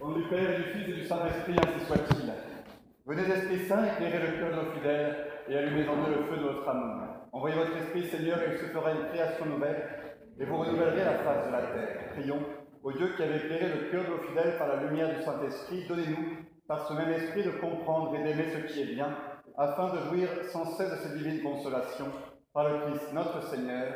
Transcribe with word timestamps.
Au 0.00 0.08
nom 0.08 0.16
du 0.16 0.28
Père 0.28 0.56
du 0.56 0.62
Fils 0.62 0.88
et 0.88 0.92
du 0.94 1.04
Saint-Esprit, 1.04 1.56
ainsi 1.58 1.84
soit-il. 1.84 2.32
Venez, 3.04 3.22
Esprit 3.22 3.66
Saint, 3.66 3.84
éclairer 3.84 4.18
le 4.18 4.38
cœur 4.38 4.50
de 4.50 4.64
nos 4.64 4.72
fidèles 4.72 5.26
et 5.46 5.58
allumez 5.58 5.86
en 5.88 6.08
eux 6.08 6.14
le 6.16 6.24
feu 6.24 6.36
de 6.38 6.42
votre 6.42 6.66
amour. 6.66 7.06
Envoyez 7.32 7.56
votre 7.56 7.76
Esprit, 7.76 8.08
Seigneur, 8.08 8.38
et 8.40 8.52
il 8.52 8.58
se 8.58 8.72
fera 8.72 8.92
une 8.92 9.08
création 9.08 9.44
nouvelle, 9.44 10.16
et 10.38 10.44
vous 10.46 10.56
renouvellerez 10.56 11.04
la 11.04 11.18
face 11.18 11.46
de 11.46 11.52
la 11.52 11.62
terre. 11.62 12.12
Prions 12.14 12.40
au 12.82 12.92
Dieu 12.92 13.08
qui 13.14 13.22
avait 13.22 13.36
éclairé 13.36 13.68
le 13.68 13.90
cœur 13.90 14.04
de 14.04 14.10
nos 14.10 14.22
fidèles 14.22 14.56
par 14.56 14.68
la 14.68 14.82
lumière 14.84 15.14
du 15.14 15.22
Saint-Esprit, 15.22 15.86
donnez-nous, 15.86 16.46
par 16.66 16.88
ce 16.88 16.94
même 16.94 17.10
Esprit, 17.10 17.44
de 17.44 17.50
comprendre 17.60 18.14
et 18.14 18.22
d'aimer 18.22 18.48
ce 18.48 18.72
qui 18.72 18.80
est 18.80 18.94
bien, 18.94 19.14
afin 19.58 19.92
de 19.92 19.98
jouir 20.08 20.30
sans 20.50 20.64
cesse 20.64 20.90
de 20.90 20.96
cette 20.96 21.18
divine 21.18 21.42
consolation, 21.42 22.06
par 22.54 22.70
le 22.70 22.86
Christ 22.86 23.12
notre 23.12 23.42
Seigneur. 23.42 23.92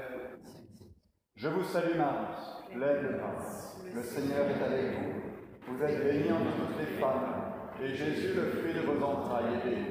Je 1.34 1.48
vous 1.48 1.64
salue 1.64 1.96
Marie, 1.96 2.74
pleine 2.74 3.06
de 3.06 3.16
grâce. 3.16 3.80
Le 3.94 4.02
Seigneur 4.02 4.46
est 4.50 4.62
avec 4.62 4.98
vous. 4.98 5.33
Vous 5.66 5.82
êtes 5.82 6.04
bénie 6.04 6.30
entre 6.30 6.56
toutes 6.56 6.78
les 6.78 7.00
femmes, 7.00 7.54
et 7.82 7.88
Jésus, 7.88 8.34
le 8.34 8.60
fruit 8.60 8.74
de 8.74 8.80
vos 8.80 9.02
entrailles, 9.02 9.54
est 9.54 9.68
béni. 9.68 9.86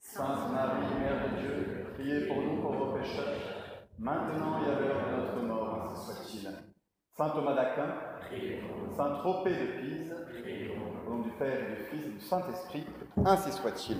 Sainte 0.00 0.52
Marie, 0.52 0.94
Mère 0.98 1.30
de 1.30 1.40
Dieu, 1.40 1.86
priez 1.94 2.26
pour 2.26 2.42
nous 2.42 2.60
pauvres 2.60 2.98
pécheurs, 2.98 3.38
maintenant 3.98 4.60
et 4.62 4.70
à 4.70 4.80
l'heure 4.80 5.06
de 5.06 5.16
notre 5.16 5.40
mort, 5.46 5.90
ainsi 5.90 6.04
soit-il. 6.04 6.48
Saint 7.16 7.30
Thomas 7.30 7.54
d'Aquin, 7.54 7.94
Saint 8.96 9.10
Tropez 9.20 9.50
de 9.54 9.80
Pise, 9.80 10.14
au 11.06 11.10
nom 11.10 11.20
du 11.20 11.30
Père 11.30 11.58
et 11.60 11.76
du 11.76 11.84
Fils 11.84 12.06
et 12.06 12.10
du 12.10 12.20
Saint-Esprit, 12.20 12.86
ainsi 13.24 13.52
soit-il. 13.52 13.98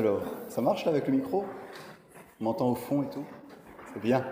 Alors, 0.00 0.22
ça 0.48 0.62
marche 0.62 0.86
là 0.86 0.92
avec 0.92 1.06
le 1.08 1.12
micro? 1.12 1.44
On 2.40 2.44
m'entend 2.44 2.70
au 2.70 2.74
fond 2.74 3.02
et 3.02 3.10
tout? 3.10 3.26
C'est 3.92 4.00
bien. 4.00 4.24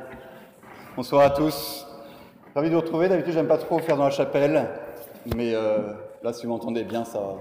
Bonsoir 0.96 1.20
à 1.26 1.28
tous. 1.28 1.86
Ravi 2.54 2.70
de 2.70 2.74
vous 2.74 2.80
retrouver. 2.80 3.10
D'habitude, 3.10 3.34
j'aime 3.34 3.48
pas 3.48 3.58
trop 3.58 3.78
faire 3.78 3.98
dans 3.98 4.04
la 4.04 4.10
chapelle, 4.10 4.66
mais 5.36 5.54
euh, 5.54 5.92
là, 6.22 6.32
si 6.32 6.46
vous 6.46 6.52
m'entendez 6.52 6.84
bien, 6.84 7.04
ça, 7.04 7.36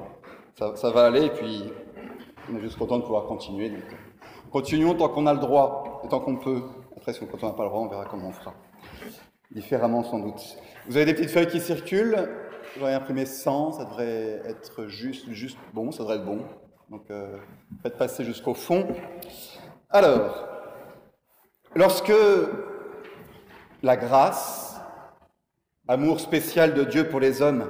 ça, 0.76 0.92
va 0.92 1.06
aller. 1.06 1.28
Et 1.28 1.30
puis, 1.30 1.72
on 2.52 2.58
est 2.58 2.60
juste 2.60 2.78
content 2.78 2.98
de 2.98 3.04
pouvoir 3.04 3.28
continuer. 3.28 3.70
Donc, 3.70 3.96
continuons 4.52 4.94
tant 4.94 5.08
qu'on 5.08 5.26
a 5.26 5.34
le 5.34 5.40
droit 5.40 6.02
et 6.04 6.10
tant 6.10 6.20
qu'on 6.20 6.36
peut. 6.36 6.64
Après, 6.98 7.14
si 7.14 7.24
on 7.24 7.48
n'a 7.48 7.54
pas 7.54 7.64
le 7.64 7.70
droit, 7.70 7.80
on 7.80 7.88
verra 7.88 8.04
comment 8.12 8.28
on 8.28 8.34
fera. 8.34 8.54
Différemment, 9.52 10.04
sans 10.04 10.20
doute. 10.20 10.58
Vous 10.90 10.98
avez 10.98 11.06
des 11.06 11.14
petites 11.14 11.32
feuilles 11.32 11.48
qui 11.48 11.62
circulent? 11.62 12.28
J'aurais 12.78 12.94
imprimé 12.94 13.26
100, 13.26 13.72
ça 13.72 13.86
devrait 13.86 14.42
être 14.50 14.88
juste, 14.88 15.32
juste 15.32 15.58
bon, 15.74 15.94
ça 15.94 16.00
devrait 16.00 16.18
être 16.18 16.26
bon. 16.26 16.42
Donc, 16.90 17.04
euh, 17.12 17.36
faites 17.84 17.98
passer 17.98 18.24
jusqu'au 18.24 18.54
fond. 18.54 18.88
Alors, 19.90 20.48
lorsque 21.76 22.14
la 23.84 23.98
grâce, 23.98 24.80
amour 25.90 26.22
spécial 26.22 26.74
de 26.74 26.86
Dieu 26.86 27.10
pour 27.10 27.20
les 27.20 27.42
hommes, 27.42 27.66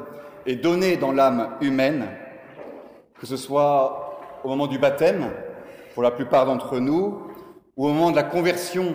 est 0.45 0.57
donnée 0.57 0.97
dans 0.97 1.11
l'âme 1.11 1.57
humaine, 1.61 2.09
que 3.19 3.25
ce 3.25 3.37
soit 3.37 4.19
au 4.43 4.49
moment 4.49 4.67
du 4.67 4.77
baptême, 4.77 5.31
pour 5.95 6.03
la 6.03 6.11
plupart 6.11 6.45
d'entre 6.45 6.77
nous, 6.79 7.23
ou 7.75 7.87
au 7.87 7.93
moment 7.93 8.11
de 8.11 8.15
la 8.15 8.23
conversion 8.23 8.93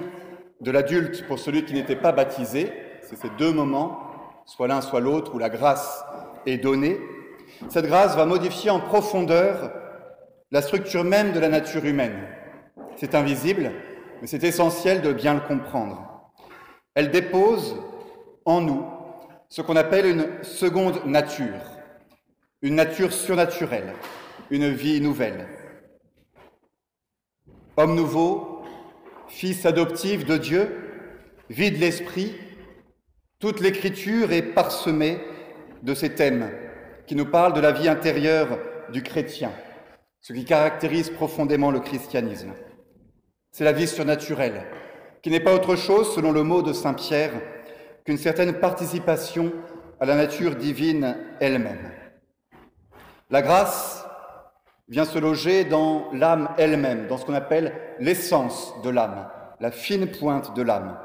de 0.61 0.71
l'adulte 0.71 1.27
pour 1.27 1.41
celui 1.41 1.65
qui 1.65 1.75
n'était 1.75 1.97
pas 1.97 2.13
baptisé, 2.13 2.73
c'est 3.03 3.17
ces 3.17 3.31
deux 3.39 3.53
moments, 3.53 3.99
soit 4.47 4.69
l'un, 4.69 4.83
soit 4.83 5.01
l'autre, 5.01 5.35
où 5.35 5.39
la 5.41 5.51
grâce 5.51 6.05
est 6.47 6.59
donnée, 6.59 7.01
cette 7.69 7.87
grâce 7.87 8.17
va 8.17 8.25
modifier 8.25 8.71
en 8.71 8.79
profondeur 8.79 9.82
la 10.53 10.61
structure 10.61 11.03
même 11.03 11.33
de 11.33 11.41
la 11.41 11.49
nature 11.49 11.85
humaine. 11.87 12.29
C'est 12.97 13.15
invisible, 13.15 13.73
mais 14.21 14.27
c'est 14.27 14.45
essentiel 14.45 15.01
de 15.01 15.13
bien 15.13 15.33
le 15.33 15.41
comprendre. 15.41 16.31
Elle 16.95 17.11
dépose 17.11 17.75
en 18.45 18.61
nous 18.61 18.85
ce 19.49 19.63
qu'on 19.63 19.77
appelle 19.77 20.05
une 20.05 20.27
seconde 20.43 21.07
nature, 21.07 21.59
une 22.61 22.75
nature 22.75 23.15
surnaturelle, 23.15 23.95
une 24.51 24.69
vie 24.69 25.01
nouvelle. 25.01 25.49
Homme 27.79 27.95
nouveau, 27.95 28.63
fils 29.29 29.65
adoptif 29.65 30.27
de 30.27 30.37
Dieu, 30.37 30.69
vie 31.49 31.71
de 31.71 31.79
l'esprit, 31.79 32.37
toute 33.39 33.61
l'écriture 33.61 34.33
est 34.33 34.43
parsemée 34.43 35.19
de 35.83 35.95
ces 35.95 36.15
thèmes 36.15 36.51
qui 37.07 37.17
nous 37.17 37.27
parlent 37.27 37.55
de 37.55 37.61
la 37.61 37.73
vie 37.73 37.89
intérieure 37.89 38.59
du 38.93 39.03
chrétien 39.03 39.51
ce 40.23 40.33
qui 40.33 40.45
caractérise 40.45 41.11
profondément 41.11 41.73
le 41.73 41.81
christianisme. 41.81 42.53
C'est 43.51 43.65
la 43.65 43.73
vie 43.73 43.89
surnaturelle, 43.89 44.65
qui 45.21 45.31
n'est 45.31 45.41
pas 45.41 45.53
autre 45.53 45.75
chose, 45.75 46.15
selon 46.15 46.31
le 46.31 46.45
mot 46.45 46.63
de 46.63 46.73
Saint 46.73 46.95
Pierre, 46.95 47.33
qu'une 48.05 48.17
certaine 48.17 48.55
participation 48.61 49.53
à 50.01 50.07
la 50.07 50.15
nature 50.15 50.55
divine 50.55 51.17
elle-même. 51.41 51.91
La 53.31 53.43
grâce 53.43 54.07
vient 54.89 55.05
se 55.05 55.19
loger 55.19 55.65
dans 55.65 56.11
l'âme 56.13 56.55
elle-même, 56.57 57.09
dans 57.09 57.19
ce 57.19 57.25
qu'on 57.25 57.35
appelle 57.35 57.73
l'essence 57.99 58.75
de 58.83 58.91
l'âme, 58.91 59.29
la 59.59 59.73
fine 59.73 60.07
pointe 60.07 60.55
de 60.55 60.63
l'âme. 60.63 60.99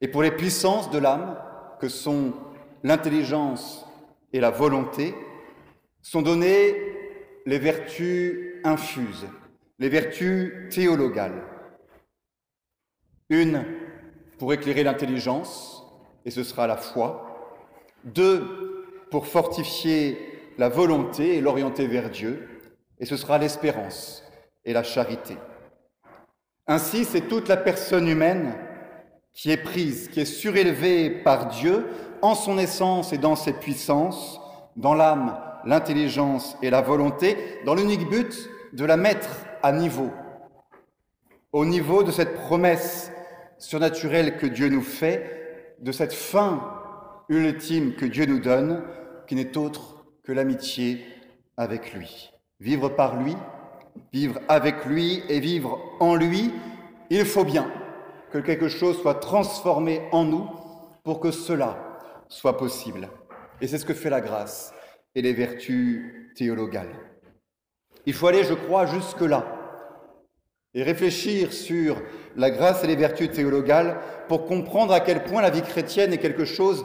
Et 0.00 0.08
pour 0.08 0.22
les 0.22 0.32
puissances 0.32 0.90
de 0.90 0.98
l'âme, 0.98 1.38
que 1.80 1.88
sont 1.88 2.32
l'intelligence 2.82 3.86
et 4.32 4.40
la 4.40 4.50
volonté, 4.50 5.14
sont 6.02 6.22
données 6.22 6.93
les 7.46 7.58
vertus 7.58 8.60
infuses, 8.64 9.26
les 9.78 9.88
vertus 9.88 10.72
théologales. 10.74 11.42
Une 13.28 13.64
pour 14.38 14.52
éclairer 14.52 14.82
l'intelligence, 14.82 15.84
et 16.24 16.30
ce 16.30 16.42
sera 16.42 16.66
la 16.66 16.76
foi. 16.76 17.60
Deux 18.04 18.86
pour 19.10 19.26
fortifier 19.26 20.18
la 20.58 20.68
volonté 20.68 21.36
et 21.36 21.40
l'orienter 21.40 21.86
vers 21.86 22.10
Dieu, 22.10 22.48
et 22.98 23.06
ce 23.06 23.16
sera 23.16 23.38
l'espérance 23.38 24.22
et 24.64 24.72
la 24.72 24.82
charité. 24.82 25.36
Ainsi, 26.66 27.04
c'est 27.04 27.28
toute 27.28 27.48
la 27.48 27.56
personne 27.56 28.08
humaine 28.08 28.54
qui 29.34 29.50
est 29.50 29.62
prise, 29.62 30.08
qui 30.08 30.20
est 30.20 30.24
surélevée 30.24 31.10
par 31.10 31.48
Dieu 31.48 31.86
en 32.22 32.34
son 32.34 32.56
essence 32.56 33.12
et 33.12 33.18
dans 33.18 33.36
ses 33.36 33.52
puissances, 33.52 34.40
dans 34.76 34.94
l'âme 34.94 35.36
l'intelligence 35.66 36.56
et 36.62 36.70
la 36.70 36.80
volonté 36.80 37.36
dans 37.64 37.74
l'unique 37.74 38.08
but 38.08 38.50
de 38.72 38.84
la 38.84 38.96
mettre 38.96 39.28
à 39.62 39.72
niveau, 39.72 40.10
au 41.52 41.64
niveau 41.64 42.02
de 42.02 42.10
cette 42.10 42.34
promesse 42.34 43.12
surnaturelle 43.58 44.36
que 44.36 44.46
Dieu 44.46 44.68
nous 44.68 44.82
fait, 44.82 45.76
de 45.80 45.92
cette 45.92 46.12
fin 46.12 46.80
ultime 47.28 47.94
que 47.94 48.04
Dieu 48.04 48.26
nous 48.26 48.40
donne, 48.40 48.82
qui 49.26 49.34
n'est 49.34 49.56
autre 49.56 50.04
que 50.24 50.32
l'amitié 50.32 51.04
avec 51.56 51.94
lui. 51.94 52.32
Vivre 52.60 52.88
par 52.88 53.16
lui, 53.16 53.36
vivre 54.12 54.40
avec 54.48 54.84
lui 54.84 55.22
et 55.28 55.40
vivre 55.40 55.78
en 56.00 56.14
lui, 56.14 56.52
il 57.10 57.24
faut 57.24 57.44
bien 57.44 57.70
que 58.32 58.38
quelque 58.38 58.68
chose 58.68 59.00
soit 59.00 59.14
transformé 59.14 60.02
en 60.10 60.24
nous 60.24 60.48
pour 61.04 61.20
que 61.20 61.30
cela 61.30 61.78
soit 62.28 62.56
possible. 62.56 63.08
Et 63.60 63.68
c'est 63.68 63.78
ce 63.78 63.84
que 63.84 63.94
fait 63.94 64.10
la 64.10 64.20
grâce 64.20 64.73
et 65.14 65.22
les 65.22 65.32
vertus 65.32 66.32
théologales. 66.34 66.94
Il 68.06 68.12
faut 68.12 68.26
aller, 68.26 68.44
je 68.44 68.54
crois, 68.54 68.86
jusque-là 68.86 69.64
et 70.74 70.82
réfléchir 70.82 71.52
sur 71.52 72.02
la 72.36 72.50
grâce 72.50 72.82
et 72.82 72.88
les 72.88 72.96
vertus 72.96 73.30
théologales 73.30 73.96
pour 74.28 74.44
comprendre 74.44 74.92
à 74.92 75.00
quel 75.00 75.22
point 75.22 75.40
la 75.40 75.50
vie 75.50 75.62
chrétienne 75.62 76.12
est 76.12 76.18
quelque 76.18 76.44
chose 76.44 76.84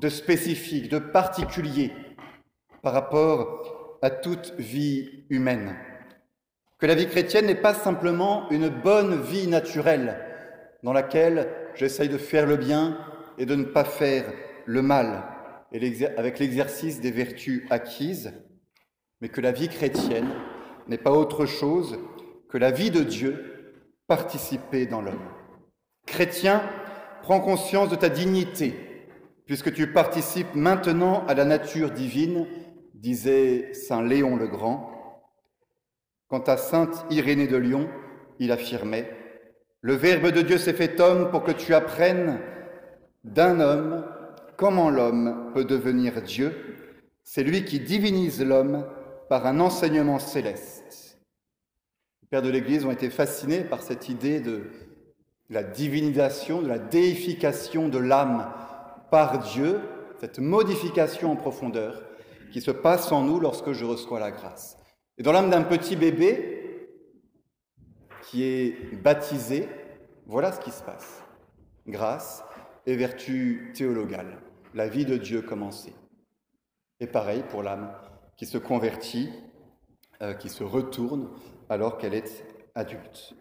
de 0.00 0.08
spécifique, 0.08 0.90
de 0.90 0.98
particulier 0.98 1.92
par 2.82 2.92
rapport 2.92 3.98
à 4.02 4.10
toute 4.10 4.54
vie 4.58 5.24
humaine. 5.30 5.76
Que 6.78 6.86
la 6.86 6.94
vie 6.94 7.08
chrétienne 7.08 7.46
n'est 7.46 7.54
pas 7.54 7.74
simplement 7.74 8.48
une 8.50 8.68
bonne 8.68 9.20
vie 9.22 9.48
naturelle 9.48 10.18
dans 10.82 10.92
laquelle 10.92 11.48
j'essaye 11.74 12.08
de 12.08 12.18
faire 12.18 12.46
le 12.46 12.56
bien 12.56 12.98
et 13.36 13.46
de 13.46 13.54
ne 13.54 13.64
pas 13.64 13.84
faire 13.84 14.24
le 14.66 14.82
mal, 14.82 15.24
et 15.72 16.06
avec 16.16 16.38
l'exercice 16.38 17.00
des 17.00 17.10
vertus 17.10 17.66
acquises, 17.70 18.32
mais 19.20 19.28
que 19.28 19.40
la 19.40 19.52
vie 19.52 19.68
chrétienne 19.68 20.28
n'est 20.86 20.98
pas 20.98 21.12
autre 21.12 21.46
chose 21.46 21.98
que 22.48 22.58
la 22.58 22.70
vie 22.70 22.90
de 22.90 23.02
Dieu 23.02 23.74
participée 24.06 24.86
dans 24.86 25.02
l'homme. 25.02 25.28
Chrétien, 26.06 26.62
prends 27.22 27.40
conscience 27.40 27.90
de 27.90 27.96
ta 27.96 28.08
dignité, 28.08 28.74
puisque 29.44 29.72
tu 29.72 29.92
participes 29.92 30.54
maintenant 30.54 31.26
à 31.26 31.34
la 31.34 31.44
nature 31.44 31.90
divine 31.90 32.46
disait 32.94 33.72
Saint 33.74 34.02
Léon 34.02 34.36
le 34.36 34.48
Grand. 34.48 34.90
Quant 36.28 36.40
à 36.40 36.56
Sainte 36.56 37.06
Irénée 37.10 37.46
de 37.46 37.56
Lyon, 37.56 37.88
il 38.38 38.52
affirmait 38.52 39.10
Le 39.80 39.94
Verbe 39.94 40.30
de 40.30 40.42
Dieu 40.42 40.58
s'est 40.58 40.72
fait 40.72 41.00
homme 41.00 41.30
pour 41.30 41.44
que 41.44 41.52
tu 41.52 41.74
apprennes 41.74 42.40
d'un 43.24 43.60
homme 43.60 44.04
comment 44.58 44.90
l'homme 44.90 45.52
peut 45.54 45.64
devenir 45.64 46.20
Dieu. 46.20 46.52
C'est 47.24 47.44
lui 47.44 47.64
qui 47.64 47.80
divinise 47.80 48.44
l'homme 48.44 48.84
par 49.30 49.46
un 49.46 49.60
enseignement 49.60 50.18
céleste. 50.18 51.18
Les 52.20 52.28
pères 52.28 52.42
de 52.42 52.50
l'Église 52.50 52.84
ont 52.84 52.90
été 52.90 53.08
fascinés 53.08 53.60
par 53.60 53.82
cette 53.82 54.08
idée 54.08 54.40
de 54.40 54.64
la 55.48 55.62
divinisation, 55.62 56.60
de 56.60 56.68
la 56.68 56.78
déification 56.78 57.88
de 57.88 57.98
l'âme 57.98 58.52
par 59.10 59.38
Dieu, 59.38 59.80
cette 60.20 60.40
modification 60.40 61.32
en 61.32 61.36
profondeur 61.36 62.02
qui 62.52 62.60
se 62.60 62.72
passe 62.72 63.12
en 63.12 63.22
nous 63.22 63.38
lorsque 63.38 63.72
je 63.72 63.84
reçois 63.84 64.18
la 64.18 64.32
grâce. 64.32 64.76
Et 65.18 65.22
dans 65.22 65.32
l'âme 65.32 65.50
d'un 65.50 65.62
petit 65.62 65.94
bébé 65.94 66.88
qui 68.22 68.42
est 68.42 68.96
baptisé, 68.96 69.68
voilà 70.26 70.50
ce 70.50 70.60
qui 70.60 70.72
se 70.72 70.82
passe. 70.82 71.22
Grâce 71.86 72.42
et 72.86 72.96
vertu 72.96 73.72
théologale, 73.74 74.38
la 74.74 74.88
vie 74.88 75.04
de 75.04 75.16
Dieu 75.16 75.42
commencée. 75.42 75.94
Et 77.00 77.06
pareil 77.06 77.42
pour 77.48 77.62
l'âme 77.62 77.92
qui 78.36 78.46
se 78.46 78.58
convertit, 78.58 79.30
euh, 80.22 80.34
qui 80.34 80.48
se 80.48 80.64
retourne 80.64 81.28
alors 81.68 81.98
qu'elle 81.98 82.14
est 82.14 82.44
adulte. 82.74 83.34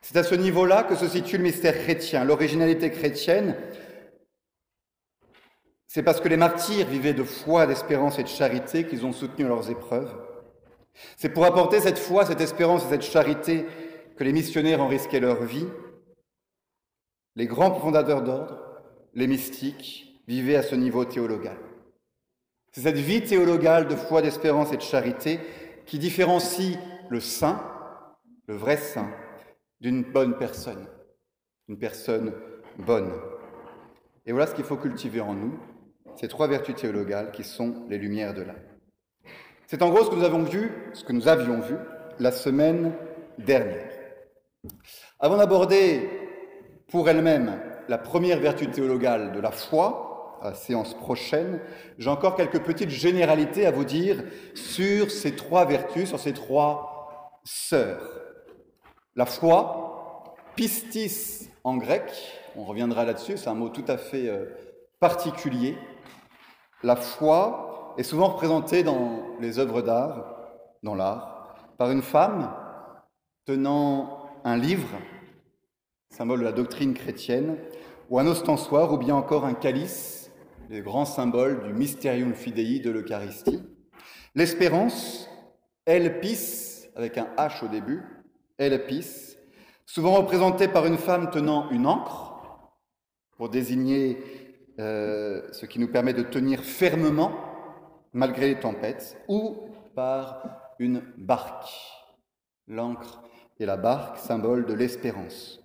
C'est 0.00 0.16
à 0.16 0.22
ce 0.22 0.34
niveau-là 0.34 0.84
que 0.84 0.94
se 0.94 1.08
situe 1.08 1.36
le 1.36 1.42
mystère 1.42 1.74
chrétien, 1.74 2.24
l'originalité 2.24 2.90
chrétienne. 2.90 3.56
C'est 5.86 6.02
parce 6.02 6.20
que 6.20 6.28
les 6.28 6.36
martyrs 6.36 6.86
vivaient 6.86 7.14
de 7.14 7.24
foi, 7.24 7.66
d'espérance 7.66 8.18
et 8.18 8.22
de 8.22 8.28
charité 8.28 8.86
qu'ils 8.86 9.04
ont 9.04 9.12
soutenu 9.12 9.46
leurs 9.46 9.70
épreuves. 9.70 10.14
C'est 11.16 11.28
pour 11.28 11.44
apporter 11.44 11.80
cette 11.80 11.98
foi, 11.98 12.24
cette 12.24 12.40
espérance 12.40 12.84
et 12.84 12.88
cette 12.88 13.02
charité 13.02 13.66
que 14.16 14.24
les 14.24 14.32
missionnaires 14.32 14.80
ont 14.80 14.88
risqué 14.88 15.20
leur 15.20 15.44
vie. 15.44 15.68
Les 17.36 17.46
grands 17.46 17.74
fondateurs 17.74 18.22
d'ordre, 18.22 18.67
les 19.14 19.26
mystiques, 19.26 20.22
vivaient 20.26 20.56
à 20.56 20.62
ce 20.62 20.74
niveau 20.74 21.04
théologal. 21.04 21.56
C'est 22.72 22.82
cette 22.82 22.98
vie 22.98 23.22
théologale 23.22 23.88
de 23.88 23.96
foi, 23.96 24.22
d'espérance 24.22 24.72
et 24.72 24.76
de 24.76 24.82
charité 24.82 25.40
qui 25.86 25.98
différencie 25.98 26.78
le 27.08 27.18
saint, 27.18 27.62
le 28.46 28.54
vrai 28.54 28.76
saint, 28.76 29.10
d'une 29.80 30.02
bonne 30.02 30.36
personne, 30.36 30.86
une 31.68 31.78
personne 31.78 32.32
bonne. 32.78 33.12
Et 34.26 34.32
voilà 34.32 34.46
ce 34.46 34.54
qu'il 34.54 34.64
faut 34.64 34.76
cultiver 34.76 35.20
en 35.20 35.34
nous, 35.34 35.58
ces 36.16 36.28
trois 36.28 36.46
vertus 36.46 36.74
théologales 36.74 37.32
qui 37.32 37.44
sont 37.44 37.86
les 37.88 37.98
lumières 37.98 38.34
de 38.34 38.42
l'âme. 38.42 38.56
C'est 39.66 39.82
en 39.82 39.90
gros 39.90 40.04
ce 40.04 40.10
que 40.10 40.16
nous 40.16 40.24
avons 40.24 40.42
vu, 40.42 40.70
ce 40.92 41.04
que 41.04 41.12
nous 41.12 41.28
avions 41.28 41.60
vu 41.60 41.76
la 42.18 42.32
semaine 42.32 42.92
dernière. 43.38 43.90
Avant 45.20 45.36
d'aborder 45.36 46.08
pour 46.88 47.08
elle-même 47.08 47.60
la 47.88 47.98
première 47.98 48.38
vertu 48.38 48.70
théologale 48.70 49.32
de 49.32 49.40
la 49.40 49.50
foi, 49.50 50.38
à 50.42 50.54
séance 50.54 50.94
prochaine, 50.94 51.60
j'ai 51.98 52.10
encore 52.10 52.36
quelques 52.36 52.62
petites 52.62 52.90
généralités 52.90 53.66
à 53.66 53.70
vous 53.70 53.84
dire 53.84 54.22
sur 54.54 55.10
ces 55.10 55.34
trois 55.34 55.64
vertus, 55.64 56.08
sur 56.08 56.20
ces 56.20 56.32
trois 56.32 57.40
sœurs. 57.44 58.20
La 59.16 59.26
foi, 59.26 60.36
pistis 60.54 61.50
en 61.64 61.76
grec, 61.76 62.12
on 62.56 62.64
reviendra 62.64 63.04
là-dessus, 63.04 63.36
c'est 63.36 63.48
un 63.48 63.54
mot 63.54 63.68
tout 63.68 63.84
à 63.88 63.96
fait 63.96 64.28
euh, 64.28 64.44
particulier. 65.00 65.76
La 66.82 66.94
foi 66.94 67.94
est 67.96 68.04
souvent 68.04 68.28
représentée 68.28 68.82
dans 68.82 69.22
les 69.40 69.58
œuvres 69.58 69.82
d'art, 69.82 70.36
dans 70.82 70.94
l'art, 70.94 71.56
par 71.78 71.90
une 71.90 72.02
femme 72.02 72.54
tenant 73.44 74.28
un 74.44 74.56
livre, 74.56 74.88
symbole 76.18 76.40
de 76.40 76.44
la 76.44 76.52
doctrine 76.52 76.94
chrétienne, 76.94 77.56
ou 78.10 78.18
un 78.18 78.26
ostensoir, 78.26 78.92
ou 78.92 78.98
bien 78.98 79.14
encore 79.14 79.44
un 79.44 79.54
calice, 79.54 80.32
les 80.68 80.80
grands 80.80 81.04
symboles 81.04 81.62
du 81.62 81.72
Mysterium 81.72 82.34
Fidei 82.34 82.80
de 82.80 82.90
l'Eucharistie. 82.90 83.62
L'espérance, 84.34 85.30
elpis, 85.86 86.88
avec 86.96 87.18
un 87.18 87.28
H 87.36 87.64
au 87.64 87.68
début, 87.68 88.02
elpis, 88.58 89.36
souvent 89.86 90.14
représentée 90.14 90.66
par 90.66 90.86
une 90.86 90.98
femme 90.98 91.30
tenant 91.30 91.70
une 91.70 91.86
encre, 91.86 92.34
pour 93.36 93.48
désigner 93.48 94.18
euh, 94.80 95.42
ce 95.52 95.66
qui 95.66 95.78
nous 95.78 95.92
permet 95.92 96.14
de 96.14 96.22
tenir 96.22 96.64
fermement 96.64 97.30
malgré 98.12 98.48
les 98.48 98.58
tempêtes, 98.58 99.22
ou 99.28 99.68
par 99.94 100.42
une 100.80 101.00
barque. 101.16 101.70
L'encre 102.66 103.22
et 103.60 103.66
la 103.66 103.76
barque, 103.76 104.18
symbole 104.18 104.66
de 104.66 104.74
l'espérance. 104.74 105.62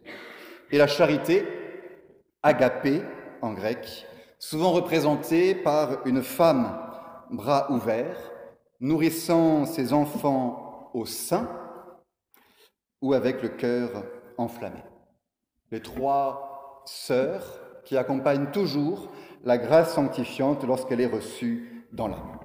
Et 0.73 0.79
la 0.79 0.87
charité, 0.87 1.45
agapé 2.41 3.03
en 3.43 3.53
grec, 3.53 4.07
souvent 4.39 4.71
représentée 4.71 5.53
par 5.53 6.03
une 6.07 6.23
femme 6.23 6.79
bras 7.29 7.71
ouverts, 7.71 8.31
nourrissant 8.79 9.67
ses 9.67 9.93
enfants 9.93 10.89
au 10.95 11.05
sein 11.05 11.47
ou 13.03 13.13
avec 13.13 13.43
le 13.43 13.49
cœur 13.49 14.03
enflammé. 14.39 14.79
Les 15.69 15.79
trois 15.79 16.81
sœurs 16.87 17.61
qui 17.85 17.95
accompagnent 17.95 18.49
toujours 18.49 19.11
la 19.43 19.59
grâce 19.59 19.93
sanctifiante 19.93 20.63
lorsqu'elle 20.63 21.01
est 21.01 21.05
reçue 21.05 21.85
dans 21.91 22.07
l'âme. 22.07 22.39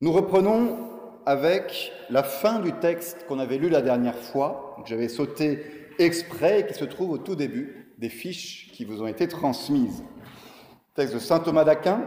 Nous 0.00 0.10
reprenons 0.10 0.90
avec 1.26 1.92
la 2.10 2.24
fin 2.24 2.58
du 2.58 2.72
texte 2.72 3.24
qu'on 3.28 3.38
avait 3.38 3.58
lu 3.58 3.68
la 3.68 3.82
dernière 3.82 4.18
fois, 4.18 4.74
j'avais 4.84 5.08
sauté 5.08 5.83
exprès 5.98 6.60
et 6.60 6.66
qui 6.66 6.74
se 6.74 6.84
trouve 6.84 7.10
au 7.10 7.18
tout 7.18 7.36
début 7.36 7.94
des 7.98 8.08
fiches 8.08 8.70
qui 8.72 8.84
vous 8.84 9.02
ont 9.02 9.06
été 9.06 9.28
transmises. 9.28 10.04
Texte 10.94 11.14
de 11.14 11.18
saint 11.18 11.40
Thomas 11.40 11.64
d'Aquin, 11.64 12.02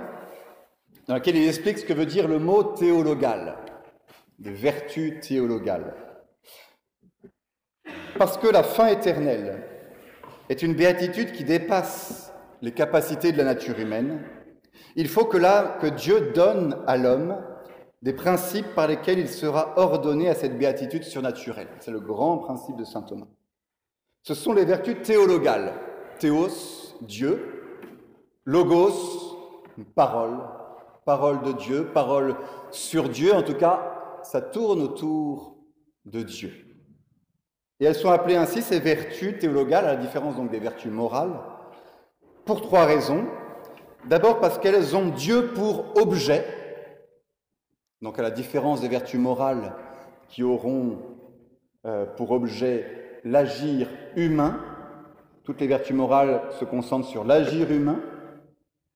dans 1.07 1.15
lequel 1.15 1.35
il 1.35 1.47
explique 1.47 1.79
ce 1.79 1.85
que 1.85 1.93
veut 1.93 2.05
dire 2.05 2.27
le 2.27 2.39
mot 2.39 2.63
théologal, 2.63 3.57
de 4.39 4.51
vertu 4.51 5.19
théologale. 5.19 5.95
Parce 8.17 8.37
que 8.37 8.47
la 8.47 8.63
fin 8.63 8.87
éternelle 8.87 9.63
est 10.49 10.61
une 10.61 10.73
béatitude 10.73 11.31
qui 11.31 11.43
dépasse 11.43 12.33
les 12.61 12.71
capacités 12.71 13.31
de 13.31 13.37
la 13.37 13.43
nature 13.43 13.79
humaine, 13.79 14.23
il 14.95 15.07
faut 15.07 15.25
que 15.25 15.37
là, 15.37 15.77
que 15.79 15.87
Dieu 15.87 16.31
donne 16.33 16.81
à 16.87 16.97
l'homme 16.97 17.37
des 18.01 18.13
principes 18.13 18.73
par 18.75 18.87
lesquels 18.87 19.19
il 19.19 19.29
sera 19.29 19.77
ordonné 19.77 20.29
à 20.29 20.35
cette 20.35 20.57
béatitude 20.57 21.03
surnaturelle. 21.03 21.67
C'est 21.79 21.91
le 21.91 21.99
grand 21.99 22.37
principe 22.39 22.77
de 22.77 22.83
saint 22.83 23.01
Thomas. 23.01 23.27
Ce 24.27 24.33
sont 24.33 24.51
les 24.51 24.65
vertus 24.65 25.01
théologales. 25.03 25.71
Théos, 26.19 26.97
Dieu. 26.99 27.63
Logos, 28.43 29.37
parole. 29.95 30.39
Parole 31.05 31.41
de 31.43 31.53
Dieu, 31.53 31.85
parole 31.93 32.35
sur 32.69 33.07
Dieu. 33.07 33.33
En 33.33 33.41
tout 33.41 33.53
cas, 33.53 34.19
ça 34.23 34.41
tourne 34.41 34.81
autour 34.81 35.55
de 36.03 36.23
Dieu. 36.23 36.51
Et 37.79 37.85
elles 37.85 37.95
sont 37.95 38.09
appelées 38.09 38.35
ainsi 38.35 38.61
ces 38.61 38.81
vertus 38.81 39.39
théologales, 39.39 39.85
à 39.85 39.93
la 39.93 39.95
différence 39.95 40.35
donc 40.35 40.51
des 40.51 40.59
vertus 40.59 40.91
morales, 40.91 41.39
pour 42.43 42.59
trois 42.59 42.83
raisons. 42.83 43.27
D'abord 44.09 44.41
parce 44.41 44.59
qu'elles 44.59 44.93
ont 44.97 45.07
Dieu 45.07 45.53
pour 45.53 45.97
objet, 45.97 46.43
donc 48.01 48.19
à 48.19 48.23
la 48.23 48.31
différence 48.31 48.81
des 48.81 48.89
vertus 48.89 49.21
morales 49.21 49.73
qui 50.27 50.43
auront 50.43 50.97
euh, 51.85 52.05
pour 52.05 52.31
objet 52.31 53.06
l'agir 53.27 53.87
humain, 54.15 54.59
toutes 55.43 55.61
les 55.61 55.67
vertus 55.67 55.95
morales 55.95 56.41
se 56.59 56.65
concentrent 56.65 57.07
sur 57.07 57.23
l'agir 57.23 57.71
humain, 57.71 57.99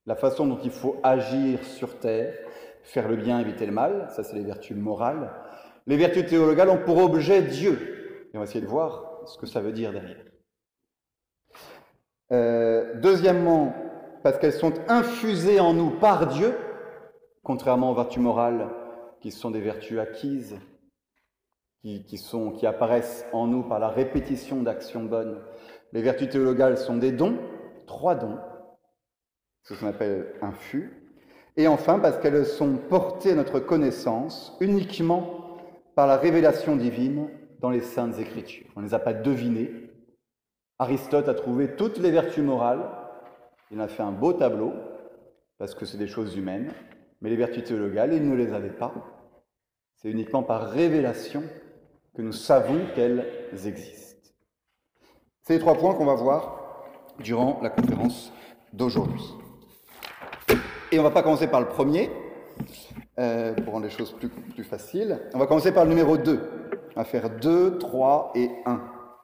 la 0.05 0.15
façon 0.15 0.47
dont 0.47 0.59
il 0.63 0.71
faut 0.71 0.97
agir 1.03 1.63
sur 1.63 1.99
terre, 1.99 2.33
faire 2.83 3.07
le 3.07 3.15
bien, 3.15 3.39
éviter 3.39 3.65
le 3.65 3.71
mal, 3.71 4.07
ça 4.09 4.23
c'est 4.23 4.35
les 4.35 4.43
vertus 4.43 4.75
morales. 4.75 5.31
Les 5.87 5.97
vertus 5.97 6.25
théologales 6.25 6.69
ont 6.69 6.83
pour 6.83 6.97
objet 6.97 7.41
Dieu, 7.41 8.27
et 8.33 8.37
on 8.37 8.39
va 8.39 8.45
essayer 8.45 8.61
de 8.61 8.69
voir 8.69 9.21
ce 9.25 9.37
que 9.37 9.45
ça 9.45 9.61
veut 9.61 9.71
dire 9.71 9.91
derrière. 9.91 10.25
Euh, 12.31 12.99
deuxièmement, 13.01 13.73
parce 14.23 14.37
qu'elles 14.37 14.53
sont 14.53 14.73
infusées 14.87 15.59
en 15.59 15.73
nous 15.73 15.91
par 15.91 16.27
Dieu, 16.27 16.55
contrairement 17.43 17.91
aux 17.91 17.95
vertus 17.95 18.21
morales 18.21 18.69
qui 19.19 19.31
sont 19.31 19.51
des 19.51 19.61
vertus 19.61 19.99
acquises, 19.99 20.57
qui, 21.83 22.17
sont, 22.17 22.51
qui 22.51 22.65
apparaissent 22.65 23.25
en 23.33 23.47
nous 23.47 23.63
par 23.63 23.79
la 23.79 23.89
répétition 23.89 24.61
d'actions 24.61 25.03
bonnes. 25.03 25.41
Les 25.93 26.01
vertus 26.01 26.29
théologales 26.29 26.77
sont 26.77 26.97
des 26.97 27.11
dons, 27.11 27.37
trois 27.87 28.15
dons, 28.15 28.37
ce 29.63 29.73
qu'on 29.73 29.87
appelle 29.87 30.33
infus. 30.41 30.91
Et 31.57 31.67
enfin, 31.67 31.99
parce 31.99 32.17
qu'elles 32.19 32.45
sont 32.45 32.77
portées 32.77 33.31
à 33.31 33.35
notre 33.35 33.59
connaissance 33.59 34.55
uniquement 34.61 35.57
par 35.95 36.07
la 36.07 36.17
révélation 36.17 36.75
divine 36.75 37.27
dans 37.59 37.69
les 37.69 37.81
saintes 37.81 38.19
écritures. 38.19 38.67
On 38.75 38.81
ne 38.81 38.85
les 38.85 38.93
a 38.93 38.99
pas 38.99 39.13
devinées. 39.13 39.71
Aristote 40.79 41.27
a 41.27 41.33
trouvé 41.33 41.75
toutes 41.75 41.97
les 41.97 42.11
vertus 42.11 42.43
morales. 42.43 42.89
Il 43.71 43.81
a 43.81 43.87
fait 43.87 44.03
un 44.03 44.11
beau 44.11 44.33
tableau, 44.33 44.73
parce 45.57 45.75
que 45.75 45.85
c'est 45.85 45.97
des 45.97 46.07
choses 46.07 46.35
humaines. 46.37 46.71
Mais 47.21 47.29
les 47.29 47.35
vertus 47.35 47.63
théologales, 47.63 48.13
il 48.13 48.27
ne 48.27 48.35
les 48.35 48.53
avait 48.53 48.69
pas. 48.69 48.93
C'est 49.95 50.09
uniquement 50.09 50.41
par 50.41 50.69
révélation 50.71 51.43
que 52.15 52.21
nous 52.21 52.33
savons 52.33 52.87
qu'elles 52.95 53.25
existent. 53.65 54.29
C'est 55.43 55.53
les 55.53 55.59
trois 55.59 55.75
points 55.75 55.93
qu'on 55.95 56.05
va 56.05 56.15
voir 56.15 56.83
durant 57.19 57.59
la 57.61 57.69
conférence 57.69 58.31
d'aujourd'hui. 58.73 59.23
Et 60.91 60.99
on 60.99 61.03
ne 61.03 61.07
va 61.07 61.11
pas 61.11 61.23
commencer 61.23 61.47
par 61.47 61.61
le 61.61 61.67
premier, 61.67 62.09
euh, 63.19 63.53
pour 63.53 63.73
rendre 63.73 63.85
les 63.85 63.91
choses 63.91 64.11
plus, 64.11 64.29
plus 64.29 64.63
faciles. 64.63 65.19
On 65.33 65.39
va 65.39 65.47
commencer 65.47 65.71
par 65.71 65.83
le 65.85 65.89
numéro 65.89 66.17
2. 66.17 66.39
On 66.95 66.99
va 66.99 67.05
faire 67.05 67.29
2, 67.29 67.77
3 67.77 68.33
et 68.35 68.49
1. 68.65 68.81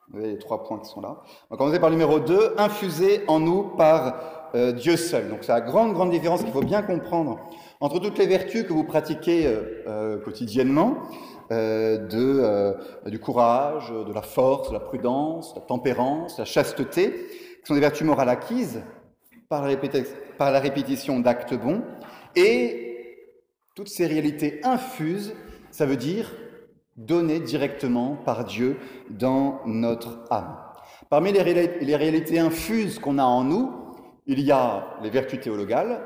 Vous 0.09 0.19
voyez 0.19 0.33
les 0.33 0.39
trois 0.39 0.63
points 0.63 0.79
qui 0.79 0.89
sont 0.89 1.01
là. 1.01 1.17
On 1.49 1.55
va 1.55 1.57
commencer 1.57 1.79
par 1.79 1.89
le 1.89 1.95
numéro 1.95 2.19
2, 2.19 2.55
infusé 2.57 3.23
en 3.27 3.39
nous 3.39 3.63
par 3.75 4.49
euh, 4.55 4.71
Dieu 4.71 4.95
seul. 4.95 5.27
Donc 5.29 5.39
c'est 5.41 5.51
la 5.51 5.59
grande, 5.59 5.93
grande 5.93 6.11
différence 6.11 6.43
qu'il 6.43 6.53
faut 6.53 6.61
bien 6.61 6.81
comprendre 6.81 7.39
entre 7.81 7.99
toutes 7.99 8.17
les 8.17 8.25
vertus 8.25 8.63
que 8.63 8.71
vous 8.73 8.85
pratiquez 8.85 9.45
euh, 9.45 9.83
euh 9.87 10.17
quotidiennement, 10.19 10.97
de, 11.49 12.75
du 13.09 13.19
courage, 13.19 13.89
de 13.89 14.11
la 14.11 14.21
force, 14.21 14.67
de 14.67 14.73
la 14.73 14.81
prudence, 14.81 15.53
de 15.53 15.59
la 15.61 15.65
tempérance, 15.65 16.37
la 16.37 16.43
chasteté, 16.43 17.11
qui 17.11 17.65
sont 17.65 17.73
des 17.73 17.79
vertus 17.79 18.05
morales 18.05 18.27
acquises 18.27 18.83
par 19.47 19.65
la, 19.65 19.75
par 20.37 20.51
la 20.51 20.59
répétition 20.59 21.21
d'actes 21.21 21.53
bons, 21.53 21.83
et 22.35 22.87
toutes 23.75 23.87
ces 23.87 24.07
réalités 24.07 24.59
infuses, 24.63 25.33
ça 25.71 25.85
veut 25.85 25.95
dire 25.95 26.31
données 26.97 27.39
directement 27.39 28.15
par 28.15 28.43
Dieu 28.43 28.77
dans 29.09 29.61
notre 29.65 30.25
âme. 30.29 30.57
Parmi 31.09 31.31
les, 31.31 31.41
réalités 31.41 32.39
infuses 32.39 32.99
qu'on 32.99 33.17
a 33.17 33.23
en 33.23 33.43
nous, 33.43 33.71
il 34.25 34.41
y 34.41 34.51
a 34.51 34.97
les 35.01 35.09
vertus 35.09 35.39
théologales, 35.39 36.01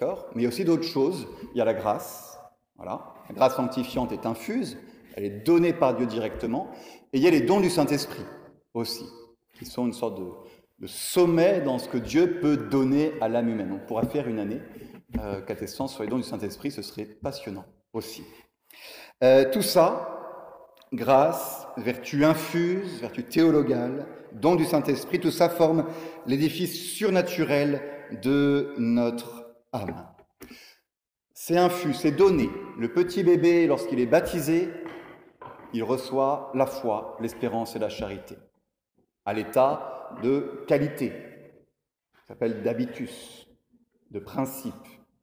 mais 0.00 0.06
il 0.36 0.42
y 0.42 0.46
a 0.46 0.48
aussi 0.48 0.64
d'autres 0.64 0.84
choses. 0.84 1.26
Il 1.54 1.58
y 1.58 1.60
a 1.60 1.64
la 1.64 1.74
grâce, 1.74 2.38
voilà. 2.76 3.14
La 3.28 3.34
grâce 3.34 3.56
sanctifiante 3.56 4.12
est 4.12 4.24
infuse, 4.24 4.78
elle 5.16 5.24
est 5.24 5.44
donnée 5.44 5.72
par 5.72 5.94
Dieu 5.94 6.06
directement, 6.06 6.70
et 7.12 7.18
il 7.18 7.22
y 7.22 7.26
a 7.26 7.30
les 7.30 7.42
dons 7.42 7.60
du 7.60 7.68
Saint-Esprit 7.68 8.24
aussi, 8.72 9.04
qui 9.58 9.66
sont 9.66 9.86
une 9.86 9.92
sorte 9.92 10.18
de, 10.18 10.86
sommet 10.86 11.60
dans 11.60 11.78
ce 11.78 11.88
que 11.88 11.98
Dieu 11.98 12.38
peut 12.40 12.56
donner 12.56 13.12
à 13.20 13.28
l'âme 13.28 13.48
humaine. 13.48 13.72
On 13.72 13.84
pourra 13.84 14.06
faire 14.06 14.28
une 14.28 14.38
année 14.38 14.60
euh, 15.18 15.40
sur 15.66 16.02
les 16.02 16.08
dons 16.08 16.18
du 16.18 16.22
Saint-Esprit, 16.22 16.70
ce 16.70 16.82
serait 16.82 17.04
passionnant 17.04 17.64
aussi. 17.92 18.22
Euh, 19.24 19.50
tout 19.50 19.62
ça, 19.62 20.17
grâce, 20.92 21.66
vertu 21.76 22.24
infuse, 22.24 23.00
vertu 23.00 23.24
théologale, 23.24 24.06
don 24.32 24.56
du 24.56 24.64
Saint-Esprit, 24.64 25.20
tout 25.20 25.30
ça 25.30 25.48
forme 25.48 25.84
l'édifice 26.26 26.74
surnaturel 26.74 27.82
de 28.22 28.74
notre 28.78 29.46
âme. 29.72 30.06
C'est 31.34 31.56
infus, 31.56 31.94
c'est 31.94 32.12
donné. 32.12 32.50
Le 32.78 32.92
petit 32.92 33.22
bébé, 33.22 33.66
lorsqu'il 33.66 34.00
est 34.00 34.06
baptisé, 34.06 34.68
il 35.72 35.82
reçoit 35.82 36.50
la 36.54 36.66
foi, 36.66 37.16
l'espérance 37.20 37.76
et 37.76 37.78
la 37.78 37.88
charité, 37.88 38.36
à 39.24 39.32
l'état 39.32 40.18
de 40.22 40.64
qualité. 40.66 41.12
Ça 42.14 42.28
s'appelle 42.28 42.62
d'habitus, 42.62 43.46
de 44.10 44.18
principe. 44.18 44.74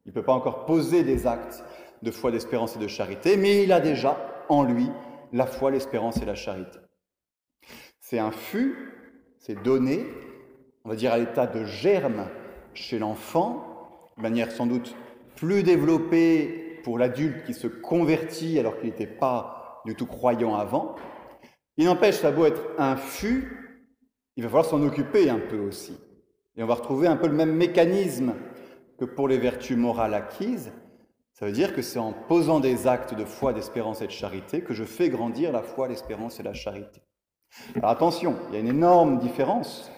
Il 0.04 0.10
ne 0.10 0.14
peut 0.14 0.22
pas 0.22 0.32
encore 0.32 0.64
poser 0.66 1.02
des 1.02 1.26
actes 1.26 1.64
de 2.02 2.10
foi, 2.10 2.30
d'espérance 2.30 2.76
et 2.76 2.78
de 2.78 2.88
charité, 2.88 3.36
mais 3.36 3.64
il 3.64 3.72
a 3.72 3.80
déjà 3.80 4.16
en 4.48 4.62
lui 4.62 4.88
la 5.32 5.46
foi, 5.46 5.70
l'espérance 5.70 6.18
et 6.22 6.24
la 6.24 6.34
charité. 6.34 6.78
C'est 8.00 8.18
un 8.18 8.30
fût, 8.30 8.76
c'est 9.38 9.62
donné, 9.62 10.06
on 10.84 10.88
va 10.88 10.96
dire 10.96 11.12
à 11.12 11.18
l'état 11.18 11.46
de 11.46 11.64
germe 11.64 12.28
chez 12.74 12.98
l'enfant, 12.98 14.10
de 14.16 14.22
manière 14.22 14.52
sans 14.52 14.66
doute 14.66 14.94
plus 15.34 15.62
développée 15.62 16.80
pour 16.84 16.98
l'adulte 16.98 17.44
qui 17.44 17.54
se 17.54 17.66
convertit 17.66 18.58
alors 18.58 18.78
qu'il 18.78 18.88
n'était 18.88 19.06
pas 19.06 19.82
du 19.84 19.94
tout 19.94 20.06
croyant 20.06 20.54
avant. 20.54 20.94
Il 21.76 21.86
n'empêche, 21.86 22.16
ça 22.16 22.30
beau 22.30 22.46
être 22.46 22.62
un 22.78 22.96
fût, 22.96 23.82
il 24.36 24.42
va 24.42 24.48
falloir 24.48 24.64
s'en 24.64 24.82
occuper 24.82 25.28
un 25.28 25.40
peu 25.40 25.58
aussi. 25.58 25.98
Et 26.56 26.62
on 26.62 26.66
va 26.66 26.74
retrouver 26.74 27.06
un 27.06 27.16
peu 27.16 27.26
le 27.26 27.34
même 27.34 27.54
mécanisme 27.54 28.34
que 28.98 29.04
pour 29.04 29.28
les 29.28 29.38
vertus 29.38 29.76
morales 29.76 30.14
acquises, 30.14 30.72
ça 31.38 31.44
veut 31.44 31.52
dire 31.52 31.74
que 31.74 31.82
c'est 31.82 31.98
en 31.98 32.14
posant 32.14 32.60
des 32.60 32.86
actes 32.86 33.12
de 33.12 33.26
foi, 33.26 33.52
d'espérance 33.52 34.00
et 34.00 34.06
de 34.06 34.10
charité 34.10 34.62
que 34.62 34.72
je 34.72 34.84
fais 34.84 35.10
grandir 35.10 35.52
la 35.52 35.62
foi, 35.62 35.86
l'espérance 35.86 36.40
et 36.40 36.42
la 36.42 36.54
charité. 36.54 37.02
Alors 37.74 37.90
attention, 37.90 38.36
il 38.48 38.54
y 38.54 38.56
a 38.56 38.60
une 38.60 38.68
énorme 38.68 39.18
différence 39.18 39.92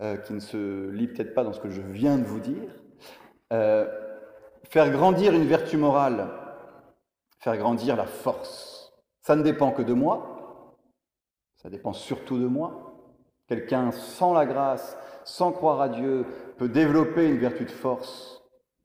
euh, 0.00 0.16
qui 0.16 0.32
ne 0.32 0.40
se 0.40 0.88
lit 0.88 1.08
peut-être 1.08 1.34
pas 1.34 1.44
dans 1.44 1.52
ce 1.52 1.60
que 1.60 1.68
je 1.68 1.82
viens 1.82 2.16
de 2.16 2.24
vous 2.24 2.40
dire. 2.40 2.70
Euh, 3.52 3.86
faire 4.70 4.90
grandir 4.90 5.34
une 5.34 5.44
vertu 5.44 5.76
morale, 5.76 6.30
faire 7.40 7.58
grandir 7.58 7.94
la 7.94 8.06
force, 8.06 8.94
ça 9.20 9.36
ne 9.36 9.42
dépend 9.42 9.72
que 9.72 9.82
de 9.82 9.92
moi, 9.92 10.78
ça 11.56 11.68
dépend 11.68 11.92
surtout 11.92 12.38
de 12.38 12.46
moi. 12.46 12.94
Quelqu'un 13.46 13.90
sans 13.90 14.32
la 14.32 14.46
grâce, 14.46 14.96
sans 15.24 15.52
croire 15.52 15.82
à 15.82 15.90
Dieu, 15.90 16.24
peut 16.56 16.70
développer 16.70 17.28
une 17.28 17.36
vertu 17.36 17.66
de 17.66 17.70
force 17.70 18.33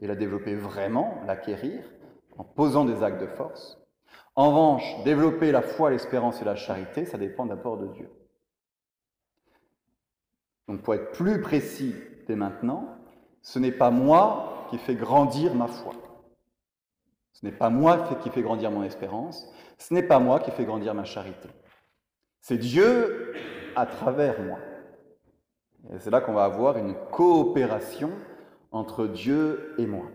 et 0.01 0.08
la 0.08 0.15
développer 0.15 0.56
vraiment, 0.56 1.22
l'acquérir, 1.25 1.84
en 2.38 2.44
posant 2.44 2.86
des 2.86 3.03
actes 3.03 3.22
de 3.22 3.27
force. 3.27 3.77
En 4.36 4.50
revanche, 4.50 5.03
développer 5.03 5.51
la 5.51 5.62
foi, 5.62 5.89
l'espérance 5.89 6.41
et 6.41 6.46
la 6.46 6.56
charité, 6.56 7.06
ça 7.06 7.18
dépend 7.18 7.46
d'abord 7.46 7.77
de 7.77 7.88
Dieu. 7.88 8.10
Donc 10.68 10.82
pour 10.82 10.94
être 10.94 11.12
plus 11.12 11.41
précis 11.41 11.96
dès 12.27 12.36
maintenant, 12.36 12.88
ce 13.41 13.60
n'est 13.60 13.72
pas 13.72 13.91
moi 13.91 14.68
qui 14.70 14.77
fais 14.77 14.96
grandir 14.96 15.56
ma 15.56 15.68
foi. 15.68 15.94
Ce 17.34 17.46
n'est 17.46 17.51
pas 17.51 17.70
moi 17.70 18.08
qui 18.22 18.29
fais 18.29 18.41
grandir 18.41 18.70
mon 18.70 18.84
espérance. 18.84 19.51
Ce 19.77 19.94
n'est 19.94 20.03
pas 20.03 20.20
moi 20.20 20.39
qui 20.39 20.51
fais 20.51 20.65
grandir 20.65 20.94
ma 20.94 21.06
charité. 21.06 21.50
C'est 22.41 22.58
Dieu 22.58 23.34
à 23.75 23.86
travers 23.86 24.41
moi. 24.41 24.60
Et 25.94 26.00
c'est 26.00 26.12
là 26.12 26.22
qu'on 26.22 26.34
va 26.34 26.44
avoir 26.44 26.77
une 26.77 26.96
coopération 27.12 28.12
entre 28.72 29.08
Dieu 29.08 29.74
et 29.78 29.86
moi. 29.86 30.06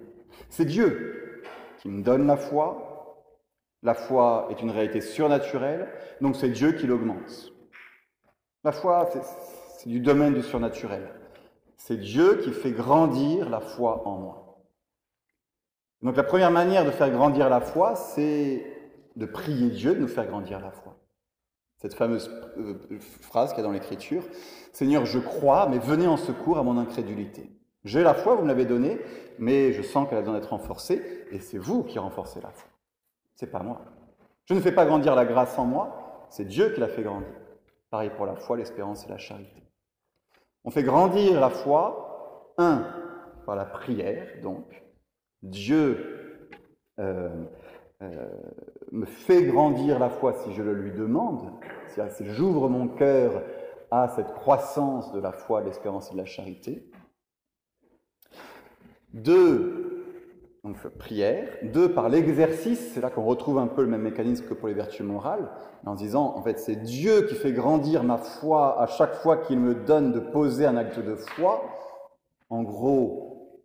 C'est 0.48 0.64
Dieu 0.64 1.42
qui 1.78 1.88
me 1.88 2.02
donne 2.02 2.26
la 2.26 2.36
foi. 2.36 2.90
La 3.82 3.94
foi 3.94 4.48
est 4.50 4.62
une 4.62 4.70
réalité 4.70 5.00
surnaturelle, 5.00 5.88
donc 6.20 6.36
c'est 6.36 6.48
Dieu 6.48 6.72
qui 6.72 6.86
l'augmente. 6.86 7.52
La 8.64 8.72
foi, 8.72 9.10
c'est 9.78 9.88
du 9.90 10.00
domaine 10.00 10.32
du 10.32 10.42
surnaturel. 10.42 11.06
C'est 11.76 11.98
Dieu 11.98 12.38
qui 12.38 12.50
fait 12.50 12.70
grandir 12.70 13.50
la 13.50 13.60
foi 13.60 14.08
en 14.08 14.18
moi. 14.18 14.44
Donc 16.00 16.16
la 16.16 16.22
première 16.22 16.50
manière 16.50 16.86
de 16.86 16.90
faire 16.90 17.10
grandir 17.10 17.50
la 17.50 17.60
foi, 17.60 17.94
c'est 17.94 18.64
de 19.16 19.26
prier 19.26 19.68
Dieu 19.68 19.94
de 19.94 20.00
nous 20.00 20.08
faire 20.08 20.26
grandir 20.26 20.60
la 20.60 20.70
foi. 20.70 20.96
Cette 21.78 21.94
fameuse 21.94 22.30
euh, 22.56 22.78
phrase 23.20 23.50
qu'il 23.50 23.58
y 23.58 23.60
a 23.60 23.64
dans 23.64 23.72
l'Écriture, 23.72 24.22
Seigneur, 24.72 25.04
je 25.04 25.18
crois, 25.18 25.68
mais 25.68 25.78
venez 25.78 26.06
en 26.06 26.16
secours 26.16 26.56
à 26.56 26.62
mon 26.62 26.78
incrédulité. 26.78 27.50
J'ai 27.84 28.02
la 28.02 28.14
foi, 28.14 28.34
vous 28.34 28.42
me 28.42 28.48
l'avez 28.48 28.64
donnée, 28.64 28.98
mais 29.38 29.72
je 29.72 29.82
sens 29.82 30.08
qu'elle 30.08 30.18
a 30.18 30.22
besoin 30.22 30.34
d'être 30.34 30.50
renforcée, 30.50 31.26
et 31.30 31.40
c'est 31.40 31.58
vous 31.58 31.82
qui 31.84 31.98
renforcez 31.98 32.40
la 32.40 32.50
foi. 32.50 32.68
C'est 33.34 33.50
pas 33.50 33.62
moi. 33.62 33.82
Je 34.46 34.54
ne 34.54 34.60
fais 34.60 34.72
pas 34.72 34.86
grandir 34.86 35.14
la 35.14 35.24
grâce 35.24 35.58
en 35.58 35.64
moi, 35.64 36.26
c'est 36.30 36.46
Dieu 36.46 36.70
qui 36.70 36.80
la 36.80 36.88
fait 36.88 37.02
grandir. 37.02 37.28
Pareil 37.90 38.10
pour 38.16 38.26
la 38.26 38.36
foi, 38.36 38.56
l'espérance 38.56 39.06
et 39.06 39.10
la 39.10 39.18
charité. 39.18 39.62
On 40.64 40.70
fait 40.70 40.82
grandir 40.82 41.38
la 41.40 41.50
foi, 41.50 42.52
un, 42.58 42.86
par 43.44 43.56
la 43.56 43.66
prière, 43.66 44.28
donc. 44.42 44.82
Dieu 45.42 46.48
euh, 46.98 47.44
euh, 48.02 48.28
me 48.92 49.04
fait 49.04 49.42
grandir 49.42 49.98
la 49.98 50.08
foi 50.08 50.32
si 50.32 50.54
je 50.54 50.62
le 50.62 50.72
lui 50.72 50.92
demande, 50.92 51.52
si 51.88 52.24
j'ouvre 52.24 52.70
mon 52.70 52.88
cœur 52.88 53.42
à 53.90 54.08
cette 54.08 54.32
croissance 54.32 55.12
de 55.12 55.20
la 55.20 55.32
foi, 55.32 55.60
de 55.60 55.66
l'espérance 55.66 56.10
et 56.10 56.12
de 56.14 56.18
la 56.18 56.24
charité. 56.24 56.90
Deux, 59.14 59.84
donc 60.64 60.76
prière. 60.98 61.48
Deux, 61.62 61.92
par 61.92 62.08
l'exercice. 62.08 62.92
C'est 62.92 63.00
là 63.00 63.10
qu'on 63.10 63.24
retrouve 63.24 63.58
un 63.58 63.68
peu 63.68 63.82
le 63.82 63.88
même 63.88 64.02
mécanisme 64.02 64.44
que 64.46 64.54
pour 64.54 64.66
les 64.66 64.74
vertus 64.74 65.06
morales, 65.06 65.48
en 65.86 65.94
disant, 65.94 66.34
en 66.36 66.42
fait, 66.42 66.58
c'est 66.58 66.76
Dieu 66.76 67.22
qui 67.28 67.36
fait 67.36 67.52
grandir 67.52 68.02
ma 68.02 68.18
foi 68.18 68.80
à 68.82 68.86
chaque 68.86 69.14
fois 69.14 69.36
qu'il 69.36 69.60
me 69.60 69.74
donne 69.74 70.12
de 70.12 70.18
poser 70.18 70.66
un 70.66 70.76
acte 70.76 70.98
de 70.98 71.14
foi. 71.14 71.62
En 72.50 72.64
gros, 72.64 73.60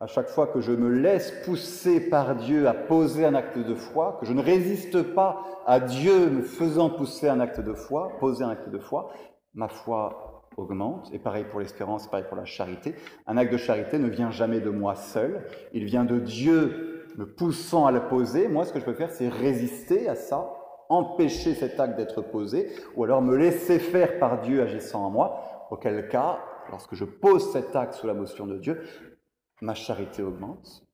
à 0.00 0.06
chaque 0.06 0.28
fois 0.28 0.46
que 0.46 0.60
je 0.60 0.72
me 0.72 0.88
laisse 0.88 1.32
pousser 1.44 2.08
par 2.08 2.36
Dieu 2.36 2.66
à 2.66 2.72
poser 2.72 3.26
un 3.26 3.34
acte 3.34 3.58
de 3.58 3.74
foi, 3.74 4.16
que 4.20 4.26
je 4.26 4.32
ne 4.32 4.40
résiste 4.40 5.02
pas 5.14 5.42
à 5.66 5.80
Dieu 5.80 6.30
me 6.30 6.42
faisant 6.42 6.88
pousser 6.88 7.28
un 7.28 7.40
acte 7.40 7.60
de 7.60 7.74
foi, 7.74 8.12
poser 8.20 8.44
un 8.44 8.50
acte 8.50 8.70
de 8.70 8.78
foi, 8.78 9.10
ma 9.54 9.68
foi 9.68 10.27
augmente, 10.58 11.08
et 11.12 11.18
pareil 11.18 11.44
pour 11.50 11.60
l'espérance, 11.60 12.08
pareil 12.08 12.26
pour 12.28 12.36
la 12.36 12.44
charité. 12.44 12.94
Un 13.26 13.36
acte 13.36 13.52
de 13.52 13.58
charité 13.58 13.98
ne 13.98 14.08
vient 14.08 14.30
jamais 14.30 14.60
de 14.60 14.70
moi 14.70 14.94
seul, 14.94 15.46
il 15.72 15.84
vient 15.84 16.04
de 16.04 16.18
Dieu 16.18 17.06
me 17.16 17.26
poussant 17.26 17.86
à 17.86 17.92
le 17.92 18.08
poser. 18.08 18.48
Moi, 18.48 18.64
ce 18.64 18.72
que 18.72 18.80
je 18.80 18.84
peux 18.84 18.94
faire, 18.94 19.10
c'est 19.10 19.28
résister 19.28 20.08
à 20.08 20.14
ça, 20.14 20.52
empêcher 20.88 21.54
cet 21.54 21.80
acte 21.80 21.96
d'être 21.96 22.22
posé, 22.22 22.70
ou 22.96 23.04
alors 23.04 23.22
me 23.22 23.36
laisser 23.36 23.78
faire 23.78 24.18
par 24.18 24.40
Dieu 24.40 24.62
agissant 24.62 25.04
en 25.06 25.10
moi, 25.10 25.66
auquel 25.70 26.08
cas, 26.08 26.38
lorsque 26.70 26.94
je 26.94 27.04
pose 27.04 27.52
cet 27.52 27.74
acte 27.74 27.94
sous 27.94 28.06
la 28.06 28.14
motion 28.14 28.46
de 28.46 28.58
Dieu, 28.58 28.82
ma 29.60 29.74
charité 29.74 30.22
augmente, 30.22 30.84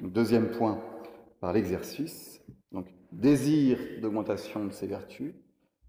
Deuxième 0.00 0.52
point, 0.52 0.80
par 1.40 1.52
l'exercice. 1.52 2.40
Donc, 2.70 2.86
désir 3.10 3.78
d'augmentation 4.00 4.64
de 4.64 4.70
ses 4.70 4.86
vertus, 4.86 5.34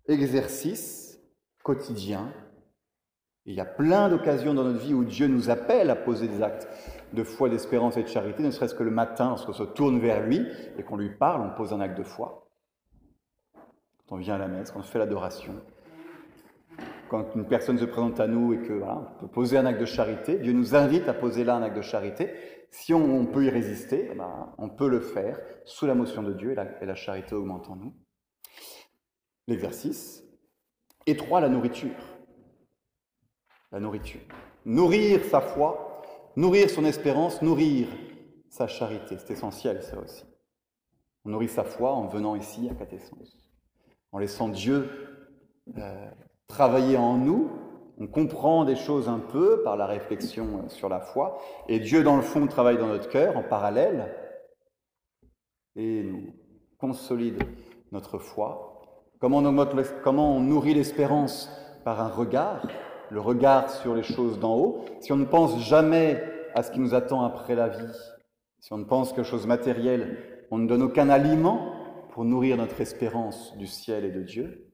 exercice 0.07 1.19
quotidien. 1.63 2.33
Il 3.45 3.55
y 3.55 3.59
a 3.59 3.65
plein 3.65 4.09
d'occasions 4.09 4.53
dans 4.53 4.63
notre 4.63 4.79
vie 4.79 4.93
où 4.93 5.03
Dieu 5.03 5.27
nous 5.27 5.49
appelle 5.49 5.89
à 5.89 5.95
poser 5.95 6.27
des 6.27 6.41
actes 6.41 6.67
de 7.13 7.23
foi, 7.23 7.49
d'espérance 7.49 7.97
et 7.97 8.03
de 8.03 8.07
charité, 8.07 8.43
ne 8.43 8.51
serait-ce 8.51 8.75
que 8.75 8.83
le 8.83 8.91
matin, 8.91 9.29
lorsqu'on 9.29 9.53
se 9.53 9.63
tourne 9.63 9.99
vers 9.99 10.25
lui 10.25 10.45
et 10.77 10.83
qu'on 10.83 10.97
lui 10.97 11.09
parle, 11.09 11.41
on 11.41 11.55
pose 11.55 11.73
un 11.73 11.79
acte 11.79 11.97
de 11.97 12.03
foi. 12.03 12.47
Quand 14.07 14.15
on 14.15 14.19
vient 14.19 14.35
à 14.35 14.39
la 14.39 14.47
messe, 14.47 14.71
quand 14.71 14.79
on 14.79 14.83
fait 14.83 14.99
l'adoration, 14.99 15.55
quand 17.09 17.35
une 17.35 17.47
personne 17.47 17.77
se 17.77 17.85
présente 17.85 18.19
à 18.19 18.27
nous 18.27 18.53
et 18.53 18.59
que 18.59 18.73
voilà, 18.73 19.15
on 19.15 19.21
peut 19.21 19.27
poser 19.27 19.57
un 19.57 19.65
acte 19.65 19.79
de 19.79 19.85
charité, 19.85 20.37
Dieu 20.37 20.53
nous 20.53 20.75
invite 20.75 21.07
à 21.07 21.13
poser 21.13 21.43
là 21.43 21.55
un 21.55 21.63
acte 21.63 21.77
de 21.77 21.81
charité. 21.81 22.31
Si 22.71 22.93
on, 22.93 23.25
peut 23.25 23.45
y 23.45 23.49
résister, 23.49 24.09
eh 24.11 24.15
ben, 24.15 24.53
on 24.59 24.69
peut 24.69 24.89
le 24.89 24.99
faire 24.99 25.39
sous 25.65 25.87
la 25.87 25.95
motion 25.95 26.21
de 26.21 26.33
Dieu 26.33 26.51
et 26.51 26.55
la, 26.55 26.67
et 26.83 26.85
la 26.85 26.93
charité 26.93 27.33
augmente 27.33 27.67
en 27.67 27.75
nous. 27.75 27.95
L'exercice. 29.47 30.23
Et 31.07 31.17
trois, 31.17 31.41
la 31.41 31.49
nourriture. 31.49 32.18
La 33.71 33.79
nourriture. 33.79 34.21
Nourrir 34.65 35.23
sa 35.25 35.41
foi, 35.41 36.01
nourrir 36.35 36.69
son 36.69 36.85
espérance, 36.85 37.41
nourrir 37.41 37.87
sa 38.49 38.67
charité. 38.67 39.17
C'est 39.19 39.33
essentiel, 39.33 39.83
ça 39.83 39.99
aussi. 39.99 40.25
On 41.25 41.29
nourrit 41.29 41.49
sa 41.49 41.63
foi 41.63 41.91
en 41.91 42.07
venant 42.07 42.35
ici 42.35 42.67
à 42.71 42.73
Catessence, 42.73 43.37
en 44.11 44.17
laissant 44.17 44.49
Dieu 44.49 44.89
euh, 45.77 46.09
travailler 46.47 46.97
en 46.97 47.17
nous. 47.17 47.51
On 47.99 48.07
comprend 48.07 48.63
des 48.63 48.77
choses 48.77 49.09
un 49.09 49.19
peu 49.19 49.61
par 49.61 49.75
la 49.75 49.85
réflexion 49.85 50.63
euh, 50.63 50.69
sur 50.69 50.89
la 50.89 51.01
foi, 51.01 51.37
et 51.67 51.79
Dieu, 51.79 52.01
dans 52.03 52.15
le 52.15 52.21
fond, 52.21 52.47
travaille 52.47 52.77
dans 52.77 52.87
notre 52.87 53.09
cœur 53.09 53.37
en 53.37 53.43
parallèle 53.43 54.15
et 55.75 56.03
nous 56.03 56.33
consolide 56.77 57.43
notre 57.91 58.17
foi. 58.17 58.81
Comment 59.19 59.39
on, 59.39 59.67
comment 60.03 60.37
on 60.37 60.39
nourrit 60.39 60.73
l'espérance? 60.73 61.51
Par 61.85 62.01
un 62.01 62.09
regard, 62.09 62.67
le 63.09 63.19
regard 63.19 63.69
sur 63.69 63.95
les 63.95 64.03
choses 64.03 64.39
d'en 64.39 64.55
haut. 64.55 64.85
Si 64.99 65.11
on 65.11 65.17
ne 65.17 65.25
pense 65.25 65.59
jamais 65.63 66.23
à 66.53 66.63
ce 66.63 66.71
qui 66.71 66.79
nous 66.79 66.93
attend 66.93 67.23
après 67.23 67.55
la 67.55 67.69
vie, 67.69 67.97
si 68.59 68.73
on 68.73 68.77
ne 68.77 68.85
pense 68.85 69.13
que 69.13 69.23
choses 69.23 69.47
matérielles, 69.47 70.45
on 70.51 70.57
ne 70.57 70.67
donne 70.67 70.81
aucun 70.81 71.09
aliment 71.09 71.75
pour 72.11 72.25
nourrir 72.25 72.57
notre 72.57 72.81
espérance 72.81 73.55
du 73.57 73.67
ciel 73.67 74.05
et 74.05 74.11
de 74.11 74.21
Dieu. 74.21 74.71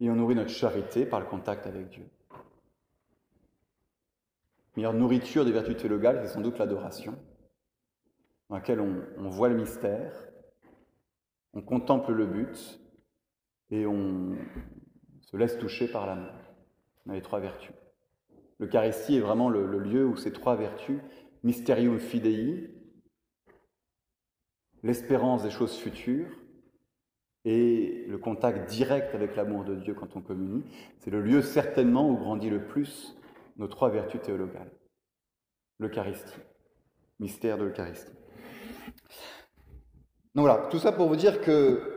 Et 0.00 0.10
on 0.10 0.16
nourrit 0.16 0.34
notre 0.34 0.50
charité 0.50 1.06
par 1.06 1.20
le 1.20 1.26
contact 1.26 1.66
avec 1.66 1.88
Dieu. 1.88 2.08
La 2.30 2.38
meilleure 4.76 4.94
nourriture 4.94 5.44
des 5.44 5.52
vertus 5.52 5.76
théologales, 5.76 6.20
c'est 6.22 6.34
sans 6.34 6.40
doute 6.40 6.58
l'adoration, 6.58 7.16
dans 8.50 8.56
laquelle 8.56 8.80
on 8.80 9.28
voit 9.30 9.48
le 9.48 9.56
mystère, 9.56 10.12
on 11.54 11.62
contemple 11.62 12.12
le 12.12 12.26
but 12.26 12.80
et 13.70 13.86
on, 13.86 14.36
se 15.26 15.36
laisse 15.36 15.58
toucher 15.58 15.88
par 15.88 16.06
l'amour. 16.06 16.32
On 17.04 17.10
a 17.10 17.14
les 17.14 17.22
trois 17.22 17.40
vertus. 17.40 17.74
L'Eucharistie 18.58 19.16
est 19.16 19.20
vraiment 19.20 19.50
le, 19.50 19.78
lieu 19.78 20.06
où 20.06 20.16
ces 20.16 20.32
trois 20.32 20.56
vertus, 20.56 20.98
Mysterium 21.42 21.98
Fidei, 21.98 22.70
l'espérance 24.82 25.42
des 25.42 25.50
choses 25.50 25.76
futures 25.76 26.30
et 27.44 28.06
le 28.08 28.18
contact 28.18 28.68
direct 28.70 29.14
avec 29.14 29.36
l'amour 29.36 29.64
de 29.64 29.74
Dieu 29.76 29.94
quand 29.94 30.16
on 30.16 30.22
communie, 30.22 30.64
c'est 30.98 31.10
le 31.10 31.20
lieu 31.20 31.42
certainement 31.42 32.08
où 32.10 32.16
grandit 32.16 32.50
le 32.50 32.66
plus 32.66 33.16
nos 33.56 33.68
trois 33.68 33.90
vertus 33.90 34.20
théologales. 34.22 34.72
L'Eucharistie, 35.78 36.40
mystère 37.20 37.58
de 37.58 37.64
l'Eucharistie. 37.64 38.12
Donc 40.34 40.46
voilà, 40.46 40.68
tout 40.70 40.78
ça 40.78 40.92
pour 40.92 41.08
vous 41.08 41.16
dire 41.16 41.40
que 41.40 41.95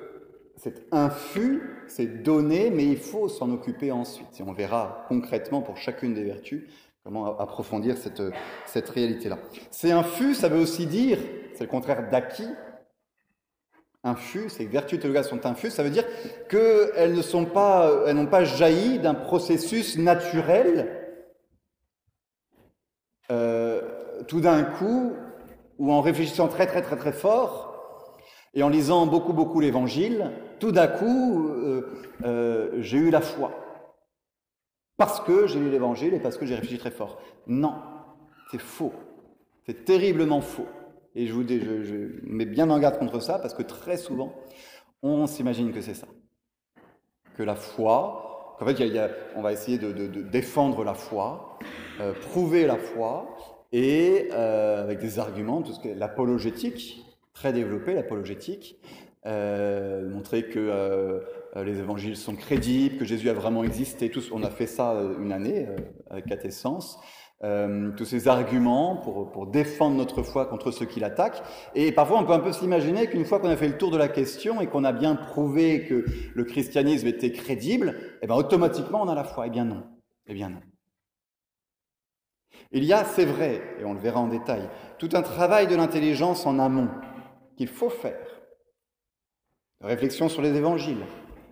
c'est 0.62 0.86
infus, 0.92 1.62
c'est 1.88 2.22
donné, 2.22 2.70
mais 2.70 2.86
il 2.86 2.98
faut 2.98 3.30
s'en 3.30 3.50
occuper 3.52 3.92
ensuite. 3.92 4.40
Et 4.40 4.44
on 4.44 4.54
verra 4.54 5.06
concrètement 5.08 5.62
pour 5.62 5.78
chacune 5.78 6.14
des 6.14 6.24
vertus 6.24 6.70
comment 7.04 7.40
approfondir 7.40 7.98
cette, 7.98 8.22
cette 8.66 8.90
réalité-là. 8.90 9.40
C'est 9.72 9.92
infus, 9.92 10.36
ça 10.36 10.50
veut 10.50 10.60
aussi 10.60 10.86
dire, 10.86 11.18
c'est 11.54 11.64
le 11.64 11.70
contraire 11.70 12.10
d'acquis. 12.10 12.50
Infus, 14.04 14.50
ces 14.50 14.66
vertus 14.66 15.00
théologales 15.00 15.26
sont 15.26 15.46
infus, 15.46 15.72
ça 15.72 15.84
veut 15.84 15.90
dire 15.90 16.06
qu'elles 16.50 17.14
ne 17.14 17.46
pas, 17.46 18.14
n'ont 18.14 18.28
pas 18.28 18.44
jailli 18.44 19.00
d'un 19.00 19.14
processus 19.14 19.98
naturel 19.98 20.96
euh, 23.32 23.82
tout 24.28 24.42
d'un 24.42 24.64
coup, 24.64 25.14
ou 25.78 25.92
en 25.92 26.02
réfléchissant 26.02 26.48
très 26.48 26.66
très 26.68 26.82
très 26.82 26.96
très 26.96 27.12
fort, 27.12 27.69
et 28.54 28.64
en 28.64 28.70
lisant 28.70 29.06
beaucoup, 29.06 29.34
beaucoup 29.34 29.60
l'Évangile, 29.60 30.32
tout 30.60 30.72
d'un 30.72 30.88
coup, 30.88 31.50
euh, 31.50 31.82
euh, 32.24 32.72
j'ai 32.80 32.98
eu 32.98 33.10
la 33.10 33.22
foi. 33.22 33.52
Parce 34.98 35.22
que 35.22 35.48
j'ai 35.48 35.60
lu 35.60 35.70
l'Évangile 35.70 36.14
et 36.14 36.20
parce 36.20 36.38
que 36.38 36.46
j'ai 36.46 36.56
réfléchi 36.56 36.78
très 36.78 36.92
fort. 36.92 37.22
Non, 37.48 37.76
c'est 38.52 38.60
faux. 38.60 38.94
C'est 39.66 39.86
terriblement 39.86 40.42
faux. 40.42 40.68
Et 41.16 41.28
je 41.28 41.34
vous 41.34 41.44
dis, 41.44 41.60
je, 41.62 42.20
mets 42.24 42.46
bien 42.46 42.70
en 42.70 42.80
garde 42.80 42.98
contre 42.98 43.20
ça 43.20 43.40
parce 43.40 43.54
que 43.54 43.64
très 43.64 43.98
souvent, 43.98 44.34
on 45.02 45.28
s'imagine 45.28 45.72
que 45.72 45.82
c'est 45.82 45.94
ça. 45.94 46.08
Que 47.38 47.44
la 47.44 47.56
foi, 47.56 48.56
qu'en 48.60 48.66
fait, 48.66 49.12
on 49.36 49.42
va 49.42 49.54
essayer 49.54 49.78
de, 49.78 49.92
défendre 50.22 50.84
la 50.84 50.94
foi, 50.94 51.60
euh, 52.02 52.14
prouver 52.14 52.66
la 52.66 52.78
foi, 52.78 53.38
et 53.72 54.32
avec 54.32 54.98
des 54.98 55.20
arguments, 55.20 55.62
tout 55.62 55.74
ce 55.74 55.80
que 55.80 55.90
l'apologétique, 55.90 57.06
très 57.34 57.54
développé, 57.54 57.94
l'apologétique, 57.94 58.80
euh, 59.26 60.10
montrer 60.10 60.48
que 60.48 60.60
euh, 60.60 61.20
les 61.56 61.80
évangiles 61.80 62.16
sont 62.16 62.36
crédibles, 62.36 62.98
que 62.98 63.06
Jésus 63.06 63.30
a 63.30 63.34
vraiment 63.34 63.64
existé. 63.64 64.10
On 64.32 64.44
a 64.44 64.50
fait 64.50 64.68
ça 64.68 64.94
euh, 64.94 65.20
une 65.20 65.34
année 65.34 65.68
avec 66.10 66.26
Catessence. 66.26 66.98
tous 67.98 68.06
ces 68.06 68.28
arguments 68.28 68.98
pour, 68.98 69.32
pour, 69.32 69.48
défendre 69.48 69.96
notre 69.98 70.24
foi 70.24 70.46
contre 70.46 70.72
ceux 70.72 70.86
qui 70.86 71.00
l'attaquent. 71.00 71.42
Et 71.76 71.92
parfois, 71.92 72.20
on 72.20 72.26
peut 72.26 72.34
un 72.34 72.40
peu 72.40 72.54
s'imaginer 72.54 73.08
qu'une 73.08 73.26
fois 73.26 73.40
qu'on 73.40 73.50
a 73.50 73.58
fait 73.58 73.68
le 73.68 73.78
tour 73.78 73.92
de 73.92 73.98
la 73.98 74.08
question 74.08 74.62
et 74.62 74.68
qu'on 74.68 74.84
a 74.84 74.94
bien 74.94 75.16
prouvé 75.16 75.86
que 75.86 76.06
le 76.34 76.44
christianisme 76.44 77.08
était 77.08 77.32
crédible, 77.32 77.98
eh 78.22 78.28
bien, 78.28 78.36
automatiquement, 78.36 79.02
on 79.02 79.10
a 79.10 79.16
la 79.16 79.24
foi. 79.24 79.48
Eh 79.48 79.50
bien 79.50 79.66
non. 79.66 79.84
Eh 80.28 80.34
bien 80.34 80.50
non. 80.50 80.62
Il 82.72 82.84
y 82.84 82.94
a, 82.94 83.04
c'est 83.04 83.26
vrai, 83.26 83.62
et 83.80 83.86
on 83.86 83.94
le 83.94 84.00
verra 84.00 84.20
en 84.20 84.28
détail, 84.28 84.70
tout 85.00 85.10
un 85.14 85.24
travail 85.24 85.66
de 85.66 85.76
l'intelligence 85.76 86.46
en 86.46 86.60
amont 86.60 86.90
qu'il 87.60 87.68
faut 87.68 87.90
faire. 87.90 88.26
Réflexion 89.82 90.30
sur 90.30 90.42
les 90.42 90.56
évangiles, 90.56 91.06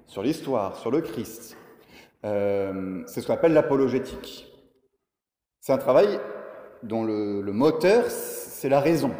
sur 0.05 0.23
l'histoire, 0.23 0.77
sur 0.77 0.89
le 0.89 1.01
Christ. 1.01 1.57
Euh, 2.23 3.03
c'est 3.07 3.19
ce 3.19 3.27
qu'on 3.27 3.33
appelle 3.33 3.51
l'apologétique. 3.51 4.47
C'est 5.59 5.73
un 5.73 5.77
travail 5.77 6.17
dont 6.81 7.03
le, 7.03 7.41
moteur, 7.51 8.09
c'est 8.09 8.69
la 8.69 8.79
raison. 8.79 9.11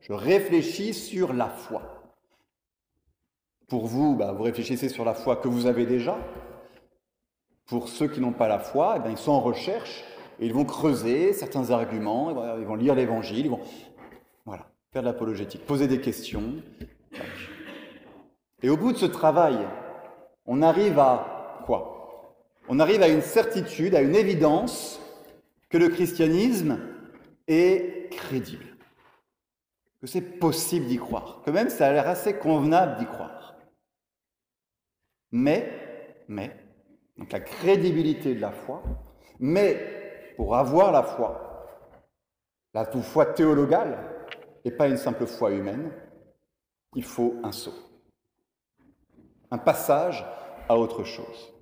Je 0.00 0.12
réfléchis 0.12 0.94
sur 0.94 1.32
la 1.32 1.48
foi. 1.48 1.82
Pour 3.68 3.86
vous, 3.86 4.16
bah, 4.16 4.32
vous 4.32 4.42
réfléchissez 4.42 4.88
sur 4.88 5.04
la 5.04 5.14
foi 5.14 5.36
que 5.36 5.46
vous 5.46 5.66
avez 5.66 5.86
déjà. 5.86 6.18
Pour 7.66 7.88
ceux 7.88 8.08
qui 8.08 8.20
n'ont 8.20 8.32
pas 8.32 8.48
la 8.48 8.58
foi, 8.58 9.00
eh 9.06 9.10
ils 9.10 9.16
sont 9.16 9.30
en 9.30 9.40
recherche 9.40 10.02
et 10.40 10.46
ils 10.46 10.52
vont 10.52 10.64
creuser 10.64 11.32
certains 11.34 11.70
arguments, 11.70 12.56
ils 12.58 12.66
vont 12.66 12.74
lire 12.74 12.96
l'évangile, 12.96 13.46
ils 13.46 13.50
vont 13.50 13.62
faire 14.96 15.02
de 15.02 15.08
l'apologétique, 15.08 15.66
poser 15.66 15.88
des 15.88 16.00
questions. 16.00 16.54
Et 18.62 18.70
au 18.70 18.78
bout 18.78 18.92
de 18.92 18.96
ce 18.96 19.04
travail, 19.04 19.58
on 20.46 20.62
arrive 20.62 20.98
à 20.98 21.60
quoi? 21.66 22.34
On 22.70 22.80
arrive 22.80 23.02
à 23.02 23.08
une 23.08 23.20
certitude, 23.20 23.94
à 23.94 24.00
une 24.00 24.14
évidence 24.14 24.98
que 25.68 25.76
le 25.76 25.90
christianisme 25.90 26.78
est 27.46 28.10
crédible, 28.10 28.64
que 30.00 30.06
c'est 30.06 30.22
possible 30.22 30.86
d'y 30.86 30.96
croire, 30.96 31.42
que 31.44 31.50
même 31.50 31.68
ça 31.68 31.88
a 31.88 31.92
l'air 31.92 32.08
assez 32.08 32.38
convenable 32.38 32.98
d'y 32.98 33.04
croire. 33.04 33.54
Mais, 35.30 36.24
mais, 36.26 36.56
donc 37.18 37.32
la 37.32 37.40
crédibilité 37.40 38.34
de 38.34 38.40
la 38.40 38.52
foi, 38.52 38.82
mais 39.40 40.32
pour 40.36 40.56
avoir 40.56 40.90
la 40.90 41.02
foi, 41.02 41.66
la 42.72 42.86
foi 42.86 43.26
théologale, 43.26 44.15
et 44.66 44.72
pas 44.72 44.88
une 44.88 44.96
simple 44.96 45.26
foi 45.26 45.52
humaine, 45.52 45.92
il 46.96 47.04
faut 47.04 47.36
un 47.44 47.52
saut, 47.52 47.72
un 49.52 49.58
passage 49.58 50.26
à 50.68 50.76
autre 50.76 51.04
chose. 51.04 51.54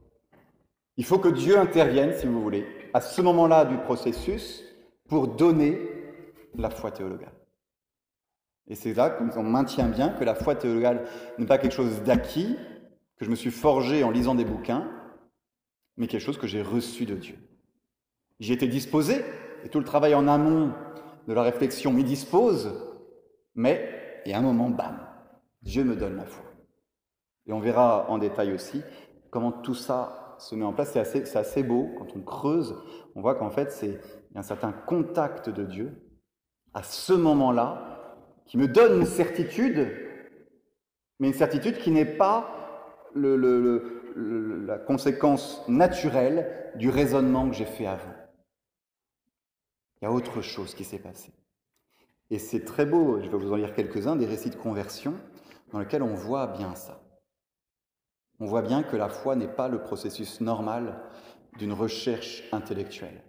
Il 0.96 1.04
faut 1.04 1.18
que 1.18 1.28
Dieu 1.28 1.58
intervienne, 1.58 2.14
si 2.16 2.24
vous 2.24 2.40
voulez, 2.40 2.66
à 2.94 3.02
ce 3.02 3.20
moment-là 3.20 3.66
du 3.66 3.76
processus 3.76 4.64
pour 5.06 5.28
donner 5.28 5.78
la 6.54 6.70
foi 6.70 6.92
théologale. 6.92 7.34
Et 8.68 8.74
c'est 8.74 8.94
là 8.94 9.10
qu'on 9.10 9.42
maintient 9.42 9.88
bien 9.88 10.08
que 10.08 10.24
la 10.24 10.34
foi 10.34 10.54
théologale 10.54 11.06
n'est 11.36 11.44
pas 11.44 11.58
quelque 11.58 11.74
chose 11.74 12.02
d'acquis, 12.04 12.56
que 13.18 13.26
je 13.26 13.30
me 13.30 13.36
suis 13.36 13.50
forgé 13.50 14.02
en 14.02 14.10
lisant 14.10 14.34
des 14.34 14.46
bouquins, 14.46 14.90
mais 15.98 16.06
quelque 16.06 16.22
chose 16.22 16.38
que 16.38 16.46
j'ai 16.46 16.62
reçu 16.62 17.04
de 17.04 17.16
Dieu. 17.16 17.36
J'y 18.40 18.54
étais 18.54 18.66
disposé, 18.66 19.22
et 19.62 19.68
tout 19.68 19.78
le 19.78 19.84
travail 19.84 20.14
en 20.14 20.26
amont 20.26 20.72
de 21.28 21.34
la 21.34 21.42
réflexion 21.42 21.92
m'y 21.92 22.04
dispose, 22.04 22.72
mais 23.54 24.22
il 24.24 24.32
y 24.32 24.34
a 24.34 24.38
un 24.38 24.42
moment, 24.42 24.70
bam, 24.70 24.98
Dieu 25.62 25.84
me 25.84 25.96
donne 25.96 26.16
la 26.16 26.26
foi. 26.26 26.44
Et 27.46 27.52
on 27.52 27.60
verra 27.60 28.06
en 28.08 28.18
détail 28.18 28.52
aussi 28.52 28.82
comment 29.30 29.52
tout 29.52 29.74
ça 29.74 30.36
se 30.38 30.54
met 30.54 30.64
en 30.64 30.72
place. 30.72 30.92
C'est 30.92 31.36
assez, 31.36 31.62
beau, 31.62 31.90
quand 31.98 32.16
on 32.16 32.20
creuse, 32.20 32.76
on 33.14 33.20
voit 33.20 33.34
qu'en 33.34 33.50
fait, 33.50 33.70
c'est 33.70 34.00
un 34.34 34.42
certain 34.42 34.72
contact 34.72 35.48
de 35.50 35.64
Dieu 35.64 36.00
à 36.72 36.82
ce 36.82 37.12
moment-là 37.12 38.16
qui 38.46 38.58
me 38.58 38.68
donne 38.68 39.00
une 39.00 39.06
certitude, 39.06 39.88
mais 41.20 41.28
une 41.28 41.34
certitude 41.34 41.78
qui 41.78 41.90
n'est 41.90 42.04
pas 42.04 42.50
la 43.14 44.78
conséquence 44.78 45.62
naturelle 45.68 46.72
du 46.76 46.88
raisonnement 46.88 47.48
que 47.48 47.54
j'ai 47.54 47.64
fait 47.64 47.86
avant. 47.86 48.14
Il 50.00 50.04
y 50.04 50.08
a 50.08 50.12
autre 50.12 50.42
chose 50.42 50.74
qui 50.74 50.84
s'est 50.84 50.98
passé. 50.98 51.32
Et 52.30 52.38
c'est 52.38 52.64
très 52.64 52.86
beau, 52.86 53.20
je 53.20 53.28
vais 53.28 53.36
vous 53.36 53.52
en 53.52 53.56
lire 53.56 53.74
quelques-uns, 53.74 54.16
des 54.16 54.26
récits 54.26 54.50
de 54.50 54.56
conversion 54.56 55.14
dans 55.72 55.78
lesquels 55.78 56.02
on 56.02 56.14
voit 56.14 56.46
bien 56.46 56.74
ça. 56.74 57.00
On 58.40 58.46
voit 58.46 58.62
bien 58.62 58.82
que 58.82 58.96
la 58.96 59.08
foi 59.08 59.36
n'est 59.36 59.48
pas 59.48 59.68
le 59.68 59.80
processus 59.80 60.40
normal 60.40 61.00
d'une 61.58 61.72
recherche 61.72 62.42
intellectuelle. 62.52 63.22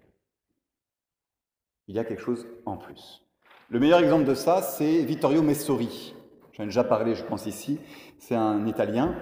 Il 1.88 1.95
y 1.95 1.99
a 1.99 2.03
quelque 2.03 2.21
chose 2.21 2.47
en 2.65 2.77
plus. 2.77 3.21
Le 3.69 3.79
meilleur 3.79 3.99
exemple 3.99 4.25
de 4.25 4.34
ça, 4.34 4.62
c'est 4.62 5.03
Vittorio 5.03 5.41
Messori. 5.41 6.15
J'en 6.53 6.63
ai 6.63 6.67
déjà 6.67 6.84
parlé, 6.84 7.15
je 7.15 7.23
pense, 7.23 7.45
ici. 7.45 7.79
C'est 8.17 8.36
un 8.36 8.65
Italien, 8.65 9.15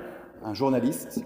un 0.44 0.54
journaliste. 0.54 1.26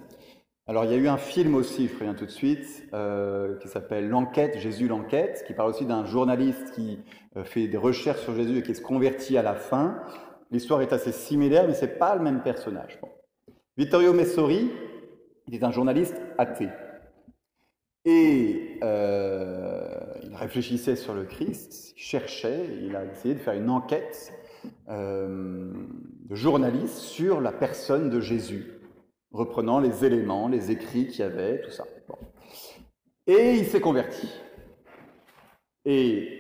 Alors, 0.69 0.84
il 0.84 0.91
y 0.91 0.93
a 0.93 0.97
eu 0.97 1.08
un 1.08 1.17
film 1.17 1.56
aussi, 1.56 1.88
je 1.88 1.93
préviens 1.93 2.13
tout 2.13 2.25
de 2.25 2.32
suite, 2.32 2.89
euh, 2.93 3.58
qui 3.60 3.69
s'appelle 3.69 4.10
L'enquête, 4.10 4.60
Jésus 4.60 4.89
l'enquête, 4.89 5.45
qui 5.47 5.53
parle 5.53 5.69
aussi 5.69 5.86
d'un 5.86 6.03
journaliste 6.03 6.73
qui 6.75 6.99
euh, 7.38 7.45
fait 7.45 7.69
des 7.69 7.77
recherches 7.77 8.19
sur 8.19 8.36
Jésus 8.36 8.58
et 8.58 8.63
qui 8.63 8.75
se 8.75 8.82
convertit 8.82 9.38
à 9.38 9.43
la 9.43 9.56
fin. 9.56 10.01
L'histoire 10.51 10.82
est 10.82 10.91
assez 10.91 11.13
similaire, 11.13 11.65
mais 11.67 11.73
ce 11.73 11.86
n'est 11.86 11.91
pas 11.91 12.17
le 12.17 12.21
même 12.21 12.43
personnage. 12.43 12.99
Vittorio 13.77 14.12
Messori, 14.12 14.69
il 15.47 15.56
est 15.56 15.63
un 15.63 15.71
journaliste 15.71 16.17
athée. 16.38 16.69
Et 18.03 18.77
euh, 18.84 19.88
il 20.23 20.36
réfléchissait 20.36 20.97
sur 20.97 21.13
le 21.13 21.23
Christ, 21.23 21.93
il 21.95 22.01
cherchait, 22.01 22.67
il 22.84 22.93
a 22.97 23.06
essayé 23.06 23.36
de 23.36 23.39
faire 23.39 23.53
une 23.53 23.69
enquête 23.69 24.34
de 24.89 26.36
journaliste 26.36 26.95
sur 26.95 27.39
la 27.39 27.53
personne 27.53 28.10
de 28.10 28.19
Jésus, 28.19 28.76
reprenant 29.31 29.79
les 29.79 30.05
éléments, 30.05 30.47
les 30.47 30.71
écrits 30.71 31.07
qu'il 31.07 31.19
y 31.19 31.23
avait, 31.23 31.61
tout 31.61 31.71
ça. 31.71 31.85
Et 33.27 33.55
il 33.55 33.65
s'est 33.65 33.81
converti. 33.81 34.29
Et 35.85 36.37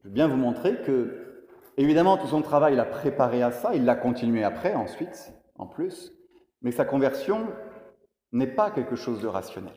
je 0.00 0.08
veux 0.08 0.14
bien 0.14 0.28
vous 0.28 0.36
montrer 0.36 0.80
que, 0.82 1.46
évidemment, 1.76 2.16
tout 2.16 2.26
son 2.26 2.42
travail 2.42 2.74
l'a 2.74 2.84
préparé 2.84 3.42
à 3.42 3.52
ça, 3.52 3.74
il 3.74 3.84
l'a 3.84 3.94
continué 3.94 4.44
après, 4.44 4.74
ensuite, 4.74 5.32
en 5.56 5.66
plus, 5.66 6.12
mais 6.62 6.72
sa 6.72 6.84
conversion 6.84 7.46
n'est 8.32 8.46
pas 8.54 8.70
quelque 8.70 8.96
chose 8.96 9.20
de 9.20 9.26
rationnel. 9.26 9.74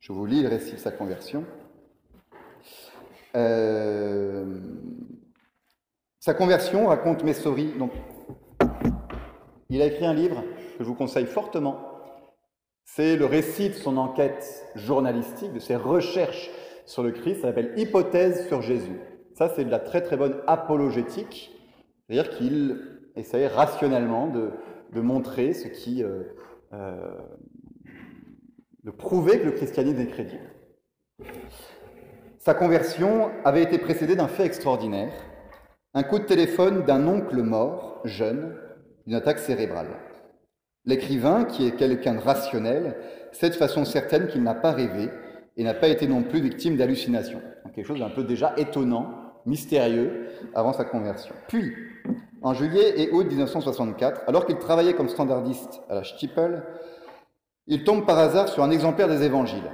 Je 0.00 0.12
vous 0.12 0.26
lis 0.26 0.42
le 0.42 0.48
récit 0.48 0.72
de 0.72 0.78
sa 0.78 0.90
conversion. 0.90 1.44
Euh, 3.36 4.60
sa 6.18 6.34
conversion, 6.34 6.88
raconte 6.88 7.24
Messori, 7.24 7.72
donc, 7.78 7.92
il 9.70 9.80
a 9.80 9.86
écrit 9.86 10.04
un 10.04 10.14
livre 10.14 10.44
je 10.82 10.88
vous 10.88 10.94
conseille 10.94 11.26
fortement. 11.26 11.78
C'est 12.84 13.16
le 13.16 13.24
récit 13.24 13.70
de 13.70 13.74
son 13.74 13.96
enquête 13.96 14.66
journalistique, 14.74 15.52
de 15.52 15.60
ses 15.60 15.76
recherches 15.76 16.50
sur 16.84 17.02
le 17.02 17.12
Christ, 17.12 17.36
ça 17.36 17.48
s'appelle 17.48 17.72
Hypothèse 17.76 18.48
sur 18.48 18.60
Jésus. 18.60 18.98
Ça, 19.34 19.48
c'est 19.48 19.64
de 19.64 19.70
la 19.70 19.78
très 19.78 20.02
très 20.02 20.16
bonne 20.16 20.36
apologétique, 20.46 21.52
c'est-à-dire 22.06 22.30
qu'il 22.30 22.78
essaye 23.16 23.46
rationnellement 23.46 24.26
de, 24.26 24.50
montrer 25.00 25.54
ce 25.54 25.68
qui. 25.68 26.02
Euh, 26.02 26.22
euh, 26.74 27.14
de 28.84 28.90
prouver 28.90 29.38
que 29.38 29.46
le 29.46 29.52
christianisme 29.52 30.00
est 30.00 30.08
crédible. 30.08 30.50
Sa 32.38 32.54
conversion 32.54 33.30
avait 33.44 33.62
été 33.62 33.78
précédée 33.78 34.16
d'un 34.16 34.26
fait 34.26 34.44
extraordinaire, 34.44 35.12
un 35.94 36.02
coup 36.02 36.18
de 36.18 36.24
téléphone 36.24 36.84
d'un 36.84 37.06
oncle 37.06 37.40
mort, 37.42 38.00
jeune, 38.04 38.56
d'une 39.06 39.14
attaque 39.14 39.38
cérébrale. 39.38 39.88
L'écrivain, 40.84 41.44
qui 41.44 41.66
est 41.66 41.76
quelqu'un 41.76 42.14
de 42.14 42.20
rationnel, 42.20 42.96
sait 43.32 43.50
de 43.50 43.54
façon 43.54 43.84
certaine 43.84 44.26
qu'il 44.28 44.42
n'a 44.42 44.54
pas 44.54 44.72
rêvé 44.72 45.08
et 45.56 45.64
n'a 45.64 45.74
pas 45.74 45.88
été 45.88 46.06
non 46.06 46.22
plus 46.22 46.40
victime 46.40 46.76
d'hallucinations. 46.76 47.40
Quelque 47.74 47.86
chose 47.86 48.00
d'un 48.00 48.10
peu 48.10 48.24
déjà 48.24 48.52
étonnant 48.56 49.10
mystérieux 49.46 50.28
avant 50.54 50.72
sa 50.72 50.84
conversion. 50.84 51.34
Puis, 51.48 51.72
en 52.42 52.54
juillet 52.54 53.00
et 53.00 53.10
août 53.12 53.26
1964, 53.26 54.22
alors 54.26 54.46
qu'il 54.46 54.58
travaillait 54.58 54.94
comme 54.94 55.08
standardiste 55.08 55.80
à 55.88 55.94
la 55.96 56.04
Stiepel, 56.04 56.62
il 57.66 57.84
tombe 57.84 58.04
par 58.04 58.18
hasard 58.18 58.48
sur 58.48 58.62
un 58.64 58.70
exemplaire 58.70 59.08
des 59.08 59.22
évangiles. 59.22 59.70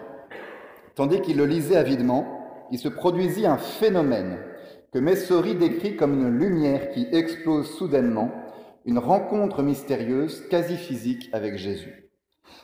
Tandis 0.94 1.21
qu'il 1.21 1.38
le 1.38 1.47
lisait 1.47 1.77
avidement, 1.77 2.66
il 2.71 2.79
se 2.79 2.88
produisit 2.88 3.47
un 3.47 3.57
phénomène 3.57 4.38
que 4.92 4.99
Messori 4.99 5.55
décrit 5.55 5.97
comme 5.97 6.14
une 6.14 6.38
lumière 6.38 6.90
qui 6.90 7.07
explose 7.12 7.71
soudainement, 7.77 8.31
une 8.88 8.98
rencontre 8.98 9.62
mystérieuse, 9.62 10.48
quasi 10.48 10.79
physique 10.79 11.29
avec 11.35 11.59
Jésus. 11.59 12.09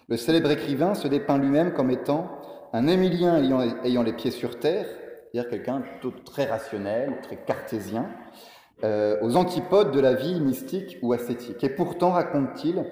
Le 0.09 0.17
célèbre 0.17 0.51
écrivain 0.51 0.95
se 0.95 1.07
dépeint 1.07 1.37
lui-même 1.37 1.75
comme 1.75 1.91
étant 1.91 2.31
un 2.73 2.87
Émilien 2.87 3.37
ayant 3.85 4.03
les 4.03 4.13
pieds 4.15 4.31
sur 4.31 4.59
terre, 4.59 4.87
c'est-à-dire 4.87 5.51
quelqu'un 5.51 5.83
très 6.25 6.47
rationnel, 6.47 7.21
très 7.23 7.37
cartésien, 7.37 8.09
euh, 8.85 9.19
aux 9.21 9.37
antipodes 9.37 9.93
de 9.93 10.01
la 10.01 10.15
vie 10.15 10.41
mystique 10.41 10.97
ou 11.03 11.13
ascétique. 11.13 11.63
Et 11.63 11.69
pourtant, 11.69 12.13
raconte-t-il, 12.13 12.87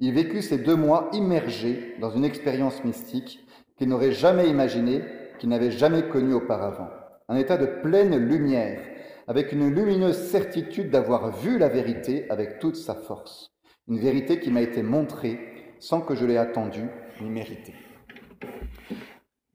il 0.00 0.14
vécut 0.14 0.40
ces 0.40 0.56
deux 0.56 0.76
mois 0.76 1.10
immergé 1.12 1.94
dans 2.00 2.10
une 2.10 2.24
expérience 2.24 2.82
mystique 2.84 3.46
qu'il 3.76 3.90
n'aurait 3.90 4.12
jamais 4.12 4.48
imaginée, 4.48 5.04
qu'il 5.38 5.50
n'avait 5.50 5.70
jamais 5.70 6.08
connue 6.08 6.32
auparavant. 6.32 6.88
Un 7.28 7.36
état 7.36 7.58
de 7.58 7.66
pleine 7.66 8.16
lumière, 8.16 8.80
avec 9.28 9.52
une 9.52 9.68
lumineuse 9.68 10.16
certitude 10.16 10.90
d'avoir 10.90 11.30
vu 11.30 11.58
la 11.58 11.68
vérité 11.68 12.28
avec 12.30 12.58
toute 12.58 12.76
sa 12.76 12.94
force. 12.94 13.52
Une 13.86 13.98
vérité 13.98 14.40
qui 14.40 14.50
m'a 14.50 14.62
été 14.62 14.82
montrée 14.82 15.38
sans 15.78 16.00
que 16.00 16.14
je 16.14 16.24
l'ai 16.24 16.38
attendue 16.38 16.88
ni 17.20 17.28
méritée. 17.28 17.74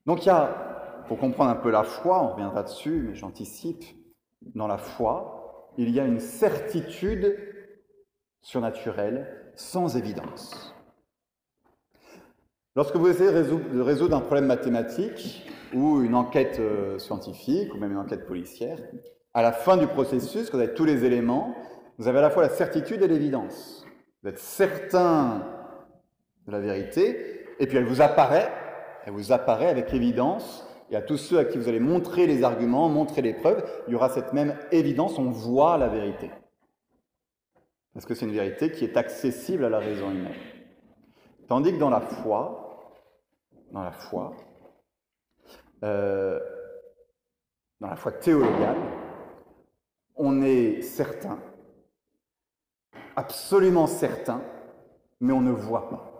Donc 0.05 0.23
il 0.23 0.27
y 0.27 0.31
a 0.31 1.03
pour 1.07 1.17
comprendre 1.17 1.51
un 1.51 1.55
peu 1.55 1.69
la 1.69 1.83
foi, 1.83 2.23
on 2.23 2.29
reviendra 2.29 2.63
dessus, 2.63 3.03
mais 3.07 3.15
j'anticipe, 3.15 3.83
dans 4.55 4.67
la 4.67 4.77
foi, 4.77 5.69
il 5.77 5.89
y 5.89 5.99
a 5.99 6.05
une 6.05 6.19
certitude 6.19 7.37
surnaturelle 8.41 9.51
sans 9.55 9.97
évidence. 9.97 10.73
Lorsque 12.75 12.95
vous 12.95 13.07
essayez 13.07 13.31
de 13.31 13.81
résoudre 13.81 14.15
un 14.15 14.21
problème 14.21 14.45
mathématique 14.45 15.45
ou 15.73 16.01
une 16.01 16.15
enquête 16.15 16.59
euh, 16.59 16.97
scientifique 16.99 17.73
ou 17.73 17.77
même 17.77 17.91
une 17.91 17.97
enquête 17.97 18.25
policière, 18.25 18.79
à 19.33 19.41
la 19.41 19.51
fin 19.51 19.77
du 19.77 19.87
processus, 19.87 20.49
quand 20.49 20.57
vous 20.57 20.63
avez 20.63 20.73
tous 20.73 20.85
les 20.85 21.05
éléments, 21.05 21.55
vous 21.97 22.07
avez 22.07 22.19
à 22.19 22.23
la 22.23 22.29
fois 22.29 22.43
la 22.43 22.49
certitude 22.49 23.01
et 23.01 23.07
l'évidence. 23.07 23.85
Vous 24.21 24.29
êtes 24.29 24.39
certain 24.39 25.43
de 26.47 26.51
la 26.51 26.59
vérité, 26.59 27.45
et 27.59 27.67
puis 27.67 27.77
elle 27.77 27.85
vous 27.85 28.01
apparaît, 28.01 28.51
elle 29.05 29.13
vous 29.13 29.31
apparaît 29.31 29.69
avec 29.69 29.93
évidence 29.93 30.67
et 30.89 30.95
à 30.95 31.01
tous 31.01 31.17
ceux 31.17 31.39
à 31.39 31.45
qui 31.45 31.57
vous 31.57 31.67
allez 31.67 31.79
montrer 31.79 32.27
les 32.27 32.43
arguments, 32.43 32.89
montrer 32.89 33.21
les 33.21 33.33
preuves, 33.33 33.63
il 33.87 33.93
y 33.93 33.95
aura 33.95 34.09
cette 34.09 34.33
même 34.33 34.57
évidence, 34.71 35.17
on 35.17 35.31
voit 35.31 35.77
la 35.77 35.87
vérité. 35.87 36.29
Parce 37.93 38.05
que 38.05 38.13
c'est 38.13 38.25
une 38.25 38.33
vérité 38.33 38.71
qui 38.71 38.83
est 38.83 38.97
accessible 38.97 39.65
à 39.65 39.69
la 39.69 39.79
raison 39.79 40.11
humaine. 40.11 40.33
Tandis 41.47 41.73
que 41.73 41.79
dans 41.79 41.89
la 41.89 42.01
foi, 42.01 42.93
dans 43.71 43.83
la 43.83 43.91
foi, 43.91 44.35
euh, 45.83 46.39
dans 47.79 47.87
la 47.87 47.95
foi 47.95 48.11
théologale, 48.11 48.77
on 50.15 50.41
est 50.41 50.81
certain, 50.81 51.39
absolument 53.15 53.87
certain, 53.87 54.41
mais 55.19 55.33
on 55.33 55.41
ne 55.41 55.51
voit 55.51 55.89
pas. 55.89 56.13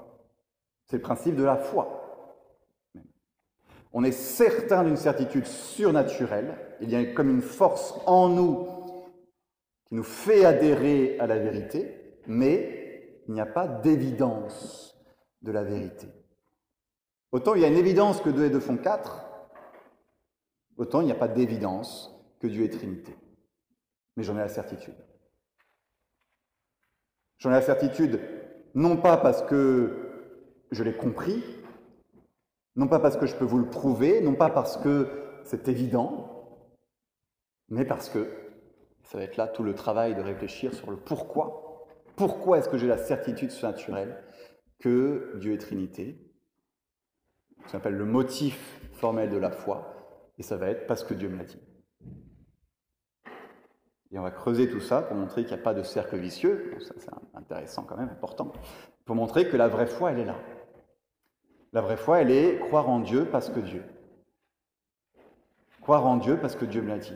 C'est 0.85 0.97
le 0.97 1.01
principe 1.01 1.35
de 1.35 1.43
la 1.43 1.57
foi. 1.57 1.99
On 3.91 4.03
est 4.03 4.11
certain 4.11 4.83
d'une 4.83 4.97
certitude 4.97 5.45
surnaturelle. 5.45 6.57
Il 6.81 6.89
y 6.89 6.95
a 6.95 7.05
comme 7.13 7.29
une 7.29 7.41
force 7.41 7.93
en 8.07 8.27
nous 8.27 8.67
qui 9.85 9.95
nous 9.95 10.03
fait 10.03 10.45
adhérer 10.45 11.17
à 11.19 11.27
la 11.27 11.37
vérité, 11.37 12.17
mais 12.25 13.21
il 13.27 13.33
n'y 13.33 13.41
a 13.41 13.45
pas 13.45 13.67
d'évidence 13.67 14.97
de 15.43 15.51
la 15.51 15.63
vérité. 15.63 16.07
Autant 17.31 17.55
il 17.55 17.61
y 17.61 17.65
a 17.65 17.67
une 17.67 17.77
évidence 17.77 18.21
que 18.21 18.29
2 18.29 18.45
et 18.45 18.49
2 18.49 18.59
font 18.59 18.77
4, 18.77 19.25
autant 20.77 21.01
il 21.01 21.05
n'y 21.05 21.11
a 21.11 21.15
pas 21.15 21.27
d'évidence 21.27 22.13
que 22.39 22.47
Dieu 22.47 22.63
est 22.65 22.69
Trinité. 22.69 23.15
Mais 24.15 24.23
j'en 24.23 24.35
ai 24.35 24.39
la 24.39 24.49
certitude. 24.49 24.95
J'en 27.39 27.49
ai 27.49 27.53
la 27.53 27.61
certitude 27.61 28.19
non 28.75 28.97
pas 28.97 29.17
parce 29.17 29.41
que 29.43 30.03
je 30.71 30.83
l'ai 30.83 30.93
compris, 30.93 31.43
non 32.75 32.87
pas 32.87 32.99
parce 32.99 33.17
que 33.17 33.25
je 33.25 33.35
peux 33.35 33.45
vous 33.45 33.59
le 33.59 33.69
prouver, 33.69 34.21
non 34.21 34.33
pas 34.33 34.49
parce 34.49 34.77
que 34.77 35.07
c'est 35.43 35.67
évident, 35.67 36.69
mais 37.69 37.85
parce 37.85 38.09
que 38.09 38.27
ça 39.03 39.17
va 39.17 39.23
être 39.23 39.37
là 39.37 39.47
tout 39.47 39.63
le 39.63 39.75
travail 39.75 40.15
de 40.15 40.21
réfléchir 40.21 40.73
sur 40.73 40.89
le 40.89 40.97
pourquoi. 40.97 41.85
Pourquoi 42.15 42.59
est-ce 42.59 42.69
que 42.69 42.77
j'ai 42.77 42.87
la 42.87 42.97
certitude 42.97 43.51
surnaturelle 43.51 44.23
que 44.79 45.37
Dieu 45.39 45.53
est 45.53 45.57
Trinité? 45.57 46.31
Ça 47.65 47.73
s'appelle 47.73 47.95
le 47.95 48.05
motif 48.05 48.79
formel 48.93 49.29
de 49.29 49.37
la 49.37 49.51
foi, 49.51 50.31
et 50.37 50.43
ça 50.43 50.57
va 50.57 50.69
être 50.69 50.87
parce 50.87 51.03
que 51.03 51.13
Dieu 51.13 51.29
me 51.29 51.37
l'a 51.37 51.45
dit. 51.45 51.61
Et 54.13 54.19
on 54.19 54.21
va 54.21 54.31
creuser 54.31 54.69
tout 54.69 54.79
ça 54.79 55.01
pour 55.01 55.17
montrer 55.17 55.43
qu'il 55.43 55.55
n'y 55.55 55.59
a 55.59 55.63
pas 55.63 55.73
de 55.73 55.81
cercle 55.81 56.17
vicieux, 56.17 56.75
ça 56.79 56.93
c'est 56.97 57.09
intéressant 57.35 57.83
quand 57.83 57.97
même, 57.97 58.09
important, 58.09 58.51
pour 59.05 59.15
montrer 59.15 59.49
que 59.49 59.57
la 59.57 59.67
vraie 59.67 59.87
foi, 59.87 60.11
elle 60.11 60.19
est 60.19 60.25
là. 60.25 60.35
La 61.73 61.81
vraie 61.81 61.97
foi, 61.97 62.21
elle 62.21 62.29
est 62.29 62.59
croire 62.59 62.87
en 62.89 62.99
Dieu 62.99 63.25
parce 63.31 63.49
que 63.49 63.59
Dieu. 63.59 63.83
Croire 65.81 66.05
en 66.05 66.17
Dieu 66.17 66.37
parce 66.39 66.55
que 66.55 66.65
Dieu 66.65 66.83
me 66.83 66.89
l'a 66.89 66.99
dit. 66.99 67.15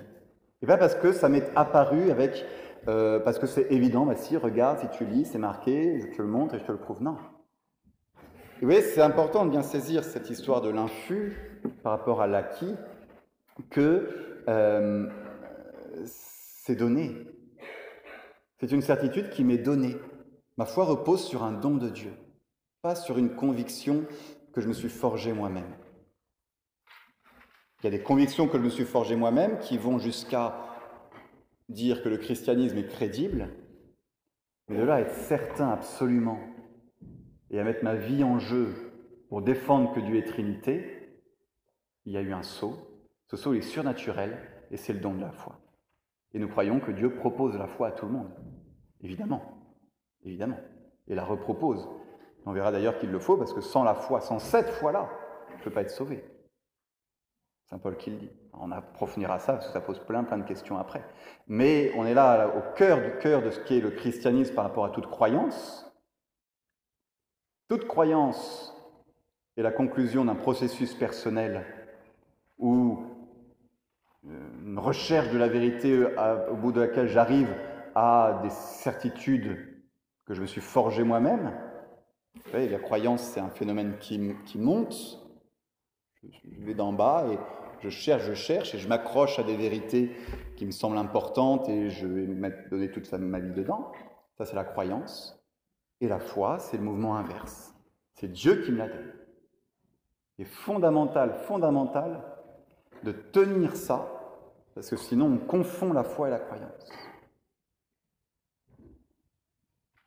Et 0.63 0.65
pas 0.65 0.77
parce 0.77 0.95
que 0.95 1.11
ça 1.11 1.29
m'est 1.29 1.47
apparu 1.55 2.09
avec, 2.09 2.43
euh, 2.87 3.19
parce 3.19 3.37
que 3.37 3.45
c'est 3.45 3.71
évident, 3.71 4.07
bah 4.07 4.15
si, 4.15 4.35
regarde, 4.35 4.79
si 4.79 4.89
tu 4.89 5.05
lis, 5.05 5.25
c'est 5.25 5.37
marqué, 5.37 6.01
je 6.01 6.17
te 6.17 6.21
le 6.23 6.27
montre 6.27 6.55
et 6.55 6.59
je 6.59 6.65
te 6.65 6.71
le 6.71 6.79
prouve. 6.79 7.03
Non. 7.03 7.17
Vous 8.59 8.65
voyez, 8.65 8.81
c'est 8.81 9.01
important 9.01 9.45
de 9.45 9.51
bien 9.51 9.61
saisir 9.61 10.03
cette 10.03 10.31
histoire 10.31 10.61
de 10.61 10.69
l'infus 10.69 11.61
par 11.83 11.91
rapport 11.91 12.23
à 12.23 12.27
l'acquis, 12.27 12.73
que 13.69 14.41
euh, 14.49 15.07
c'est 16.67 16.75
donné. 16.75 17.15
C'est 18.59 18.73
une 18.73 18.81
certitude 18.81 19.29
qui 19.29 19.45
m'est 19.45 19.57
donnée. 19.57 19.95
Ma 20.57 20.65
foi 20.65 20.83
repose 20.83 21.23
sur 21.23 21.43
un 21.43 21.53
don 21.53 21.77
de 21.77 21.87
Dieu, 21.87 22.11
pas 22.81 22.93
sur 22.93 23.17
une 23.17 23.37
conviction 23.37 24.05
que 24.53 24.59
je 24.59 24.67
me 24.67 24.73
suis 24.73 24.89
forgée 24.89 25.31
moi-même. 25.31 25.77
Il 27.79 27.85
y 27.85 27.87
a 27.87 27.91
des 27.91 28.03
convictions 28.03 28.49
que 28.49 28.57
je 28.57 28.63
me 28.63 28.69
suis 28.69 28.83
forgées 28.83 29.15
moi-même 29.15 29.59
qui 29.59 29.77
vont 29.77 29.97
jusqu'à 29.97 30.57
dire 31.69 32.03
que 32.03 32.09
le 32.09 32.17
christianisme 32.17 32.77
est 32.79 32.87
crédible, 32.89 33.47
mais 34.67 34.75
de 34.77 34.83
là 34.83 34.95
à 34.95 35.01
être 35.01 35.15
certain 35.15 35.69
absolument 35.69 36.39
et 37.49 37.61
à 37.61 37.63
mettre 37.63 37.85
ma 37.85 37.95
vie 37.95 38.25
en 38.25 38.39
jeu 38.39 38.91
pour 39.29 39.41
défendre 39.41 39.93
que 39.93 40.01
Dieu 40.01 40.17
est 40.17 40.27
Trinité, 40.27 41.21
il 42.03 42.11
y 42.11 42.17
a 42.17 42.21
eu 42.21 42.33
un 42.33 42.43
saut. 42.43 42.75
Ce 43.27 43.37
saut 43.37 43.53
est 43.53 43.61
surnaturel 43.61 44.37
et 44.69 44.75
c'est 44.75 44.91
le 44.91 44.99
don 44.99 45.13
de 45.13 45.21
la 45.21 45.31
foi. 45.31 45.61
Et 46.33 46.39
nous 46.39 46.47
croyons 46.47 46.79
que 46.79 46.91
Dieu 46.91 47.13
propose 47.15 47.57
la 47.57 47.67
foi 47.67 47.87
à 47.87 47.91
tout 47.91 48.05
le 48.05 48.11
monde. 48.11 48.31
Évidemment. 49.01 49.41
Évidemment. 50.23 50.59
Et 51.07 51.15
la 51.15 51.23
repropose. 51.23 51.87
On 52.45 52.53
verra 52.53 52.71
d'ailleurs 52.71 52.97
qu'il 52.97 53.11
le 53.11 53.19
faut, 53.19 53.37
parce 53.37 53.53
que 53.53 53.61
sans 53.61 53.83
la 53.83 53.93
foi, 53.93 54.21
sans 54.21 54.39
cette 54.39 54.69
foi-là, 54.69 55.09
je 55.49 55.55
ne 55.55 55.63
peux 55.63 55.71
pas 55.71 55.81
être 55.81 55.89
sauvé. 55.89 56.23
Saint 57.65 57.77
Paul 57.77 57.97
qui 57.97 58.11
le 58.11 58.17
dit. 58.17 58.31
On 58.53 58.71
approfondira 58.71 59.39
ça, 59.39 59.53
parce 59.53 59.67
que 59.67 59.73
ça 59.73 59.81
pose 59.81 59.99
plein, 59.99 60.23
plein 60.23 60.37
de 60.37 60.47
questions 60.47 60.77
après. 60.77 61.03
Mais 61.47 61.91
on 61.95 62.05
est 62.05 62.13
là 62.13 62.47
au 62.55 62.73
cœur 62.75 63.01
du 63.01 63.17
cœur 63.19 63.41
de 63.41 63.51
ce 63.51 63.59
qu'est 63.59 63.81
le 63.81 63.91
christianisme 63.91 64.55
par 64.55 64.63
rapport 64.63 64.85
à 64.85 64.89
toute 64.89 65.07
croyance. 65.07 65.91
Toute 67.67 67.85
croyance 67.85 68.73
est 69.57 69.61
la 69.61 69.71
conclusion 69.71 70.23
d'un 70.23 70.35
processus 70.35 70.93
personnel 70.93 71.65
où 72.57 73.03
une 74.23 74.79
recherche 74.79 75.31
de 75.31 75.37
la 75.37 75.47
vérité 75.47 75.93
euh, 75.93 76.49
au 76.49 76.55
bout 76.55 76.71
de 76.71 76.81
laquelle 76.81 77.07
j'arrive 77.07 77.53
à 77.95 78.39
des 78.43 78.49
certitudes 78.49 79.57
que 80.25 80.33
je 80.33 80.41
me 80.41 80.45
suis 80.45 80.61
forgé 80.61 81.03
moi-même. 81.03 81.53
la 82.53 82.79
croyance, 82.79 83.23
c'est 83.23 83.39
un 83.39 83.49
phénomène 83.49 83.97
qui, 83.99 84.19
monte. 84.57 85.23
Je 86.21 86.65
vais 86.65 86.73
d'en 86.73 86.93
bas 86.93 87.25
et 87.31 87.37
je 87.79 87.89
cherche, 87.89 88.23
je 88.25 88.33
cherche 88.33 88.75
et 88.75 88.77
je 88.77 88.87
m'accroche 88.87 89.39
à 89.39 89.43
des 89.43 89.55
vérités 89.55 90.11
qui 90.57 90.65
me 90.65 90.71
semblent 90.71 90.97
importantes 90.97 91.69
et 91.69 91.89
je 91.89 92.05
vais 92.05 92.27
mettre, 92.27 92.69
donner 92.69 92.91
toute 92.91 93.11
ma 93.13 93.39
vie 93.39 93.53
dedans. 93.53 93.91
Ça, 94.37 94.45
c'est 94.45 94.55
la 94.55 94.65
croyance. 94.65 95.41
Et 96.01 96.07
la 96.07 96.19
foi, 96.19 96.59
c'est 96.59 96.77
le 96.77 96.83
mouvement 96.83 97.15
inverse. 97.15 97.73
C'est 98.13 98.31
Dieu 98.31 98.61
qui 98.61 98.71
me 98.71 98.77
la 98.77 98.89
donne. 98.89 99.13
Et 100.37 100.45
fondamental, 100.45 101.33
fondamental 101.33 102.36
de 103.03 103.11
tenir 103.11 103.75
ça 103.75 104.17
parce 104.77 104.91
que 104.91 104.95
sinon 104.95 105.33
on 105.33 105.37
confond 105.37 105.91
la 105.91 106.03
foi 106.03 106.27
et 106.27 106.31
la 106.31 106.37
croyance. 106.37 106.91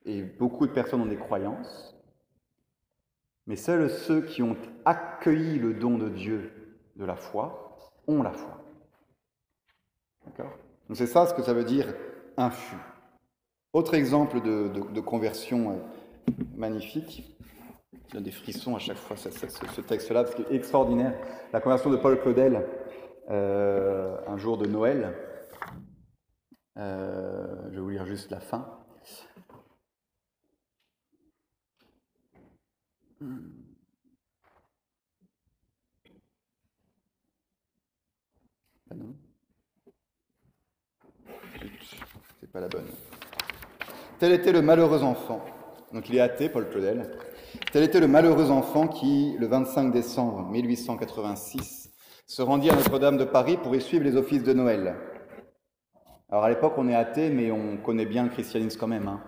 Et 0.04 0.22
beaucoup 0.22 0.66
de 0.66 0.72
personnes 0.72 1.00
ont 1.00 1.06
des 1.06 1.16
croyances, 1.16 2.00
mais 3.46 3.56
seuls 3.56 3.90
ceux 3.90 4.22
qui 4.22 4.42
ont 4.42 4.56
accueilli 4.84 5.58
le 5.58 5.74
don 5.74 5.98
de 5.98 6.08
Dieu 6.08 6.78
de 6.94 7.04
la 7.04 7.16
foi 7.16 7.90
ont 8.06 8.22
la 8.22 8.32
foi. 8.32 8.62
D'accord? 10.24 10.56
Donc 10.86 10.96
c'est 10.96 11.08
ça 11.08 11.26
ce 11.26 11.34
que 11.34 11.42
ça 11.42 11.52
veut 11.52 11.64
dire 11.64 11.92
infus. 12.36 12.76
Autre 13.72 13.94
exemple 13.94 14.40
de, 14.40 15.00
conversion 15.00 15.80
euh, 18.14 18.18
magnifique, 18.18 18.18
j'ai 18.18 18.20
des 18.20 18.30
frissons 18.30 18.76
à 18.76 18.78
chaque 18.78 18.96
fois 18.96 19.16
ce, 19.16 19.80
texte-là, 19.80 20.24
parce 20.24 20.34
qu'il 20.34 20.46
est 20.46 20.54
extraordinaire. 20.54 21.14
La 21.52 21.60
conversion 21.60 21.90
de 21.90 21.96
Paul 21.96 22.20
Claudel, 22.20 22.66
euh, 23.30 24.16
un 24.26 24.36
jour 24.36 24.58
de 24.58 24.66
Noël. 24.66 25.14
Euh, 26.78 27.68
je 27.70 27.76
vais 27.76 27.80
vous 27.80 27.90
lire 27.90 28.06
juste 28.06 28.30
la 28.30 28.40
fin. 28.40 28.78
Non. 38.92 39.14
C'est 42.40 42.50
pas 42.50 42.60
la 42.60 42.68
bonne. 42.68 42.86
Tel 44.18 44.32
était 44.32 44.52
le 44.52 44.62
malheureux 44.62 45.02
enfant. 45.02 45.44
Donc 45.92 46.08
il 46.08 46.16
est 46.16 46.20
athée, 46.20 46.48
Paul 46.48 46.68
Claudel. 46.68 47.10
Tel 47.72 47.82
était 47.82 48.00
le 48.00 48.06
malheureux 48.06 48.50
enfant 48.50 48.86
qui, 48.86 49.36
le 49.38 49.46
25 49.46 49.92
décembre 49.92 50.42
1886, 50.48 51.90
se 52.26 52.42
rendit 52.42 52.70
à 52.70 52.76
Notre-Dame 52.76 53.16
de 53.16 53.24
Paris 53.24 53.56
pour 53.56 53.74
y 53.74 53.80
suivre 53.80 54.04
les 54.04 54.16
offices 54.16 54.44
de 54.44 54.52
Noël. 54.52 54.96
Alors 56.28 56.44
à 56.44 56.48
l'époque, 56.48 56.74
on 56.76 56.88
est 56.88 56.94
athée, 56.94 57.30
mais 57.30 57.50
on 57.50 57.76
connaît 57.76 58.06
bien 58.06 58.22
le 58.22 58.30
christianisme 58.30 58.78
quand 58.78 58.86
même. 58.86 59.08
Hein. 59.08 59.20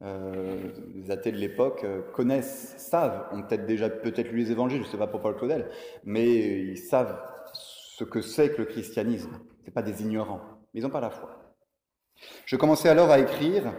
Euh, 0.00 0.70
les 0.94 1.10
athées 1.10 1.32
de 1.32 1.36
l'époque 1.36 1.82
euh, 1.84 2.00
connaissent, 2.12 2.74
savent, 2.78 3.26
ont 3.32 3.42
peut-être 3.42 3.66
déjà 3.66 3.90
peut-être 3.90 4.30
lu 4.30 4.38
les 4.38 4.52
évangiles, 4.52 4.80
je 4.80 4.86
ne 4.86 4.90
sais 4.90 4.96
pas 4.96 5.08
pour 5.08 5.20
Paul 5.20 5.36
Claudel, 5.36 5.68
mais 6.04 6.26
ils 6.26 6.78
savent 6.78 7.20
ce 7.52 8.04
que 8.04 8.22
c'est 8.22 8.52
que 8.52 8.58
le 8.58 8.64
christianisme. 8.64 9.40
Ce 9.66 9.70
pas 9.70 9.82
des 9.82 10.00
ignorants, 10.00 10.40
mais 10.72 10.80
ils 10.80 10.82
n'ont 10.82 10.88
pas 10.88 11.00
la 11.00 11.10
foi. 11.10 11.54
Je 12.46 12.56
commençais 12.56 12.88
alors 12.88 13.10
à 13.10 13.18
écrire, 13.18 13.74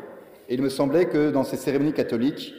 et 0.50 0.56
il 0.56 0.62
me 0.64 0.70
semblait 0.70 1.08
que 1.08 1.30
dans 1.30 1.44
ces 1.44 1.58
cérémonies 1.58 1.94
catholiques, 1.94 2.56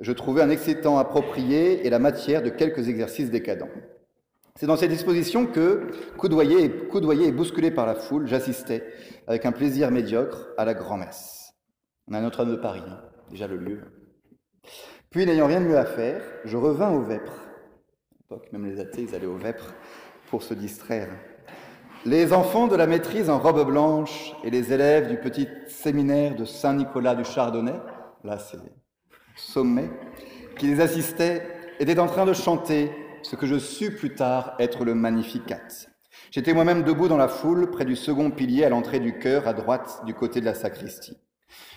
je 0.00 0.12
trouvais 0.12 0.42
un 0.42 0.50
excitant 0.50 0.98
approprié 0.98 1.86
et 1.86 1.90
la 1.90 2.00
matière 2.00 2.42
de 2.42 2.50
quelques 2.50 2.88
exercices 2.88 3.30
décadents. 3.30 3.70
C'est 4.56 4.66
dans 4.66 4.76
ces 4.76 4.88
dispositions 4.88 5.46
que, 5.46 5.92
coudoyé 6.18 6.64
et, 6.64 7.32
bousculé 7.32 7.70
par 7.70 7.86
la 7.86 7.94
foule, 7.94 8.26
j'assistais 8.26 8.84
avec 9.28 9.46
un 9.46 9.52
plaisir 9.52 9.92
médiocre 9.92 10.48
à 10.58 10.64
la 10.64 10.74
grand-messe. 10.74 11.54
On 12.08 12.14
a 12.14 12.20
Notre-Dame 12.20 12.56
de 12.56 12.60
Paris, 12.60 12.82
hein, 12.86 13.00
déjà 13.30 13.46
le 13.46 13.56
lieu. 13.56 13.80
Puis, 15.10 15.24
n'ayant 15.24 15.46
rien 15.46 15.60
de 15.60 15.66
mieux 15.66 15.78
à 15.78 15.86
faire, 15.86 16.22
je 16.44 16.56
revins 16.56 16.90
au 16.90 17.00
Vêpres. 17.00 17.30
À 17.30 18.16
l'époque, 18.20 18.52
même 18.52 18.66
les 18.66 18.80
athées, 18.80 19.02
ils 19.08 19.14
allaient 19.14 19.26
au 19.26 19.36
Vêpres 19.36 19.72
pour 20.30 20.42
se 20.42 20.54
distraire. 20.54 21.08
Les 22.06 22.32
enfants 22.32 22.66
de 22.66 22.76
la 22.76 22.86
maîtrise 22.86 23.28
en 23.28 23.38
robe 23.38 23.66
blanche 23.66 24.32
et 24.42 24.48
les 24.48 24.72
élèves 24.72 25.10
du 25.10 25.18
petit 25.18 25.46
séminaire 25.68 26.34
de 26.34 26.46
Saint-Nicolas 26.46 27.14
du 27.14 27.24
Chardonnay, 27.24 27.78
là 28.24 28.38
c'est 28.38 28.56
sommet, 29.36 29.90
qui 30.56 30.68
les 30.68 30.80
assistaient, 30.80 31.46
étaient 31.78 31.98
en 31.98 32.06
train 32.06 32.24
de 32.24 32.32
chanter 32.32 32.90
ce 33.22 33.36
que 33.36 33.46
je 33.46 33.58
sus 33.58 33.94
plus 33.94 34.14
tard 34.14 34.54
être 34.58 34.86
le 34.86 34.94
Magnificat. 34.94 35.60
J'étais 36.30 36.54
moi-même 36.54 36.84
debout 36.84 37.06
dans 37.06 37.18
la 37.18 37.28
foule, 37.28 37.70
près 37.70 37.84
du 37.84 37.96
second 37.96 38.30
pilier 38.30 38.64
à 38.64 38.70
l'entrée 38.70 39.00
du 39.00 39.18
chœur, 39.18 39.46
à 39.46 39.52
droite 39.52 40.00
du 40.06 40.14
côté 40.14 40.40
de 40.40 40.46
la 40.46 40.54
sacristie. 40.54 41.18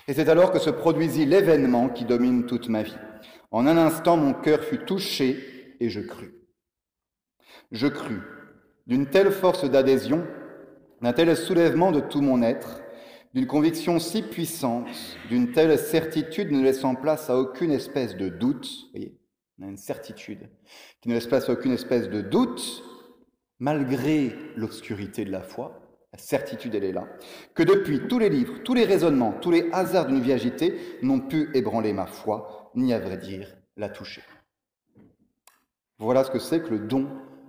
Et 0.07 0.13
c'est 0.13 0.29
alors 0.29 0.51
que 0.51 0.59
se 0.59 0.69
produisit 0.69 1.25
l'événement 1.25 1.89
qui 1.89 2.05
domine 2.05 2.45
toute 2.45 2.69
ma 2.69 2.83
vie. 2.83 2.97
En 3.51 3.67
un 3.67 3.75
instant, 3.75 4.15
mon 4.15 4.33
cœur 4.33 4.63
fut 4.63 4.85
touché 4.85 5.75
et 5.81 5.89
je 5.89 5.99
crus. 5.99 6.31
Je 7.73 7.87
crus, 7.87 8.21
d'une 8.87 9.07
telle 9.07 9.31
force 9.31 9.69
d'adhésion, 9.69 10.25
d'un 11.01 11.13
tel 11.13 11.35
soulèvement 11.35 11.91
de 11.91 11.99
tout 11.99 12.21
mon 12.21 12.41
être, 12.41 12.81
d'une 13.33 13.47
conviction 13.47 13.99
si 13.99 14.21
puissante, 14.21 15.17
d'une 15.29 15.51
telle 15.51 15.77
certitude 15.79 16.51
ne 16.51 16.61
laissant 16.61 16.95
place 16.95 17.29
à 17.29 17.37
aucune 17.37 17.71
espèce 17.71 18.15
de 18.15 18.29
doute, 18.29 18.69
voyez, 18.91 19.17
on 19.61 19.69
une 19.69 19.77
certitude 19.77 20.49
qui 21.01 21.09
ne 21.09 21.13
laisse 21.13 21.27
place 21.27 21.49
à 21.49 21.53
aucune 21.53 21.71
espèce 21.71 22.09
de 22.09 22.21
doute, 22.21 22.83
malgré 23.59 24.35
l'obscurité 24.55 25.25
de 25.25 25.31
la 25.31 25.41
foi, 25.41 25.79
la 26.11 26.19
certitude 26.19 26.75
elle 26.75 26.83
est 26.83 26.91
là, 26.91 27.07
que 27.55 27.63
depuis 27.63 28.07
tous 28.07 28.19
les 28.19 28.29
livres, 28.29 28.59
tous 28.63 28.73
les 28.73 28.85
raisonnements, 28.85 29.33
tous 29.33 29.51
les 29.51 29.69
hasards 29.71 30.07
d'une 30.07 30.21
vie 30.21 30.33
agitée 30.33 30.79
n'ont 31.01 31.21
pu 31.21 31.49
ébranler 31.53 31.93
ma 31.93 32.05
foi, 32.05 32.71
ni 32.75 32.93
à 32.93 32.99
vrai 32.99 33.17
dire 33.17 33.55
la 33.77 33.89
toucher. 33.89 34.23
Voilà 35.97 36.23
ce 36.23 36.31
que 36.31 36.39
c'est 36.39 36.61
que 36.61 36.69
le 36.69 36.79
don 36.79 37.07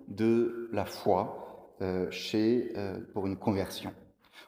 de 0.08 0.68
la 0.72 0.84
foi 0.84 1.76
euh, 1.82 2.10
chez, 2.10 2.72
euh, 2.76 2.98
pour 3.12 3.26
une 3.26 3.36
conversion. 3.36 3.92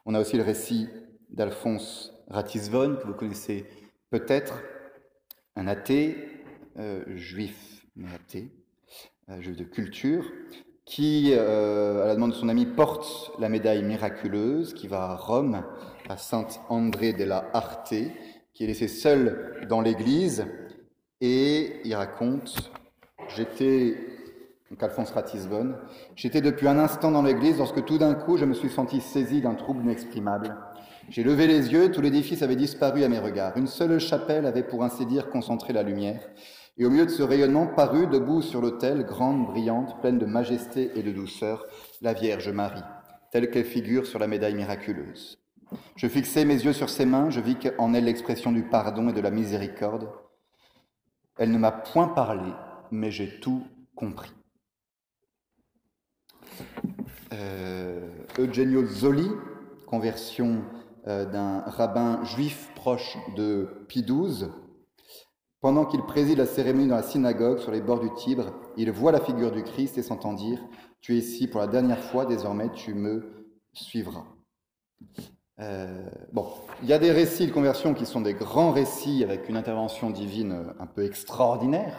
On 0.05 0.14
a 0.14 0.21
aussi 0.21 0.37
le 0.37 0.42
récit 0.42 0.88
d'Alphonse 1.31 2.12
Ratisbonne, 2.29 2.99
que 2.99 3.07
vous 3.07 3.14
connaissez 3.14 3.66
peut-être, 4.11 4.62
un 5.57 5.66
athée, 5.66 6.16
euh, 6.79 7.05
juif, 7.16 7.87
mais 7.97 8.09
athée, 8.14 8.51
juif 9.40 9.57
de 9.57 9.64
culture, 9.64 10.31
qui, 10.85 11.35
à 11.35 12.07
la 12.07 12.14
demande 12.14 12.31
de 12.31 12.37
son 12.37 12.49
ami, 12.49 12.64
porte 12.64 13.33
la 13.40 13.49
médaille 13.49 13.83
miraculeuse, 13.83 14.73
qui 14.75 14.87
va 14.87 15.11
à 15.11 15.16
Rome, 15.16 15.64
à 16.09 16.16
Saint-André 16.16 17.12
de 17.12 17.25
la 17.25 17.51
Arte, 17.53 17.95
qui 18.55 18.64
est 18.64 18.66
laissé 18.69 18.87
seul 18.87 19.66
dans 19.69 19.81
l'église, 19.81 20.47
et 21.21 21.81
il 21.85 21.95
raconte 21.95 22.71
J'étais, 23.29 23.97
donc 24.70 24.83
Alphonse 24.83 25.12
Ratisbonne, 25.12 25.76
j'étais 26.16 26.40
depuis 26.40 26.66
un 26.66 26.79
instant 26.79 27.12
dans 27.12 27.22
l'église 27.22 27.59
lorsque 27.59 27.85
tout 27.85 27.98
d'un 27.98 28.14
coup 28.14 28.37
je 28.37 28.44
me 28.44 28.55
suis 28.55 28.68
senti 28.68 29.00
saisi 29.00 29.40
d'un 29.40 29.55
trouble 29.55 29.85
inexprimable. 29.85 30.57
J'ai 31.09 31.22
levé 31.22 31.46
les 31.46 31.72
yeux, 31.72 31.92
tout 31.92 32.00
l'édifice 32.00 32.42
avait 32.42 32.57
disparu 32.57 33.05
à 33.05 33.09
mes 33.09 33.20
regards. 33.20 33.57
Une 33.57 33.68
seule 33.68 34.00
chapelle 34.00 34.44
avait 34.44 34.64
pour 34.64 34.83
ainsi 34.83 35.07
dire 35.07 35.31
concentré 35.31 35.72
la 35.72 35.85
lumière. 35.85 36.20
Et 36.79 36.85
au 36.85 36.90
milieu 36.90 37.07
de 37.07 37.11
ce 37.11 37.22
rayonnement 37.22 37.68
parut, 37.68 38.09
debout 38.09 38.42
sur 38.42 38.61
l'autel, 38.61 39.05
grande, 39.05 39.46
brillante, 39.46 40.00
pleine 40.00 40.18
de 40.18 40.26
majesté 40.26 40.90
et 40.96 41.02
de 41.05 41.12
douceur, 41.12 41.64
la 42.02 42.12
Vierge 42.12 42.50
Marie, 42.50 42.83
telle 43.31 43.50
qu'elle 43.50 43.64
figure 43.64 44.05
sur 44.05 44.18
la 44.18 44.26
médaille 44.26 44.57
miraculeuse. 44.57 45.38
Je 45.94 46.09
fixai 46.09 46.44
mes 46.44 46.64
yeux 46.64 46.72
sur 46.72 46.90
ses 46.90 47.07
mains, 47.07 47.31
je 47.31 47.40
vis 47.40 47.57
en 47.79 47.94
elle 47.94 48.05
l'expression 48.05 48.50
du 48.50 48.64
pardon 48.64 49.09
et 49.09 49.12
de 49.12 49.20
la 49.20 49.31
miséricorde. 49.31 50.09
Elle 51.38 51.52
ne 51.52 51.59
m'a 51.59 51.72
point 51.72 52.09
parlé, 52.09 52.52
mais 52.90 53.11
j'ai 53.11 53.40
tout 53.40 53.64
compris. 53.94 54.33
Euh, 57.33 58.09
Eugenio 58.38 58.87
Zoli, 58.87 59.29
conversion 59.87 60.62
euh, 61.07 61.25
d'un 61.25 61.61
rabbin 61.61 62.25
juif 62.25 62.71
proche 62.75 63.16
de 63.37 63.85
Pie 63.88 64.03
XII. 64.03 64.49
Pendant 65.61 65.85
qu'il 65.85 66.03
préside 66.03 66.38
la 66.38 66.47
cérémonie 66.47 66.88
dans 66.88 66.97
la 66.97 67.03
synagogue 67.03 67.59
sur 67.59 67.73
les 67.73 67.81
bords 67.81 68.01
du 68.01 68.12
Tibre, 68.14 68.53
il 68.77 68.90
voit 68.90 69.12
la 69.12 69.21
figure 69.21 69.51
du 69.51 69.62
Christ 69.62 69.99
et 69.99 70.03
s'entend 70.03 70.33
dire 70.33 70.61
Tu 71.01 71.14
es 71.14 71.19
ici 71.19 71.49
pour 71.49 71.61
la 71.61 71.66
dernière 71.66 72.03
fois, 72.03 72.27
désormais 72.27 72.71
tu 72.73 72.95
me 72.95 73.49
suivras. 73.73 74.25
Euh, 75.59 76.09
bon, 76.33 76.53
il 76.83 76.88
y 76.88 76.92
a 76.92 76.99
des 76.99 77.11
récits 77.11 77.47
de 77.47 77.53
conversion 77.53 77.95
qui 77.95 78.05
sont 78.05 78.21
des 78.21 78.35
grands 78.35 78.73
récits 78.73 79.25
avec 79.25 79.49
une 79.49 79.57
intervention 79.57 80.11
divine 80.11 80.75
un 80.79 80.87
peu 80.87 81.05
extraordinaire, 81.05 81.97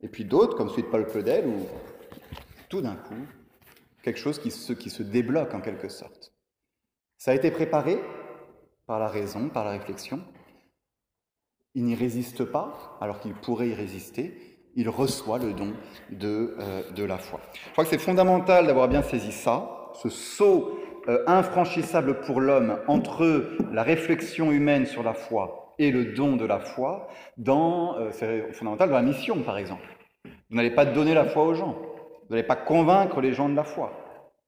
et 0.00 0.08
puis 0.08 0.24
d'autres, 0.24 0.56
comme 0.56 0.68
celui 0.68 0.82
de 0.82 0.88
Paul 0.88 1.06
Claudel, 1.06 1.46
où 1.48 1.66
tout 2.68 2.80
d'un 2.80 2.94
coup, 2.94 3.26
quelque 4.02 4.18
chose 4.18 4.38
qui 4.38 4.50
se, 4.50 4.72
qui 4.72 4.90
se 4.90 5.02
débloque 5.02 5.54
en 5.54 5.60
quelque 5.60 5.88
sorte. 5.88 6.32
Ça 7.18 7.32
a 7.32 7.34
été 7.34 7.50
préparé 7.50 7.98
par 8.86 8.98
la 8.98 9.08
raison, 9.08 9.48
par 9.48 9.64
la 9.64 9.72
réflexion. 9.72 10.20
Il 11.74 11.84
n'y 11.84 11.94
résiste 11.94 12.44
pas, 12.44 12.98
alors 13.00 13.20
qu'il 13.20 13.34
pourrait 13.34 13.68
y 13.68 13.74
résister. 13.74 14.58
Il 14.74 14.88
reçoit 14.88 15.38
le 15.38 15.52
don 15.52 15.74
de, 16.10 16.56
euh, 16.58 16.90
de 16.92 17.04
la 17.04 17.18
foi. 17.18 17.40
Je 17.66 17.72
crois 17.72 17.84
que 17.84 17.90
c'est 17.90 17.98
fondamental 17.98 18.66
d'avoir 18.66 18.88
bien 18.88 19.02
saisi 19.02 19.32
ça, 19.32 19.90
ce 19.94 20.08
saut 20.08 20.78
euh, 21.08 21.22
infranchissable 21.26 22.20
pour 22.20 22.40
l'homme 22.40 22.78
entre 22.86 23.56
la 23.72 23.82
réflexion 23.82 24.52
humaine 24.52 24.86
sur 24.86 25.02
la 25.02 25.14
foi 25.14 25.74
et 25.78 25.90
le 25.90 26.12
don 26.12 26.36
de 26.36 26.44
la 26.44 26.60
foi, 26.60 27.08
dans, 27.36 27.98
euh, 27.98 28.10
c'est 28.12 28.52
fondamental 28.52 28.90
dans 28.90 28.96
la 28.96 29.02
mission, 29.02 29.42
par 29.42 29.56
exemple. 29.56 29.84
Vous 30.24 30.56
n'allez 30.56 30.70
pas 30.70 30.84
donner 30.84 31.14
la 31.14 31.24
foi 31.24 31.44
aux 31.44 31.54
gens. 31.54 31.76
Vous 32.30 32.36
n'allez 32.36 32.46
pas 32.46 32.54
convaincre 32.54 33.20
les 33.20 33.32
gens 33.32 33.48
de 33.48 33.56
la 33.56 33.64
foi. 33.64 33.92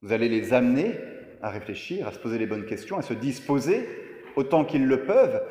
Vous 0.02 0.12
allez 0.12 0.28
les 0.28 0.52
amener 0.54 0.94
à 1.42 1.50
réfléchir, 1.50 2.06
à 2.06 2.12
se 2.12 2.18
poser 2.20 2.38
les 2.38 2.46
bonnes 2.46 2.64
questions, 2.64 2.96
à 2.96 3.02
se 3.02 3.12
disposer 3.12 3.88
autant 4.36 4.64
qu'ils 4.64 4.86
le 4.86 5.04
peuvent. 5.04 5.42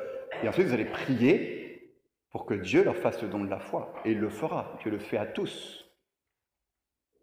Et 0.41 0.47
ensuite, 0.47 0.67
vous 0.67 0.73
allez 0.73 0.85
prier 0.85 1.91
pour 2.29 2.45
que 2.45 2.53
Dieu 2.53 2.85
leur 2.85 2.95
fasse 2.95 3.21
le 3.21 3.27
don 3.27 3.43
de 3.43 3.49
la 3.49 3.59
foi. 3.59 3.93
Et 4.05 4.11
il 4.11 4.19
le 4.19 4.29
fera. 4.29 4.77
Dieu 4.81 4.91
le 4.91 4.97
fait 4.97 5.17
à 5.17 5.25
tous. 5.25 5.85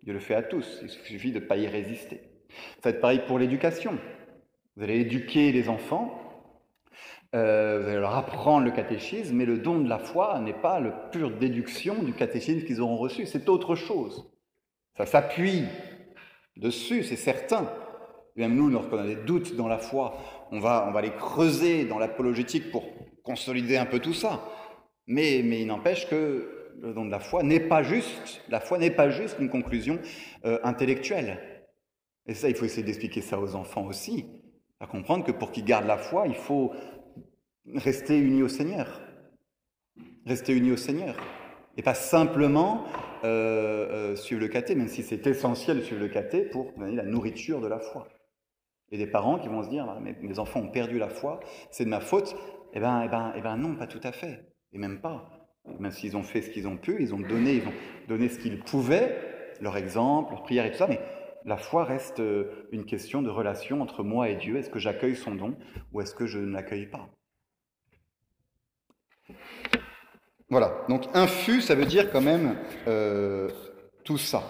Dieu 0.02 0.12
le 0.12 0.18
fait 0.18 0.34
à 0.34 0.42
tous. 0.42 0.80
Il 0.82 0.90
suffit 0.90 1.32
de 1.32 1.40
ne 1.40 1.44
pas 1.46 1.56
y 1.56 1.66
résister. 1.66 2.20
Être 2.84 3.00
pareil 3.00 3.22
pour 3.26 3.38
l'éducation. 3.38 3.98
Vous 4.76 4.82
allez 4.82 5.00
éduquer 5.00 5.52
les 5.52 5.70
enfants, 5.70 6.20
euh, 7.34 7.80
vous 7.80 7.88
allez 7.88 7.98
leur 7.98 8.14
apprendre 8.14 8.66
le 8.66 8.72
catéchisme, 8.72 9.36
mais 9.36 9.46
le 9.46 9.56
don 9.56 9.78
de 9.78 9.88
la 9.88 9.98
foi 9.98 10.38
n'est 10.40 10.52
pas 10.52 10.80
la 10.80 10.90
pure 10.90 11.30
déduction 11.30 12.02
du 12.02 12.12
catéchisme 12.12 12.66
qu'ils 12.66 12.82
auront 12.82 12.96
reçu, 12.98 13.24
c'est 13.24 13.48
autre 13.48 13.74
chose. 13.74 14.30
Ça 14.98 15.06
s'appuie 15.06 15.64
dessus, 16.56 17.04
c'est 17.04 17.16
certain, 17.16 17.72
même 18.34 18.56
nous, 18.56 18.68
lorsqu'on 18.68 18.98
a 18.98 19.06
des 19.06 19.14
doutes 19.14 19.54
dans 19.54 19.68
la 19.68 19.78
foi, 19.78 20.16
on 20.50 20.58
va, 20.58 20.86
on 20.88 20.92
va 20.92 21.02
les 21.02 21.12
creuser 21.12 21.84
dans 21.84 22.00
l'apologétique 22.00 22.72
pour 22.72 22.84
consolider 23.22 23.76
un 23.76 23.86
peu 23.86 24.00
tout 24.00 24.12
ça. 24.12 24.44
Mais, 25.06 25.42
mais 25.44 25.60
il 25.60 25.68
n'empêche 25.68 26.08
que 26.08 26.72
le 26.80 26.92
don 26.92 27.04
de 27.04 27.12
la 27.12 27.20
foi 27.20 27.44
n'est 27.44 27.60
pas 27.60 27.84
juste, 27.84 28.42
la 28.48 28.58
foi 28.58 28.78
n'est 28.78 28.90
pas 28.90 29.08
juste 29.08 29.36
une 29.38 29.50
conclusion 29.50 30.00
euh, 30.44 30.58
intellectuelle. 30.64 31.38
Et 32.26 32.34
ça, 32.34 32.48
il 32.48 32.56
faut 32.56 32.64
essayer 32.64 32.82
d'expliquer 32.82 33.22
ça 33.22 33.38
aux 33.38 33.54
enfants 33.54 33.86
aussi, 33.86 34.26
à 34.80 34.86
comprendre 34.86 35.24
que 35.24 35.32
pour 35.32 35.52
qu'ils 35.52 35.64
gardent 35.64 35.86
la 35.86 35.96
foi, 35.96 36.26
il 36.26 36.34
faut 36.34 36.72
rester 37.72 38.18
unis 38.18 38.42
au 38.42 38.48
Seigneur. 38.48 39.00
Rester 40.26 40.56
unis 40.56 40.72
au 40.72 40.76
Seigneur. 40.76 41.16
Et 41.76 41.82
pas 41.82 41.94
simplement 41.94 42.84
euh, 43.24 44.12
euh, 44.12 44.16
suivre 44.16 44.40
le 44.40 44.48
caté, 44.48 44.74
même 44.74 44.88
si 44.88 45.02
c'est 45.02 45.26
essentiel 45.26 45.78
de 45.78 45.82
suivre 45.82 46.00
le 46.00 46.08
caté 46.08 46.42
pour 46.42 46.72
donner 46.76 46.96
la 46.96 47.04
nourriture 47.04 47.60
de 47.60 47.66
la 47.66 47.78
foi. 47.78 48.08
Et 48.90 48.98
des 48.98 49.06
parents 49.06 49.38
qui 49.38 49.48
vont 49.48 49.62
se 49.62 49.68
dire, 49.68 49.86
mes, 50.00 50.38
enfants 50.38 50.60
ont 50.60 50.70
perdu 50.70 50.98
la 50.98 51.08
foi, 51.08 51.40
c'est 51.70 51.84
de 51.84 51.90
ma 51.90 52.00
faute. 52.00 52.34
Eh 52.72 52.80
bien, 52.80 53.02
eh 53.02 53.08
ben, 53.08 53.32
eh 53.36 53.40
ben 53.40 53.56
non, 53.56 53.76
pas 53.76 53.86
tout 53.86 54.00
à 54.02 54.12
fait. 54.12 54.46
Et 54.72 54.78
même 54.78 55.00
pas. 55.00 55.28
Même 55.78 55.90
s'ils 55.90 56.16
ont 56.16 56.22
fait 56.22 56.40
ce 56.40 56.50
qu'ils 56.50 56.66
ont 56.66 56.76
pu, 56.76 56.96
ils 57.00 57.14
ont 57.14 57.20
donné, 57.20 57.54
ils 57.54 57.66
ont 57.66 57.72
donné 58.08 58.28
ce 58.28 58.38
qu'ils 58.38 58.60
pouvaient, 58.60 59.16
leur 59.60 59.76
exemple, 59.76 60.32
leur 60.32 60.42
prière 60.42 60.64
et 60.64 60.70
tout 60.70 60.78
ça, 60.78 60.86
mais 60.86 61.00
la 61.44 61.56
foi 61.56 61.84
reste 61.84 62.20
euh, 62.20 62.68
une 62.72 62.84
question 62.84 63.22
de 63.22 63.30
relation 63.30 63.80
entre 63.80 64.02
moi 64.02 64.28
et 64.28 64.36
Dieu. 64.36 64.56
Est-ce 64.56 64.70
que 64.70 64.78
j'accueille 64.78 65.16
son 65.16 65.34
don 65.34 65.56
ou 65.92 66.00
est-ce 66.00 66.14
que 66.14 66.26
je 66.26 66.38
ne 66.38 66.52
l'accueille 66.52 66.86
pas? 66.86 67.08
Voilà, 70.50 70.84
donc 70.88 71.04
infus, 71.12 71.60
ça 71.60 71.74
veut 71.74 71.84
dire 71.84 72.10
quand 72.10 72.22
même 72.22 72.56
euh, 72.86 73.50
tout 74.04 74.16
ça. 74.16 74.42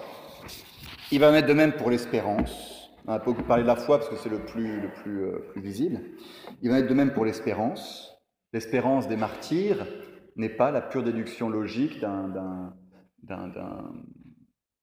Il 1.10 1.18
va 1.18 1.32
mettre 1.32 1.48
de 1.48 1.54
même 1.54 1.72
pour 1.72 1.90
l'espérance. 1.90 2.90
On 3.06 3.12
a 3.12 3.18
beaucoup 3.18 3.42
parlé 3.42 3.64
de 3.64 3.68
la 3.68 3.74
foi 3.74 3.98
parce 3.98 4.08
que 4.08 4.16
c'est 4.16 4.28
le 4.28 4.40
euh, 4.56 5.38
plus 5.52 5.60
visible. 5.60 6.00
Il 6.62 6.70
va 6.70 6.78
être 6.78 6.88
de 6.88 6.94
même 6.94 7.12
pour 7.12 7.24
l'espérance. 7.24 8.16
L'espérance 8.52 9.08
des 9.08 9.16
martyrs 9.16 9.86
n'est 10.36 10.48
pas 10.48 10.70
la 10.70 10.82
pure 10.82 11.02
déduction 11.02 11.48
logique 11.48 12.00
d'un 12.00 12.72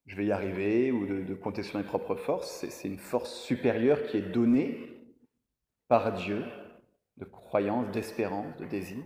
je 0.07 0.15
vais 0.15 0.25
y 0.25 0.31
arriver 0.31 0.91
ou 0.91 1.07
de, 1.07 1.23
de 1.23 1.33
compter 1.33 1.63
sur 1.63 1.79
mes 1.79 1.83
propres 1.83 2.15
forces. 2.15 2.65
C'est 2.69 2.87
une 2.87 2.99
force 2.99 3.33
supérieure 3.41 4.03
qui 4.03 4.17
est 4.17 4.31
donnée 4.33 4.95
par 5.87 6.13
Dieu, 6.13 6.43
de 7.17 7.25
croyance, 7.25 7.89
d'espérance, 7.91 8.55
de 8.57 8.65
désir. 8.65 9.03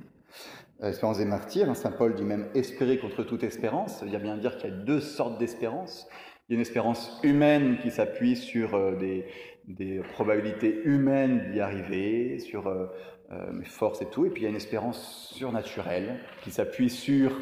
L'espérance 0.82 1.18
des 1.18 1.26
martyrs, 1.26 1.70
hein, 1.70 1.74
Saint 1.74 1.92
Paul 1.92 2.16
dit 2.16 2.24
même 2.24 2.48
espérer 2.56 3.00
contre 3.00 3.24
toute 3.24 3.44
espérance, 3.44 3.98
ça 3.98 4.06
veut 4.06 4.12
dire 4.12 4.22
bien 4.22 4.38
dire 4.38 4.56
qu'il 4.58 4.70
y 4.70 4.74
a 4.74 4.76
deux 4.76 5.02
sortes 5.02 5.38
d'espérance. 5.38 6.08
Il 6.48 6.54
y 6.54 6.56
a 6.56 6.56
une 6.56 6.62
espérance 6.62 7.20
humaine 7.22 7.80
qui 7.80 7.92
s'appuie 7.92 8.38
sur 8.38 8.76
euh, 8.76 8.96
des, 8.96 10.02
probabilités 10.14 10.82
humaines 10.86 11.52
d'y 11.52 11.60
arriver, 11.60 12.40
sur 12.40 12.68
euh, 12.68 12.88
euh, 13.32 13.52
mes 13.52 13.66
forces 13.66 14.02
et 14.02 14.10
tout. 14.10 14.26
Et 14.26 14.30
puis 14.30 14.42
il 14.42 14.44
y 14.46 14.48
a 14.48 14.50
une 14.50 14.56
espérance 14.56 15.32
surnaturelle 15.36 16.18
qui 16.44 16.52
s'appuie 16.52 16.90
sur, 16.90 17.38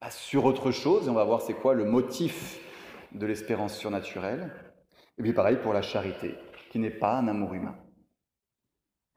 bah, 0.00 0.10
sur 0.10 0.44
autre 0.44 0.70
chose. 0.70 1.08
Et 1.08 1.10
on 1.10 1.14
va 1.14 1.24
voir 1.24 1.42
c'est 1.42 1.54
quoi 1.54 1.74
le 1.74 1.84
motif 1.84 2.60
de 3.12 3.26
l'espérance 3.26 3.76
surnaturelle. 3.76 4.52
Et 5.18 5.22
puis 5.22 5.32
pareil 5.32 5.58
pour 5.60 5.72
la 5.72 5.82
charité, 5.82 6.36
qui 6.70 6.78
n'est 6.78 6.90
pas 6.90 7.18
un 7.18 7.26
amour 7.26 7.54
humain. 7.54 7.74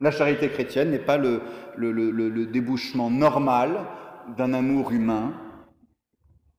La 0.03 0.11
charité 0.11 0.49
chrétienne 0.49 0.91
n'est 0.91 0.99
pas 0.99 1.17
le, 1.17 2.45
débouchement 2.51 3.09
normal 3.09 3.79
d'un 4.37 4.53
amour 4.53 4.91
humain 4.91 5.33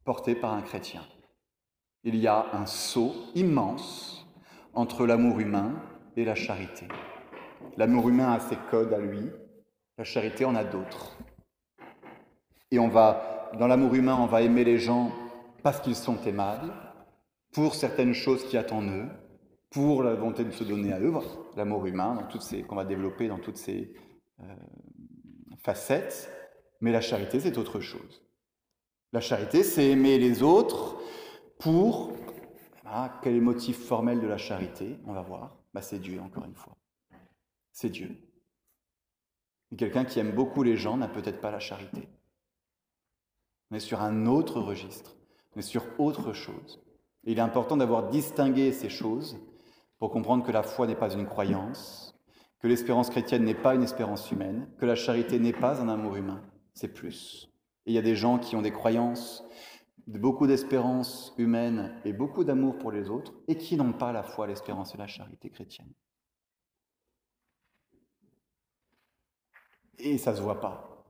porté 0.04 0.34
par 0.34 0.54
un 0.54 0.62
chrétien 0.62 1.02
il 2.04 2.16
y 2.16 2.26
a 2.26 2.46
un 2.52 2.66
saut 2.66 3.14
immense 3.34 4.26
entre 4.74 5.06
l'amour 5.06 5.40
humain 5.40 5.72
et 6.16 6.24
la 6.24 6.34
charité. 6.34 6.86
L'amour 7.76 8.08
humain 8.08 8.32
a 8.32 8.40
ses 8.40 8.56
codes 8.70 8.92
à 8.92 8.98
lui, 8.98 9.30
la 9.96 10.04
charité 10.04 10.44
en 10.44 10.54
a 10.54 10.64
d'autres. 10.64 11.16
Et 12.70 12.78
on 12.78 12.88
va, 12.88 13.50
dans 13.58 13.66
l'amour 13.66 13.94
humain, 13.94 14.16
on 14.20 14.26
va 14.26 14.42
aimer 14.42 14.64
les 14.64 14.78
gens 14.78 15.12
parce 15.62 15.80
qu'ils 15.80 15.96
sont 15.96 16.20
aimables, 16.26 16.72
pour 17.52 17.74
certaines 17.74 18.14
choses 18.14 18.46
qui 18.48 18.58
attendent 18.58 18.90
eux, 18.90 19.08
pour 19.74 20.04
la 20.04 20.14
volonté 20.14 20.44
de 20.44 20.52
se 20.52 20.62
donner 20.62 20.92
à 20.92 21.00
eux. 21.00 21.12
L'amour 21.56 21.84
humain, 21.84 22.14
dans 22.14 22.28
toutes 22.28 22.42
ces, 22.42 22.62
qu'on 22.62 22.76
va 22.76 22.84
développer 22.84 23.26
dans 23.26 23.40
toutes 23.40 23.56
ces 23.56 23.92
euh, 24.40 24.44
facettes. 25.58 26.30
Mais 26.80 26.92
la 26.92 27.00
charité, 27.00 27.40
c'est 27.40 27.58
autre 27.58 27.80
chose. 27.80 28.22
La 29.12 29.20
charité, 29.20 29.64
c'est 29.64 29.90
aimer 29.90 30.18
les 30.18 30.44
autres 30.44 30.96
pour, 31.58 32.12
quel 33.22 33.32
est 33.32 33.38
le 33.38 33.42
motif 33.42 33.84
formel 33.84 34.20
de 34.20 34.28
la 34.28 34.38
charité? 34.38 34.96
On 35.06 35.12
va 35.12 35.22
voir. 35.22 35.56
Bah, 35.72 35.82
c'est 35.82 35.98
Dieu, 35.98 36.20
encore 36.20 36.44
une 36.44 36.54
fois. 36.54 36.76
c'est 37.72 37.90
Dieu. 37.90 38.16
quelqu'un 39.76 40.04
qui 40.04 40.20
aime 40.20 40.30
beaucoup 40.32 40.62
les 40.62 40.76
gens 40.76 40.96
n'a 40.96 41.08
peut-être 41.08 41.40
pas 41.40 41.50
la 41.50 41.58
charité. 41.58 42.08
On 43.70 43.76
est 43.76 43.80
sur 43.80 44.02
un 44.02 44.26
autre 44.26 44.60
registre, 44.60 45.16
on 45.56 45.58
est 45.58 45.62
sur 45.62 45.84
autre 45.98 46.32
chose. 46.32 46.80
il 47.24 47.38
est 47.38 47.42
important 47.42 47.76
d'avoir 47.76 48.08
distingué 48.08 48.70
ces 48.70 48.88
choses 48.88 49.36
pour 50.04 50.10
comprendre 50.10 50.44
que 50.44 50.52
la 50.52 50.62
foi 50.62 50.86
n'est 50.86 50.94
pas 50.94 51.14
une 51.14 51.24
croyance, 51.24 52.14
que 52.58 52.68
l'espérance 52.68 53.08
chrétienne 53.08 53.42
n'est 53.42 53.54
pas 53.54 53.74
une 53.74 53.82
espérance 53.82 54.30
humaine, 54.30 54.68
que 54.76 54.84
la 54.84 54.96
charité 54.96 55.38
n'est 55.38 55.54
pas 55.54 55.80
un 55.80 55.88
amour 55.88 56.16
humain, 56.16 56.42
c'est 56.74 56.92
plus. 56.92 57.50
Il 57.86 57.94
y 57.94 57.96
a 57.96 58.02
des 58.02 58.14
gens 58.14 58.38
qui 58.38 58.54
ont 58.54 58.60
des 58.60 58.70
croyances, 58.70 59.46
beaucoup 60.06 60.46
d'espérance 60.46 61.32
humaine 61.38 61.98
et 62.04 62.12
beaucoup 62.12 62.44
d'amour 62.44 62.76
pour 62.76 62.92
les 62.92 63.08
autres, 63.08 63.32
et 63.48 63.56
qui 63.56 63.78
n'ont 63.78 63.94
pas 63.94 64.12
la 64.12 64.22
foi, 64.22 64.46
l'espérance 64.46 64.94
et 64.94 64.98
la 64.98 65.06
charité 65.06 65.48
chrétienne. 65.48 65.94
Et 69.96 70.18
ça 70.18 70.32
ne 70.32 70.36
se 70.36 70.42
voit 70.42 70.60
pas. 70.60 71.02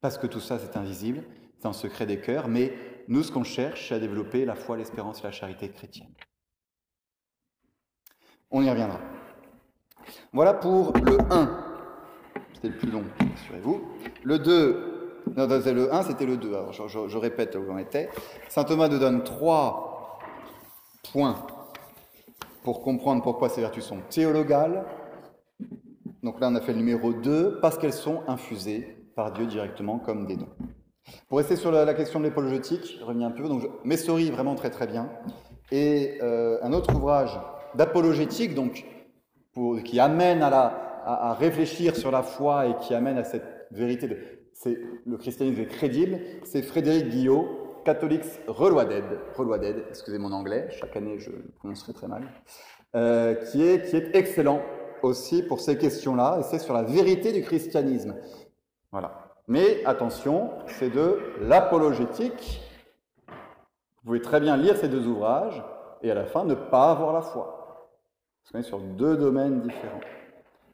Parce 0.00 0.18
que 0.18 0.26
tout 0.26 0.40
ça, 0.40 0.58
c'est 0.58 0.76
invisible, 0.76 1.22
c'est 1.60 1.68
un 1.68 1.72
secret 1.72 2.06
des 2.06 2.20
cœurs, 2.20 2.48
mais 2.48 2.74
nous, 3.06 3.22
ce 3.22 3.30
qu'on 3.30 3.44
cherche, 3.44 3.88
c'est 3.88 3.94
à 3.94 4.00
développer 4.00 4.44
la 4.44 4.56
foi, 4.56 4.76
l'espérance 4.76 5.20
et 5.20 5.22
la 5.22 5.30
charité 5.30 5.70
chrétienne. 5.70 6.12
On 8.50 8.62
y 8.62 8.70
reviendra. 8.70 8.98
Voilà 10.32 10.54
pour 10.54 10.92
le 10.94 11.18
1. 11.30 11.50
C'était 12.54 12.68
le 12.68 12.76
plus 12.76 12.90
long, 12.90 13.04
assurez-vous. 13.34 13.80
Le 14.24 14.38
2, 14.38 14.90
non, 15.36 15.46
le 15.46 15.94
1, 15.94 16.02
c'était 16.02 16.26
le 16.26 16.36
2. 16.36 16.48
Alors, 16.48 16.72
je, 16.72 17.18
répète 17.18 17.56
où 17.56 17.70
on 17.70 17.78
était. 17.78 18.08
Saint 18.48 18.64
Thomas 18.64 18.88
nous 18.88 18.98
donne 18.98 19.22
trois 19.22 20.18
points 21.12 21.46
pour 22.64 22.82
comprendre 22.82 23.22
pourquoi 23.22 23.48
ces 23.48 23.60
vertus 23.60 23.84
sont 23.84 24.00
théologales. 24.10 24.84
Donc 26.22 26.40
là, 26.40 26.48
on 26.50 26.54
a 26.54 26.60
fait 26.60 26.72
le 26.72 26.78
numéro 26.78 27.12
2, 27.12 27.60
parce 27.62 27.78
qu'elles 27.78 27.92
sont 27.92 28.22
infusées 28.26 28.96
par 29.14 29.32
Dieu 29.32 29.46
directement 29.46 29.98
comme 29.98 30.26
des 30.26 30.36
dons. 30.36 30.48
Pour 31.28 31.38
rester 31.38 31.56
sur 31.56 31.70
la, 31.70 31.94
question 31.94 32.18
de 32.18 32.24
l'épologétique, 32.24 32.98
je 32.98 33.04
reviens 33.04 33.28
un 33.28 33.30
peu. 33.30 33.48
Donc, 33.48 33.62
Messori, 33.84 34.30
vraiment 34.30 34.54
très 34.54 34.70
très 34.70 34.86
bien. 34.86 35.08
Et 35.70 36.18
euh, 36.22 36.58
un 36.62 36.72
autre 36.72 36.94
ouvrage 36.94 37.38
d'apologétique, 37.74 38.54
donc 38.54 38.84
qui 39.84 40.00
amène 40.00 40.42
à, 40.42 41.34
réfléchir 41.38 41.96
sur 41.96 42.10
la 42.10 42.22
foi 42.22 42.66
et 42.66 42.76
qui 42.76 42.94
amène 42.94 43.18
à 43.18 43.24
cette 43.24 43.66
vérité 43.70 44.06
de 44.06 44.16
c'est 44.52 44.78
le 45.06 45.16
christianisme 45.16 45.62
est 45.62 45.66
crédible, 45.66 46.18
c'est 46.44 46.60
Frédéric 46.60 47.08
Guillot, 47.08 47.80
Catholics 47.84 48.26
Reloaded, 48.46 49.04
Reloaded, 49.34 49.84
excusez 49.88 50.18
mon 50.18 50.32
anglais, 50.32 50.68
chaque 50.70 50.94
année 50.96 51.18
je 51.18 51.30
le 51.30 51.50
prononcerai 51.58 51.94
très 51.94 52.08
mal, 52.08 52.24
euh, 52.94 53.34
qui, 53.36 53.62
est, 53.62 53.88
qui 53.88 53.96
est 53.96 54.14
excellent 54.14 54.60
aussi 55.02 55.42
pour 55.42 55.60
ces 55.60 55.78
questions-là, 55.78 56.38
et 56.40 56.42
c'est 56.42 56.58
sur 56.58 56.74
la 56.74 56.82
vérité 56.82 57.32
du 57.32 57.42
christianisme. 57.42 58.16
Voilà. 58.92 59.30
Mais 59.48 59.82
attention, 59.86 60.50
c'est 60.66 60.90
de 60.90 61.18
l'apologétique. 61.40 62.60
Vous 63.28 64.06
pouvez 64.06 64.20
très 64.20 64.40
bien 64.40 64.56
lire 64.56 64.76
ces 64.76 64.88
deux 64.88 65.06
ouvrages 65.06 65.64
et 66.02 66.10
à 66.10 66.14
la 66.14 66.26
fin 66.26 66.44
ne 66.44 66.54
pas 66.54 66.90
avoir 66.90 67.12
la 67.12 67.22
foi. 67.22 67.59
Parce 68.42 68.52
qu'on 68.52 68.58
est 68.58 68.62
sur 68.62 68.80
deux 68.80 69.16
domaines 69.16 69.60
différents. 69.60 70.00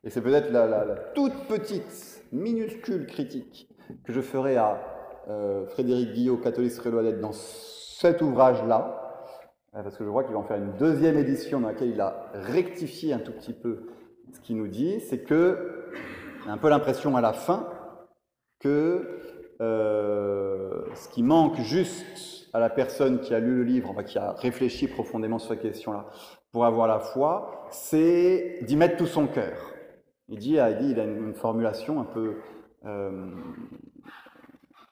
Et 0.05 0.11
c'est 0.11 0.21
peut-être 0.21 0.51
la, 0.53 0.85
toute 1.15 1.35
petite, 1.49 2.25
minuscule 2.33 3.07
critique 3.07 3.69
que 4.05 4.13
je 4.13 4.21
ferai 4.21 4.57
à 4.57 4.81
euh, 5.29 5.67
Frédéric 5.67 6.13
Guillot, 6.13 6.37
catholique 6.37 6.73
d'être 6.83 7.21
dans 7.21 7.33
cet 7.33 8.23
ouvrage-là, 8.23 9.03
euh, 9.75 9.83
parce 9.83 9.97
que 9.97 10.05
je 10.05 10.09
vois 10.09 10.25
qu'il 10.25 10.33
va 10.33 10.39
en 10.39 10.45
faire 10.45 10.59
une 10.59 10.77
deuxième 10.77 11.19
édition 11.19 11.61
dans 11.61 11.69
laquelle 11.69 11.91
il 11.91 12.01
a 12.01 12.31
rectifié 12.35 13.13
un 13.13 13.19
tout 13.19 13.33
petit 13.33 13.53
peu 13.53 13.89
ce 14.33 14.41
qu'il 14.41 14.57
nous 14.57 14.69
dit, 14.69 15.01
c'est 15.01 15.25
que, 15.25 15.91
a 16.47 16.53
un 16.53 16.59
peu 16.59 16.69
l'impression 16.69 17.17
à 17.17 17.21
la 17.21 17.33
fin 17.33 17.69
que 18.61 19.21
euh, 19.61 20.83
ce 20.95 21.09
qui 21.09 21.23
manque 21.23 21.59
juste 21.61 22.49
à 22.53 22.61
la 22.61 22.71
personne 22.71 23.21
qui 23.21 23.35
a 23.35 23.41
lu 23.41 23.57
le 23.57 23.65
livre, 23.65 24.03
qui 24.03 24.19
a 24.19 24.33
réfléchi 24.33 24.89
profondément 24.89 25.39
sur 25.39 25.51
cette 25.51 25.63
question-là, 25.63 26.07
pour 26.53 26.65
avoir 26.65 26.87
la 26.87 27.01
foi, 27.01 27.56
c'est 27.77 28.59
d'y 28.63 28.77
mettre 28.77 28.97
tout 28.97 29.07
son 29.07 29.27
cœur. 29.27 29.73
Il 30.29 30.39
dit, 30.39 30.59
dit, 30.81 30.91
il 30.91 31.01
a 31.01 31.05
une, 31.05 31.35
formulation 31.35 32.01
un 32.01 32.05
peu... 32.05 32.35
Euh, 32.85 33.27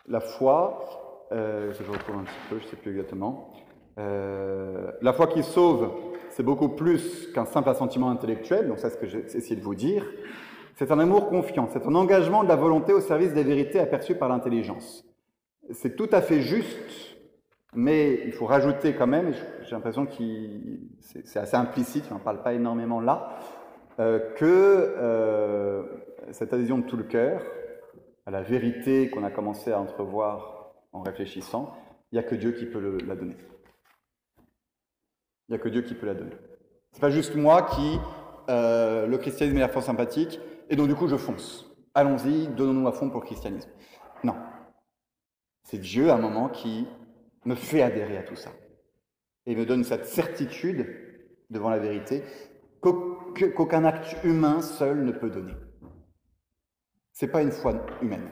la 0.07 0.21
foi, 0.21 1.27
euh, 1.33 1.73
je 1.73 1.91
retrouve 1.91 2.17
un 2.17 2.25
petit 2.25 2.35
peu, 2.51 2.59
je 2.59 2.65
ne 2.65 2.69
sais 2.69 2.77
plus 2.77 2.91
exactement, 2.91 3.53
euh, 3.99 4.91
la 5.01 5.13
foi 5.13 5.27
qui 5.29 5.43
sauve, 5.43 5.91
c'est 6.31 6.43
beaucoup 6.43 6.69
plus 6.69 7.33
qu'un 7.33 7.47
simple 7.47 7.69
assentiment 7.71 8.11
intellectuel, 8.11 8.69
donc 8.69 8.79
c'est 8.79 8.91
ce 8.91 8.97
que 8.97 9.07
j'ai 9.07 9.21
essayé 9.21 9.57
de 9.57 9.63
vous 9.63 9.75
dire. 9.75 10.05
C'est 10.77 10.91
un 10.91 10.99
amour 10.99 11.29
confiant, 11.29 11.69
c'est 11.73 11.87
un 11.87 11.95
engagement 11.95 12.43
de 12.43 12.49
la 12.49 12.57
volonté 12.57 12.93
au 12.93 13.01
service 13.01 13.33
des 13.33 13.45
vérités 13.45 13.79
aperçues 13.79 14.17
par 14.17 14.29
l'intelligence. 14.29 15.05
C'est 15.71 15.97
tout 15.97 16.09
à 16.13 16.21
fait 16.21 16.41
juste, 16.41 17.14
mais 17.75 18.21
il 18.25 18.33
faut 18.33 18.47
rajouter 18.47 18.95
quand 18.95 19.07
même, 19.07 19.33
j'ai 19.63 19.71
l'impression 19.71 20.07
que 20.07 20.13
c'est 21.01 21.39
assez 21.39 21.57
implicite, 21.57 22.05
on 22.11 22.15
n'en 22.15 22.21
parle 22.21 22.43
pas 22.43 22.53
énormément 22.53 23.01
là, 23.01 23.39
euh, 24.01 24.33
que 24.35 24.45
euh, 24.45 25.83
cette 26.33 26.53
adhésion 26.53 26.79
de 26.79 26.85
tout 26.85 26.97
le 26.97 27.05
cœur 27.05 27.43
à 28.27 28.31
la 28.31 28.43
vérité 28.43 29.11
qu'on 29.11 29.25
a 29.25 29.31
commencé 29.31 29.73
à 29.73 29.81
entrevoir 29.81 30.73
en 30.93 31.03
réfléchissant, 31.03 31.77
il 32.11 32.19
n'y 32.19 32.25
a 32.25 32.29
que 32.29 32.35
Dieu 32.35 32.53
qui 32.53 32.67
peut 32.67 32.99
la 33.07 33.17
donner. 33.17 33.37
Il 35.49 35.53
n'y 35.53 35.57
a 35.57 35.59
que 35.59 35.69
Dieu 35.69 35.83
qui 35.83 35.95
peut 35.95 36.07
la 36.07 36.15
donner. 36.15 36.37
C'est 36.93 37.01
pas 37.01 37.11
juste 37.11 37.35
moi 37.35 37.63
qui, 37.63 37.99
euh, 38.49 39.07
le 39.07 39.19
christianisme 39.19 39.59
est 39.59 39.61
la 39.61 39.69
foi 39.69 39.83
sympathique, 39.83 40.41
et 40.71 40.77
donc 40.77 40.89
du 40.89 40.95
coup 40.95 41.09
je 41.09 41.17
fonce. 41.17 41.71
Allons-y, 41.95 42.49
donnons-nous 42.49 42.89
à 42.89 42.93
fond 42.93 43.11
pour 43.11 43.21
le 43.21 43.27
christianisme. 43.27 43.71
Non. 44.23 44.35
C'est 45.63 45.79
Dieu 45.79 46.11
à 46.11 46.15
un 46.15 46.19
moment 46.19 46.49
qui 46.49 46.87
me 47.45 47.55
fait 47.55 47.83
adhérer 47.83 48.17
à 48.17 48.23
tout 48.23 48.37
ça. 48.37 48.51
Et 49.47 49.55
me 49.55 49.67
donne 49.67 49.85
cette 49.85 50.07
certitude 50.07 50.87
devant 51.51 51.71
la 51.71 51.79
vérité 51.79 52.23
qu'aucun 52.81 53.85
acte 53.85 54.17
humain 54.25 54.61
seul 54.61 55.05
ne 55.05 55.13
peut 55.13 55.31
donner. 55.31 55.55
C'est 57.13 57.29
pas 57.29 57.43
une 57.43 57.53
foi 57.53 57.75
humaine. 58.03 58.29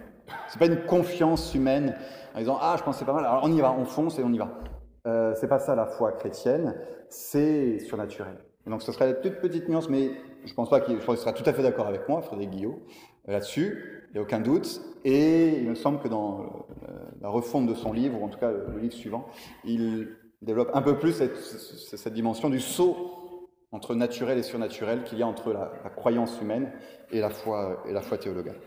C'est 0.48 0.58
pas 0.58 0.66
une 0.66 0.84
confiance 0.84 1.54
humaine 1.54 1.94
en 2.34 2.38
disant 2.38 2.58
ah 2.60 2.76
je 2.78 2.82
pensais 2.82 3.04
pas 3.04 3.12
mal, 3.12 3.24
alors 3.24 3.44
on 3.44 3.52
y 3.52 3.60
va, 3.60 3.72
on 3.72 3.84
fonce 3.84 4.18
et 4.18 4.22
on 4.22 4.32
y 4.32 4.38
va. 4.38 4.58
Euh, 5.06 5.34
c'est 5.34 5.48
pas 5.48 5.58
ça 5.58 5.74
la 5.74 5.86
foi 5.86 6.12
chrétienne, 6.12 6.76
c'est 7.08 7.78
surnaturel. 7.80 8.38
donc 8.66 8.82
ce 8.82 8.92
serait 8.92 9.06
la 9.06 9.14
toute 9.14 9.40
petite 9.40 9.68
nuance, 9.68 9.88
mais 9.88 10.12
je 10.44 10.54
pense 10.54 10.70
pas 10.70 10.80
qu'il 10.80 11.00
sera 11.00 11.32
tout 11.32 11.42
à 11.44 11.52
fait 11.52 11.62
d'accord 11.62 11.86
avec 11.86 12.08
moi, 12.08 12.22
Frédéric 12.22 12.50
Guillot, 12.50 12.82
là-dessus, 13.26 14.01
il 14.12 14.16
n'y 14.16 14.18
a 14.18 14.22
aucun 14.22 14.40
doute. 14.40 14.82
Et 15.04 15.58
il 15.58 15.68
me 15.68 15.74
semble 15.74 16.00
que 16.00 16.08
dans 16.08 16.66
euh, 16.88 16.92
la 17.20 17.28
refonte 17.28 17.66
de 17.66 17.74
son 17.74 17.92
livre, 17.92 18.20
ou 18.20 18.24
en 18.24 18.28
tout 18.28 18.38
cas 18.38 18.50
le 18.50 18.78
livre 18.78 18.94
suivant, 18.94 19.26
il 19.64 20.08
développe 20.42 20.70
un 20.74 20.82
peu 20.82 20.98
plus 20.98 21.12
cette, 21.14 22.12
dimension 22.12 22.50
du 22.50 22.60
saut 22.60 23.48
entre 23.70 23.94
naturel 23.94 24.38
et 24.38 24.42
surnaturel 24.42 25.02
qu'il 25.04 25.18
y 25.18 25.22
a 25.22 25.26
entre 25.26 25.52
la, 25.52 25.72
croyance 25.96 26.38
humaine 26.40 26.70
et 27.10 27.20
la 27.20 27.30
foi, 27.30 27.82
et 27.88 27.92
la 27.92 28.02
foi 28.02 28.18
théologale. 28.18 28.60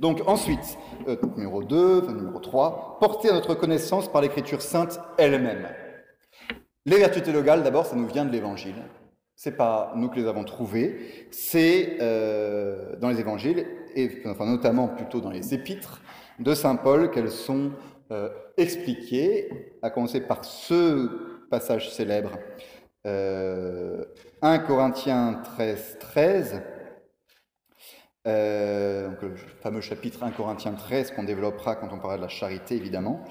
Donc 0.00 0.22
ensuite, 0.26 0.78
euh, 1.08 1.16
numéro 1.36 1.62
2, 1.62 2.12
numéro 2.12 2.38
3, 2.38 2.98
porter 3.00 3.30
à 3.30 3.32
notre 3.32 3.54
connaissance 3.54 4.10
par 4.10 4.20
l'écriture 4.20 4.62
sainte 4.62 5.00
elle-même. 5.18 5.68
Les 6.84 6.98
vertus 6.98 7.22
théologales, 7.22 7.62
d'abord, 7.62 7.86
ça 7.86 7.96
nous 7.96 8.06
vient 8.06 8.24
de 8.24 8.32
l'Évangile. 8.32 8.82
C'est 9.34 9.56
pas 9.56 9.92
nous 9.96 10.08
que 10.08 10.16
les 10.16 10.26
avons 10.26 10.44
trouvées, 10.44 11.26
c'est 11.30 11.96
euh, 12.00 12.96
dans 13.00 13.08
les 13.08 13.18
évangiles, 13.18 13.66
et 13.96 14.22
enfin 14.26 14.46
notamment 14.46 14.88
plutôt 14.88 15.20
dans 15.20 15.30
les 15.30 15.54
épîtres 15.54 16.00
de 16.38 16.54
Saint 16.54 16.76
Paul 16.76 17.10
qu'elles 17.10 17.30
sont 17.30 17.72
euh, 18.10 18.28
expliquées, 18.56 19.76
à 19.82 19.90
commencer 19.90 20.20
par 20.20 20.44
ce 20.44 21.46
passage 21.48 21.92
célèbre, 21.92 22.32
1 23.04 23.08
euh, 23.08 24.04
Corinthiens 24.66 25.40
13, 25.56 25.98
13, 25.98 26.62
le 28.24 29.34
fameux 29.60 29.80
chapitre 29.80 30.22
1 30.22 30.30
Corinthiens 30.30 30.74
13 30.74 31.12
qu'on 31.12 31.24
développera 31.24 31.76
quand 31.76 31.88
on 31.92 31.98
parlera 31.98 32.16
de 32.16 32.22
la 32.22 32.28
charité 32.28 32.76
évidemment. 32.76 33.24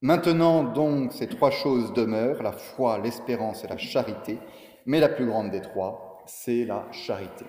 Maintenant 0.00 0.64
donc 0.64 1.12
ces 1.12 1.28
trois 1.28 1.50
choses 1.50 1.92
demeurent, 1.92 2.42
la 2.42 2.52
foi, 2.52 2.98
l'espérance 2.98 3.64
et 3.64 3.68
la 3.68 3.78
charité, 3.78 4.38
mais 4.84 5.00
la 5.00 5.08
plus 5.08 5.26
grande 5.26 5.50
des 5.50 5.60
trois, 5.60 6.22
c'est 6.26 6.64
la 6.64 6.86
charité. 6.92 7.44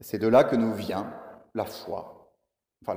C'est 0.00 0.18
de 0.18 0.28
là 0.28 0.44
que 0.44 0.56
nous 0.56 0.72
vient 0.72 1.12
la 1.54 1.64
foi, 1.64 2.32
enfin 2.82 2.96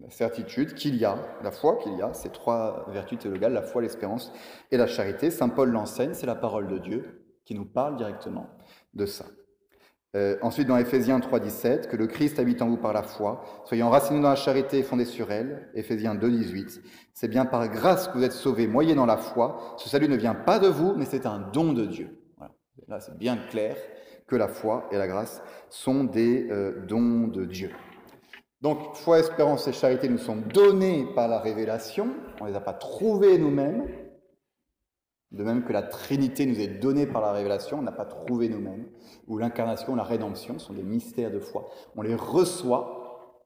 la 0.00 0.10
certitude 0.10 0.74
qu'il 0.74 0.96
y 0.96 1.04
a, 1.04 1.16
la 1.42 1.50
foi 1.50 1.76
qu'il 1.76 1.96
y 1.96 2.02
a, 2.02 2.14
ces 2.14 2.30
trois 2.30 2.86
vertus 2.88 3.18
théologales, 3.18 3.52
la 3.52 3.62
foi, 3.62 3.82
l'espérance 3.82 4.32
et 4.70 4.76
la 4.76 4.86
charité. 4.86 5.30
Saint 5.30 5.50
Paul 5.50 5.70
l'enseigne, 5.70 6.14
c'est 6.14 6.26
la 6.26 6.34
parole 6.34 6.68
de 6.68 6.78
Dieu 6.78 7.24
qui 7.44 7.54
nous 7.54 7.66
parle 7.66 7.96
directement 7.96 8.46
de 8.94 9.06
ça. 9.06 9.26
Euh, 10.16 10.36
ensuite, 10.42 10.66
dans 10.66 10.76
Éphésiens 10.76 11.20
3.17, 11.20 11.86
que 11.86 11.96
le 11.96 12.08
Christ 12.08 12.40
habite 12.40 12.62
en 12.62 12.68
vous 12.68 12.76
par 12.76 12.92
la 12.92 13.04
foi, 13.04 13.44
soyez 13.64 13.84
enracinés 13.84 14.20
dans 14.20 14.30
la 14.30 14.36
charité 14.36 14.78
et 14.78 14.82
fondés 14.82 15.04
sur 15.04 15.30
elle. 15.30 15.68
Éphésiens 15.74 16.16
2.18, 16.16 16.80
c'est 17.14 17.28
bien 17.28 17.44
par 17.44 17.68
grâce 17.68 18.08
que 18.08 18.18
vous 18.18 18.24
êtes 18.24 18.32
sauvés, 18.32 18.66
moyennant 18.66 19.06
la 19.06 19.16
foi. 19.16 19.76
Ce 19.78 19.88
salut 19.88 20.08
ne 20.08 20.16
vient 20.16 20.34
pas 20.34 20.58
de 20.58 20.66
vous, 20.66 20.94
mais 20.96 21.04
c'est 21.04 21.26
un 21.26 21.38
don 21.38 21.72
de 21.72 21.84
Dieu. 21.84 22.16
Là, 22.88 22.98
c'est 22.98 23.16
bien 23.16 23.36
clair 23.36 23.76
que 24.30 24.36
la 24.36 24.48
foi 24.48 24.88
et 24.92 24.96
la 24.96 25.08
grâce 25.08 25.42
sont 25.68 26.04
des 26.04 26.48
euh, 26.50 26.86
dons 26.86 27.26
de 27.26 27.44
Dieu. 27.44 27.72
Donc, 28.60 28.94
foi, 28.94 29.18
espérance 29.18 29.66
et 29.66 29.72
charité 29.72 30.08
nous 30.08 30.18
sont 30.18 30.36
donnés 30.36 31.06
par 31.14 31.28
la 31.28 31.40
révélation, 31.40 32.08
on 32.40 32.44
ne 32.44 32.50
les 32.50 32.56
a 32.56 32.60
pas 32.60 32.74
trouvés 32.74 33.38
nous-mêmes, 33.38 33.88
de 35.32 35.42
même 35.42 35.64
que 35.64 35.72
la 35.72 35.82
Trinité 35.82 36.46
nous 36.46 36.60
est 36.60 36.80
donnée 36.80 37.06
par 37.06 37.22
la 37.22 37.32
révélation, 37.32 37.78
on 37.78 37.82
n'a 37.82 37.92
pas 37.92 38.04
trouvé 38.04 38.48
nous-mêmes, 38.48 38.86
ou 39.26 39.38
l'incarnation, 39.38 39.96
la 39.96 40.04
rédemption 40.04 40.58
sont 40.58 40.74
des 40.74 40.82
mystères 40.82 41.30
de 41.30 41.40
foi. 41.40 41.68
On 41.96 42.02
les 42.02 42.14
reçoit, 42.14 43.40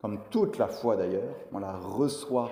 comme 0.00 0.20
toute 0.30 0.58
la 0.58 0.68
foi 0.68 0.96
d'ailleurs, 0.96 1.34
on 1.52 1.58
la 1.58 1.76
reçoit 1.76 2.50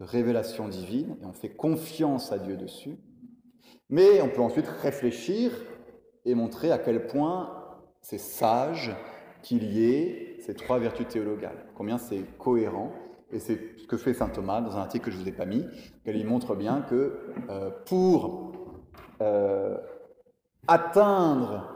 de 0.00 0.04
révélation 0.04 0.68
divine 0.68 1.16
et 1.22 1.26
on 1.26 1.32
fait 1.32 1.54
confiance 1.54 2.32
à 2.32 2.38
Dieu 2.38 2.56
dessus. 2.56 2.96
Mais 3.90 4.22
on 4.22 4.28
peut 4.28 4.40
ensuite 4.40 4.66
réfléchir 4.66 5.52
et 6.24 6.34
montrer 6.34 6.70
à 6.70 6.78
quel 6.78 7.06
point 7.06 7.50
c'est 8.00 8.18
sage 8.18 8.94
qu'il 9.42 9.64
y 9.64 9.84
ait 9.94 10.36
ces 10.40 10.54
trois 10.54 10.78
vertus 10.78 11.08
théologales, 11.08 11.66
combien 11.74 11.98
c'est 11.98 12.22
cohérent. 12.38 12.92
Et 13.32 13.38
c'est 13.38 13.78
ce 13.78 13.86
que 13.86 13.96
fait 13.96 14.14
saint 14.14 14.28
Thomas 14.28 14.60
dans 14.60 14.76
un 14.76 14.80
article 14.80 15.06
que 15.06 15.10
je 15.10 15.16
ne 15.16 15.22
vous 15.22 15.28
ai 15.28 15.32
pas 15.32 15.46
mis, 15.46 15.64
qu'il 16.04 16.26
montre 16.26 16.54
bien 16.54 16.82
que 16.82 17.18
euh, 17.48 17.70
pour 17.86 18.52
euh, 19.20 19.76
atteindre 20.68 21.70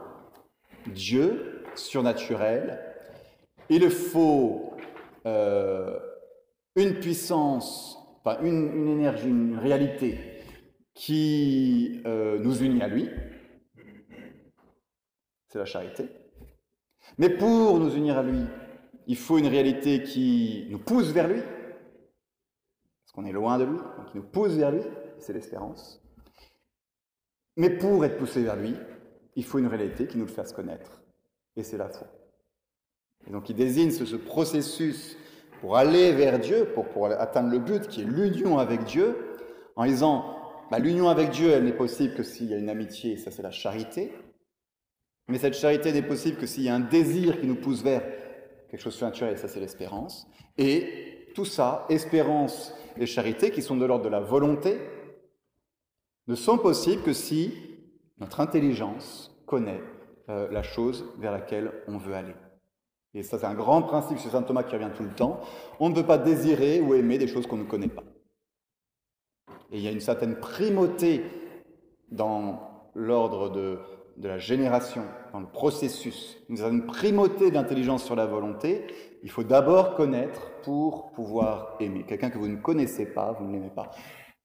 Dieu 0.87 1.63
surnaturel, 1.75 2.79
il 3.69 3.89
faut 3.89 4.73
euh, 5.25 5.99
une 6.75 6.95
puissance, 6.99 7.97
enfin 8.23 8.39
une, 8.41 8.71
une, 8.73 8.87
énergie, 8.87 9.27
une 9.27 9.57
réalité 9.57 10.17
qui 10.93 12.01
nous 12.05 12.61
unit 12.61 12.81
à 12.81 12.87
lui, 12.87 13.09
c'est 15.49 15.59
la 15.59 15.65
charité. 15.65 16.07
Mais 17.17 17.29
pour 17.29 17.79
nous 17.79 17.93
unir 17.95 18.17
à 18.17 18.23
lui, 18.23 18.43
il 19.07 19.17
faut 19.17 19.39
une 19.39 19.47
réalité 19.47 20.03
qui 20.03 20.67
nous 20.69 20.77
pousse 20.77 21.07
vers 21.07 21.27
lui, 21.27 21.41
parce 21.41 23.11
qu'on 23.13 23.25
est 23.25 23.31
loin 23.31 23.57
de 23.57 23.65
lui, 23.65 23.77
qui 24.11 24.17
nous 24.17 24.23
pousse 24.23 24.53
vers 24.53 24.71
lui, 24.71 24.81
c'est 25.17 25.33
l'espérance. 25.33 26.01
Mais 27.57 27.71
pour 27.71 28.05
être 28.05 28.17
poussé 28.17 28.43
vers 28.43 28.55
lui, 28.55 28.75
il 29.35 29.43
faut 29.43 29.57
une 29.59 29.67
réalité 29.67 30.05
qui 30.05 30.17
nous 30.17 30.25
le 30.25 30.31
fasse 30.31 30.53
connaître, 30.53 31.01
et 31.55 31.63
c'est 31.63 31.77
la 31.77 31.89
foi. 31.89 32.07
Et 33.27 33.31
donc 33.31 33.49
il 33.49 33.55
désigne 33.55 33.91
ce, 33.91 34.15
processus 34.15 35.17
pour 35.59 35.75
aller 35.75 36.13
vers 36.13 36.39
Dieu, 36.39 36.69
pour, 36.73 36.87
pour, 36.87 37.07
atteindre 37.07 37.49
le 37.49 37.59
but 37.59 37.87
qui 37.87 38.01
est 38.01 38.05
l'union 38.05 38.59
avec 38.59 38.83
Dieu, 38.83 39.17
en 39.75 39.85
disant, 39.85 40.37
bah, 40.69 40.77
l'union 40.77 41.09
avec 41.09 41.31
Dieu, 41.31 41.49
elle 41.49 41.65
n'est 41.65 41.75
possible 41.75 42.13
que 42.13 42.23
s'il 42.23 42.47
y 42.47 42.53
a 42.53 42.57
une 42.57 42.69
amitié, 42.69 43.17
ça 43.17 43.31
c'est 43.31 43.41
la 43.41 43.51
charité, 43.51 44.13
mais 45.29 45.37
cette 45.37 45.53
charité 45.53 45.93
n'est 45.93 46.01
possible 46.01 46.37
que 46.37 46.47
s'il 46.47 46.63
y 46.63 46.69
a 46.69 46.75
un 46.75 46.79
désir 46.79 47.39
qui 47.39 47.45
nous 47.45 47.55
pousse 47.55 47.83
vers 47.83 48.01
quelque 48.69 48.81
chose 48.81 48.99
de 48.99 49.05
naturel, 49.05 49.37
ça 49.37 49.47
c'est 49.47 49.59
l'espérance. 49.59 50.27
Et 50.57 51.29
tout 51.35 51.45
ça, 51.45 51.85
espérance 51.89 52.73
et 52.97 53.05
charité, 53.05 53.51
qui 53.51 53.61
sont 53.61 53.77
de 53.77 53.85
l'ordre 53.85 54.03
de 54.03 54.09
la 54.09 54.19
volonté, 54.19 54.79
ne 56.27 56.35
sont 56.35 56.57
possibles 56.57 57.03
que 57.03 57.13
si 57.13 57.53
notre 58.17 58.39
intelligence 58.39 59.35
connaît 59.45 59.81
euh, 60.29 60.49
la 60.51 60.63
chose 60.63 61.05
vers 61.19 61.31
laquelle 61.31 61.71
on 61.87 61.97
veut 61.97 62.15
aller. 62.15 62.35
Et 63.13 63.23
ça, 63.23 63.37
c'est 63.37 63.45
un 63.45 63.55
grand 63.55 63.83
principe 63.83 64.17
chez 64.17 64.29
saint 64.29 64.43
Thomas 64.43 64.63
qui 64.63 64.75
revient 64.75 64.91
tout 64.95 65.03
le 65.03 65.13
temps. 65.13 65.41
On 65.79 65.89
ne 65.89 65.95
peut 65.95 66.05
pas 66.05 66.17
désirer 66.17 66.81
ou 66.81 66.93
aimer 66.93 67.17
des 67.17 67.27
choses 67.27 67.47
qu'on 67.47 67.57
ne 67.57 67.63
connaît 67.63 67.87
pas. 67.87 68.03
Et 69.71 69.77
il 69.77 69.81
y 69.81 69.87
a 69.87 69.91
une 69.91 69.99
certaine 69.99 70.39
primauté 70.39 71.23
dans 72.11 72.89
l'ordre 72.95 73.49
de, 73.49 73.79
de 74.19 74.27
la 74.27 74.37
génération, 74.37 75.03
dans 75.31 75.39
le 75.39 75.47
processus, 75.47 76.37
une 76.49 76.85
primauté 76.85 77.51
d'intelligence 77.51 78.03
sur 78.03 78.15
la 78.15 78.25
volonté, 78.25 78.85
il 79.23 79.31
faut 79.31 79.43
d'abord 79.43 79.95
connaître 79.95 80.51
pour 80.61 81.11
pouvoir 81.11 81.77
aimer. 81.79 82.03
Quelqu'un 82.05 82.29
que 82.29 82.37
vous 82.37 82.49
ne 82.49 82.57
connaissez 82.57 83.05
pas, 83.05 83.31
vous 83.31 83.45
ne 83.45 83.53
l'aimez 83.53 83.71
pas. 83.73 83.91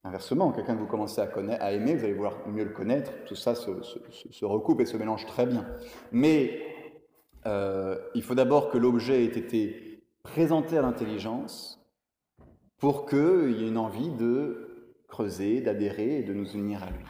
Inversement, 0.04 0.52
quelqu'un 0.52 0.74
que 0.74 0.80
vous 0.80 0.86
commencez 0.86 1.20
à, 1.20 1.26
connaître, 1.26 1.62
à 1.62 1.72
aimer, 1.72 1.96
vous 1.96 2.04
allez 2.04 2.12
vouloir 2.12 2.46
mieux 2.46 2.64
le 2.64 2.70
connaître, 2.70 3.10
tout 3.26 3.34
ça 3.34 3.54
se, 3.54 4.44
recoupe 4.44 4.80
et 4.80 4.86
se 4.86 4.96
mélange 4.96 5.26
très 5.26 5.46
bien. 5.46 5.66
Mais 6.12 6.60
euh, 7.46 7.98
il 8.14 8.22
faut 8.22 8.34
d'abord 8.34 8.70
que 8.70 8.78
l'objet 8.78 9.24
ait 9.24 9.38
été 9.38 10.04
présenté 10.22 10.78
à 10.78 10.82
l'intelligence 10.82 11.80
pour 12.78 13.06
qu'il 13.06 13.56
y 13.58 13.64
ait 13.64 13.68
une 13.68 13.78
envie 13.78 14.10
de 14.10 14.92
creuser, 15.08 15.60
d'adhérer 15.60 16.18
et 16.18 16.22
de 16.22 16.34
nous 16.34 16.52
unir 16.52 16.82
à 16.82 16.90
lui. 16.90 17.04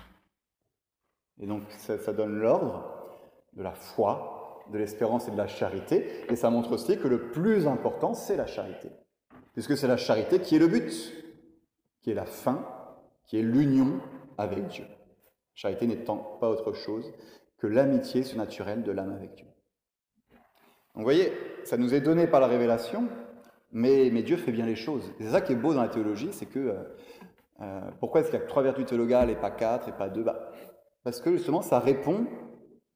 Et 1.40 1.46
donc 1.46 1.62
ça, 1.70 2.12
donne 2.12 2.38
l'ordre 2.38 2.84
de 3.54 3.62
la 3.62 3.72
foi, 3.72 4.62
de 4.72 4.78
l'espérance 4.78 5.28
et 5.28 5.30
de 5.30 5.36
la 5.36 5.46
charité. 5.46 6.24
Et 6.30 6.36
ça 6.36 6.50
montre 6.50 6.72
aussi 6.72 6.98
que 6.98 7.08
le 7.08 7.30
plus 7.30 7.66
important, 7.66 8.14
c'est 8.14 8.36
la 8.36 8.46
charité. 8.46 8.90
Puisque 9.52 9.76
c'est 9.76 9.88
la 9.88 9.96
charité 9.96 10.40
qui 10.40 10.56
est 10.56 10.58
le 10.58 10.68
but, 10.68 11.12
qui 12.00 12.10
est 12.10 12.14
la 12.14 12.26
fin, 12.26 12.66
qui 13.24 13.38
est 13.38 13.42
l'union 13.42 14.00
avec 14.38 14.66
Dieu. 14.68 14.84
Charité 15.54 15.86
n'étant 15.86 16.16
pas 16.16 16.50
autre 16.50 16.72
chose 16.72 17.12
que 17.58 17.66
l'amitié 17.66 18.22
surnaturelle 18.22 18.82
de 18.82 18.92
l'âme 18.92 19.12
avec 19.12 19.34
Dieu. 19.34 19.46
Donc 20.94 21.02
vous 21.02 21.02
voyez, 21.02 21.32
ça 21.64 21.76
nous 21.76 21.94
est 21.94 22.00
donné 22.00 22.26
par 22.26 22.40
la 22.40 22.46
révélation, 22.46 23.08
mais, 23.72 24.10
mais 24.12 24.22
Dieu 24.22 24.36
fait 24.36 24.52
bien 24.52 24.66
les 24.66 24.76
choses. 24.76 25.12
C'est 25.18 25.30
ça 25.30 25.40
qui 25.40 25.52
est 25.52 25.56
beau 25.56 25.74
dans 25.74 25.82
la 25.82 25.88
théologie, 25.88 26.28
c'est 26.32 26.46
que 26.46 26.58
euh, 26.58 26.82
euh, 27.60 27.80
pourquoi 28.00 28.20
est-ce 28.20 28.30
qu'il 28.30 28.38
y 28.38 28.42
a 28.42 28.46
trois 28.46 28.62
vertus 28.62 28.86
théologales 28.86 29.30
et 29.30 29.36
pas 29.36 29.50
quatre 29.50 29.88
et 29.88 29.92
pas 29.92 30.08
deux? 30.08 30.22
Bah, 30.22 30.43
parce 31.04 31.20
que 31.20 31.36
justement, 31.36 31.62
ça 31.62 31.78
répond, 31.78 32.26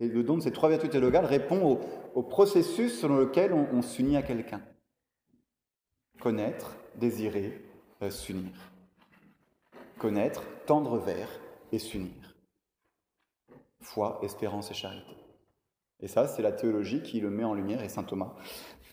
et 0.01 0.09
le 0.09 0.23
don 0.23 0.39
de 0.39 0.43
ces 0.43 0.51
trois 0.51 0.71
vertus 0.71 0.91
théologales 0.91 1.27
répond 1.27 1.79
au, 2.15 2.23
processus 2.23 2.99
selon 2.99 3.17
lequel 3.17 3.53
on, 3.53 3.81
s'unit 3.83 4.17
à 4.17 4.23
quelqu'un. 4.23 4.61
Connaître, 6.21 6.77
désirer, 6.97 7.63
euh, 8.03 8.11
s'unir. 8.11 8.51
Connaître, 9.99 10.43
tendre 10.67 10.99
vers 10.99 11.29
et 11.71 11.79
s'unir. 11.79 12.35
Foi, 13.81 14.19
espérance 14.23 14.71
et 14.73 14.75
charité. 14.75 15.15
Et 16.01 16.09
ça, 16.09 16.27
c'est 16.27 16.43
la 16.43 16.53
théologie 16.53 17.03
qui 17.03 17.21
le 17.21 17.31
met 17.31 17.45
en 17.45 17.55
lumière, 17.55 17.85
et 17.85 17.89
saint 17.89 18.03
Thomas, 18.03 18.35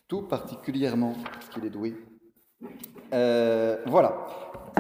tout 0.08 0.24
particulièrement, 0.24 1.14
parce 1.32 1.50
qu'il 1.50 1.66
est 1.66 1.70
doué. 1.70 1.96
Euh, 3.14 3.82
voilà, 3.86 4.28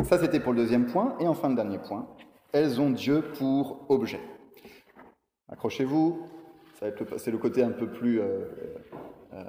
ça 0.03 0.19
c'était 0.19 0.39
pour 0.39 0.53
le 0.53 0.61
deuxième 0.61 0.87
point. 0.87 1.15
Et 1.19 1.27
enfin, 1.27 1.49
le 1.49 1.55
dernier 1.55 1.79
point, 1.79 2.07
elles 2.55 2.79
ont 2.79 2.89
Dieu 2.89 3.21
pour 3.37 3.85
objet. 3.89 4.21
Accrochez-vous, 5.49 6.21
c'est 7.17 7.31
le 7.31 7.37
côté 7.37 7.61
un 7.61 7.71
peu 7.71 7.91
plus 7.91 8.21
euh, 8.21 8.45
euh, 9.33 9.43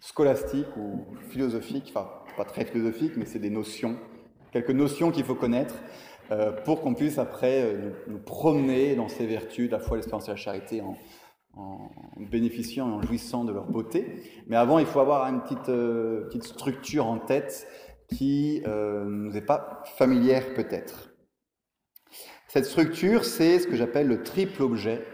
scolastique 0.00 0.66
ou 0.76 1.06
philosophique, 1.30 1.92
enfin 1.94 2.10
pas 2.36 2.44
très 2.44 2.64
philosophique, 2.64 3.12
mais 3.16 3.24
c'est 3.24 3.38
des 3.38 3.50
notions, 3.50 3.96
quelques 4.50 4.72
notions 4.72 5.12
qu'il 5.12 5.22
faut 5.22 5.36
connaître 5.36 5.76
euh, 6.32 6.50
pour 6.50 6.80
qu'on 6.80 6.94
puisse 6.94 7.18
après 7.18 7.72
nous, 8.08 8.18
promener 8.18 8.96
dans 8.96 9.06
ces 9.06 9.26
vertus 9.26 9.70
la 9.70 9.78
foi, 9.78 9.96
l'espérance 9.96 10.26
et 10.26 10.32
la 10.32 10.36
charité 10.36 10.82
en, 10.82 10.96
bénéficiant 12.18 12.90
et 12.90 12.94
en 12.94 13.02
jouissant 13.02 13.44
de 13.44 13.52
leur 13.52 13.66
beauté. 13.66 14.24
Mais 14.48 14.56
avant, 14.56 14.80
il 14.80 14.86
faut 14.86 14.98
avoir 14.98 15.24
une 15.28 15.40
petite, 15.40 15.66
petite 15.66 16.42
structure 16.42 17.06
en 17.06 17.20
tête 17.20 17.68
qui 18.08 18.60
ne 18.66 19.04
nous 19.04 19.36
est 19.36 19.46
pas 19.46 19.84
familière 19.96 20.52
peut-être. 20.54 21.13
Cette 22.54 22.66
structure, 22.66 23.24
c'est 23.24 23.58
ce 23.58 23.66
que 23.66 23.74
j'appelle 23.74 24.06
le 24.06 24.22
triple 24.22 24.62
objet 24.62 25.04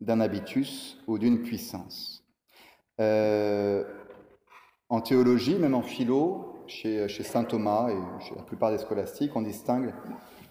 d'un 0.00 0.18
habitus 0.18 0.98
ou 1.06 1.20
d'une 1.20 1.40
puissance. 1.44 2.24
Euh, 3.00 3.84
en 4.88 5.00
théologie, 5.00 5.54
même 5.54 5.76
en 5.76 5.82
philo, 5.82 6.64
chez, 6.66 7.06
saint 7.08 7.44
Thomas 7.44 7.90
et 7.90 8.24
chez 8.24 8.34
la 8.34 8.42
plupart 8.42 8.72
des 8.72 8.78
scolastiques, 8.78 9.36
on 9.36 9.42
distingue, 9.42 9.94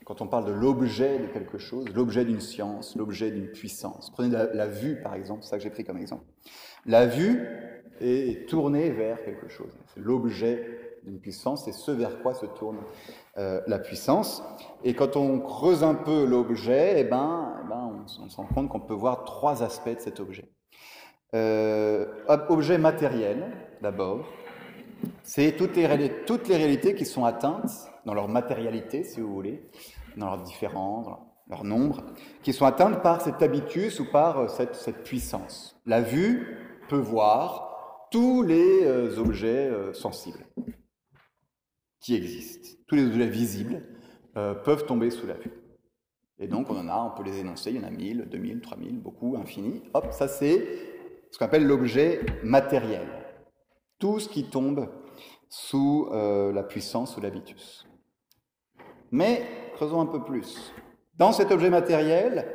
quand 0.06 0.22
on 0.22 0.28
parle 0.28 0.46
de 0.46 0.54
l'objet 0.54 1.20
de 1.20 1.28
quelque 1.28 1.58
chose, 1.58 1.90
l'objet 1.94 2.24
d'une 2.24 2.40
science, 2.40 2.96
l'objet 2.96 3.30
d'une 3.30 3.50
puissance. 3.50 4.10
Prenez 4.10 4.30
la, 4.54 4.68
vue, 4.68 5.02
par 5.02 5.16
exemple, 5.16 5.44
c'est 5.44 5.50
ça 5.50 5.58
que 5.58 5.64
j'ai 5.64 5.72
pris 5.72 5.84
comme 5.84 5.98
exemple. 5.98 6.24
La 6.86 7.06
vue 7.06 7.46
est 8.00 8.48
tournée 8.48 8.92
vers 8.92 9.22
quelque 9.26 9.50
chose. 9.50 9.78
C'est 9.94 10.00
l'objet 10.00 11.00
d'une 11.04 11.20
puissance, 11.20 11.66
c'est 11.66 11.74
ce 11.74 11.92
vers 11.92 12.22
quoi 12.22 12.34
se 12.34 12.46
tourne 12.46 12.78
euh, 13.40 13.62
la 13.66 13.80
puissance. 13.80 14.44
Et 14.84 14.94
quand 14.94 15.16
on 15.16 15.40
creuse 15.40 15.84
un 15.84 15.96
peu 15.96 16.24
l'objet, 16.24 17.00
eh 17.00 17.04
ben, 17.04 17.56
eh 17.64 17.68
ben 17.68 18.06
on, 18.06 18.30
se 18.30 18.36
rend 18.36 18.46
compte 18.46 18.70
qu'on 18.70 18.80
peut 18.80 18.94
voir 18.94 19.24
trois 19.24 19.64
aspects 19.64 19.96
de 19.96 20.00
cet 20.00 20.20
objet. 20.20 20.52
Euh, 21.34 22.06
objet 22.50 22.78
matériel, 22.78 23.52
d'abord, 23.82 24.20
c'est 25.24 25.54
toutes 25.54 25.76
les, 25.76 26.12
toutes 26.28 26.48
les 26.48 26.58
réalités 26.58 26.94
qui 26.94 27.06
sont 27.06 27.26
atteintes 27.26 27.72
dans 28.06 28.14
leur 28.14 28.28
matérialité, 28.28 29.04
si 29.04 29.20
vous 29.20 29.34
voulez, 29.34 29.68
dans 30.16 30.28
leurs 30.28 30.44
différents, 30.44 31.02
dans 31.02 31.34
leur 31.50 31.64
nombre, 31.64 32.04
qui 32.44 32.54
sont 32.54 32.68
atteintes 32.68 33.02
par 33.02 33.22
cet 33.22 33.42
habitus 33.42 34.00
ou 34.00 34.12
par 34.12 34.38
euh, 34.38 34.48
cette, 34.48 34.76
cette 34.76 35.04
puissance. 35.04 35.76
La 35.88 36.02
vue 36.02 36.60
peut 36.88 36.98
voir 36.98 38.08
tous 38.12 38.44
les 38.44 38.86
objets 39.18 39.72
sensibles 39.94 40.46
qui 42.04 42.16
existent. 42.16 42.78
Tous 42.88 42.96
les 42.96 43.08
objets 43.08 43.28
visibles 43.28 43.82
euh, 44.38 44.54
peuvent 44.54 44.86
tomber 44.86 45.10
sous 45.10 45.26
la 45.26 45.36
vue. 45.36 45.52
Et 46.38 46.48
donc 46.48 46.70
on 46.70 46.78
en 46.78 46.90
a, 46.90 46.98
on 46.98 47.16
peut 47.16 47.24
les 47.24 47.40
énoncer, 47.40 47.72
il 47.72 47.78
y 47.78 47.80
en 47.80 47.88
a 47.88 47.90
1000, 47.90 48.28
2000, 48.30 48.62
3000, 48.62 49.00
beaucoup, 49.00 49.38
infini. 49.38 49.82
Hop, 49.94 50.12
ça 50.12 50.28
c'est 50.28 50.68
ce 51.32 51.38
qu'on 51.38 51.46
appelle 51.46 51.66
l'objet 51.66 52.22
matériel. 52.44 53.08
Tout 53.98 54.20
ce 54.20 54.28
qui 54.28 54.44
tombe 54.44 54.90
sous 55.50 56.10
euh, 56.12 56.52
la 56.52 56.64
puissance 56.64 57.16
ou 57.16 57.22
l'habitus. 57.22 57.88
Mais 59.12 59.44
creusons 59.76 60.02
un 60.02 60.06
peu 60.08 60.24
plus. 60.24 60.74
Dans 61.16 61.32
cet 61.32 61.52
objet 61.52 61.70
matériel, 61.70 62.48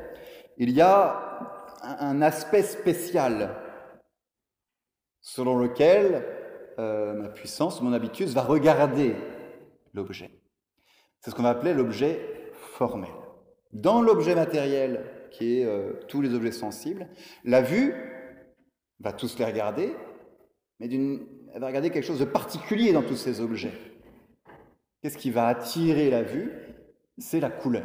il 0.58 0.70
y 0.70 0.80
a 0.80 1.64
un 2.00 2.20
aspect 2.20 2.62
spécial 2.62 3.54
selon 5.20 5.56
lequel 5.56 6.24
euh, 6.78 7.14
ma 7.14 7.28
puissance, 7.28 7.80
mon 7.82 7.92
habitus 7.92 8.32
va 8.34 8.42
regarder 8.42 9.16
l'objet. 9.94 10.30
C'est 11.20 11.30
ce 11.30 11.34
qu'on 11.34 11.42
va 11.42 11.50
appeler 11.50 11.74
l'objet 11.74 12.50
formel. 12.52 13.10
Dans 13.72 14.00
l'objet 14.00 14.34
matériel, 14.34 15.04
qui 15.30 15.60
est 15.60 15.64
euh, 15.64 15.94
tous 16.08 16.22
les 16.22 16.34
objets 16.34 16.52
sensibles, 16.52 17.08
la 17.44 17.60
vue 17.60 17.94
va 19.00 19.12
tous 19.12 19.38
les 19.38 19.44
regarder, 19.44 19.94
mais 20.80 20.88
elle 20.88 21.60
va 21.60 21.66
regarder 21.66 21.90
quelque 21.90 22.04
chose 22.04 22.20
de 22.20 22.24
particulier 22.24 22.92
dans 22.92 23.02
tous 23.02 23.16
ces 23.16 23.40
objets. 23.40 23.74
Qu'est-ce 25.02 25.18
qui 25.18 25.30
va 25.30 25.46
attirer 25.46 26.10
la 26.10 26.22
vue? 26.22 26.52
C'est 27.18 27.40
la 27.40 27.50
couleur. 27.50 27.84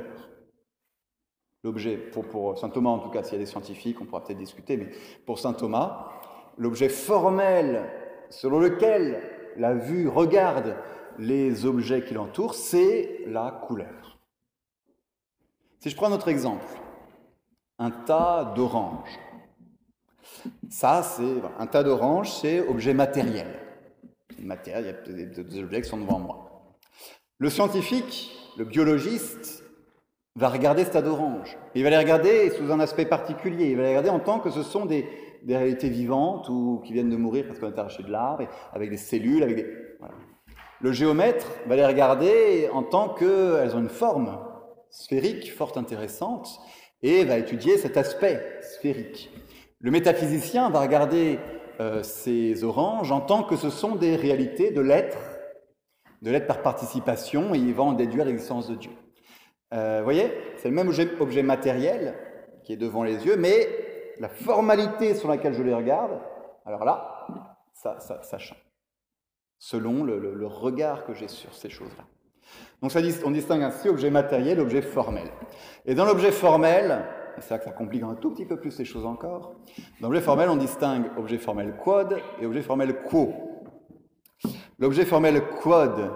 L'objet, 1.64 1.98
pour, 1.98 2.28
pour, 2.28 2.58
Saint 2.58 2.70
Thomas 2.70 2.90
en 2.90 3.00
tout 3.00 3.10
cas, 3.10 3.24
s'il 3.24 3.34
y 3.34 3.36
a 3.38 3.40
des 3.40 3.46
scientifiques, 3.46 4.02
on 4.02 4.06
pourra 4.06 4.24
peut-être 4.24 4.38
discuter, 4.38 4.78
mais 4.78 4.90
pour 5.26 5.40
Saint 5.40 5.54
Thomas, 5.54 6.10
l'objet 6.58 6.90
formel 6.90 7.90
selon 8.30 8.60
lequel 8.60 9.22
la 9.58 9.74
vue 9.74 10.08
regarde 10.08 10.76
les 11.20 11.66
objets 11.66 12.04
qui 12.04 12.14
l'entourent, 12.14 12.56
c'est 12.56 13.22
la 13.28 13.52
couleur. 13.68 14.20
Si 15.80 15.90
je 15.90 15.96
prends 15.96 16.08
un 16.08 16.14
autre 16.14 16.30
exemple, 16.30 16.66
un 17.80 17.92
tas 17.92 18.54
d'oranges. 18.56 19.20
Ça, 20.70 21.04
c'est 21.04 21.42
un 21.60 21.68
tas 21.68 21.84
d'oranges, 21.84 22.32
c'est 22.32 22.66
objet 22.68 22.94
matériel. 22.94 23.48
Matériel, 24.40 25.04
il 25.08 25.20
y 25.20 25.24
a 25.24 25.44
des 25.44 25.60
objets 25.60 25.82
qui 25.82 25.90
sont 25.90 25.98
devant 25.98 26.20
moi. 26.20 26.78
Le 27.38 27.50
scientifique, 27.50 28.32
le 28.58 28.66
biologiste, 28.66 29.64
va 30.36 30.50
regarder 30.50 30.86
ce 30.86 30.92
tas 30.92 31.02
d'oranges. 31.02 31.58
Il 31.76 31.84
va 31.84 31.90
les 31.90 31.98
regarder 31.98 32.50
sous 32.52 32.72
un 32.72 32.80
aspect 32.80 33.06
particulier. 33.06 33.72
Il 33.72 33.78
va 33.78 33.84
les 33.84 33.90
regarder 33.90 34.10
en 34.10 34.20
tant 34.20 34.40
que 34.40 34.50
ce 34.50 34.64
sont 34.64 34.86
des, 34.86 35.08
réalités 35.46 35.90
vivantes 35.90 36.48
ou 36.50 36.82
qui 36.86 36.94
viennent 36.94 37.10
de 37.10 37.18
mourir 37.18 37.46
parce 37.46 37.60
qu'on 37.60 37.70
est 37.70 37.78
arraché 37.78 38.02
de 38.02 38.10
l'arbre, 38.10 38.48
avec 38.72 38.90
des 38.90 38.98
cellules, 38.98 39.44
avec 39.44 39.56
des... 39.58 39.68
Le 40.84 40.92
géomètre 40.92 41.48
va 41.66 41.78
les 41.78 41.86
regarder 41.86 42.70
en 42.74 42.84
tant 42.84 43.08
qu'elles 43.08 43.74
ont 43.74 43.80
une 43.80 43.88
forme 43.88 44.38
sphérique 44.90 45.54
fort 45.54 45.78
intéressante 45.78 46.60
et 47.02 47.24
va 47.24 47.38
étudier 47.38 47.78
cet 47.78 47.96
aspect 47.96 48.60
sphérique. 48.60 49.32
Le 49.80 49.92
métaphysicien 49.92 50.70
va 50.70 50.82
regarder 50.82 51.40
euh, 51.80 52.04
ces 52.04 52.66
oranges 52.66 53.14
en 53.14 53.22
tant 53.22 53.44
que 53.44 53.56
ce 53.56 53.70
sont 53.70 53.96
des 53.96 54.18
réalités 54.18 54.72
de 54.72 54.82
l'être, 54.82 55.20
de 56.22 56.30
l'être 56.30 56.48
par 56.48 56.62
participation, 56.62 57.56
et 57.56 57.60
il 57.60 57.74
va 57.74 57.84
en 57.84 57.94
déduire 57.94 58.26
l'existence 58.26 58.68
de 58.68 58.76
Dieu. 58.76 58.92
Euh, 59.74 60.00
vous 60.00 60.04
voyez, 60.04 60.34
c'est 60.58 60.68
le 60.68 60.76
même 60.76 60.92
objet, 61.22 61.44
matériel 61.44 62.14
qui 62.66 62.74
est 62.74 62.78
devant 62.78 63.06
les 63.06 63.26
yeux, 63.26 63.38
mais 63.38 63.70
la 64.20 64.28
formalité 64.28 65.16
sur 65.16 65.30
laquelle 65.30 65.54
je 65.54 65.64
les 65.64 65.74
regarde, 65.74 66.20
alors 66.66 66.84
là, 66.84 67.26
ça, 67.74 68.38
change, 68.38 68.63
selon 69.64 70.04
le, 70.04 70.46
regard 70.46 71.06
que 71.06 71.14
j'ai 71.14 71.30
sur 71.30 71.56
ces 71.56 71.70
choses-là. 71.70 72.04
Donc 72.82 72.92
on 73.24 73.32
distingue 73.32 73.64
ainsi 73.64 73.88
objet 73.88 74.10
matériel, 74.10 74.60
objet 74.60 74.82
formel. 74.82 75.30
Et 75.86 75.96
dans 75.96 76.04
l'objet 76.04 76.34
formel, 76.34 77.06
c'est 77.40 77.52
là 77.52 77.60
que 77.60 77.64
ça 77.64 77.72
complique 77.72 78.04
un 78.04 78.16
tout 78.16 78.32
petit 78.32 78.46
peu 78.46 78.60
plus 78.60 78.78
les 78.78 78.84
choses 78.84 79.06
encore, 79.06 79.56
dans 80.02 80.10
l'objet 80.10 80.22
formel, 80.22 80.50
on 80.50 80.58
distingue 80.58 81.06
objet 81.18 81.38
formel 81.38 81.78
quod 81.78 82.20
et 82.42 82.46
objet 82.46 82.62
formel 82.62 83.04
quo. 83.04 83.32
L'objet 84.80 85.06
formel 85.06 85.42
quod, 85.62 86.12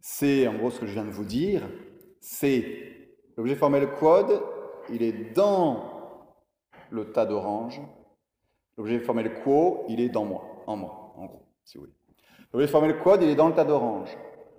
c'est 0.00 0.48
en 0.48 0.54
gros 0.54 0.70
ce 0.70 0.80
que 0.80 0.86
je 0.86 0.94
viens 0.94 1.04
de 1.04 1.10
vous 1.10 1.26
dire, 1.26 1.68
c'est 2.18 3.10
l'objet 3.36 3.56
formel 3.56 3.90
quod, 3.90 4.42
il 4.88 5.02
est 5.02 5.34
dans 5.34 5.84
le 6.88 7.12
tas 7.12 7.26
d'oranges. 7.26 7.82
L'objet 8.78 9.00
formel 9.00 9.34
quo, 9.42 9.84
il 9.90 10.00
est 10.00 10.08
dans 10.08 10.24
moi, 10.24 10.64
en 10.66 10.76
moi, 10.76 11.12
en 11.16 11.26
gros, 11.26 11.46
si 11.62 11.76
vous 11.76 11.84
voulez. 11.84 12.03
L'objet 12.54 12.68
formel 12.68 12.98
quod, 12.98 13.20
il 13.20 13.30
est 13.30 13.34
dans 13.34 13.48
le 13.48 13.54
tas 13.54 13.64
d'oranges. 13.64 14.16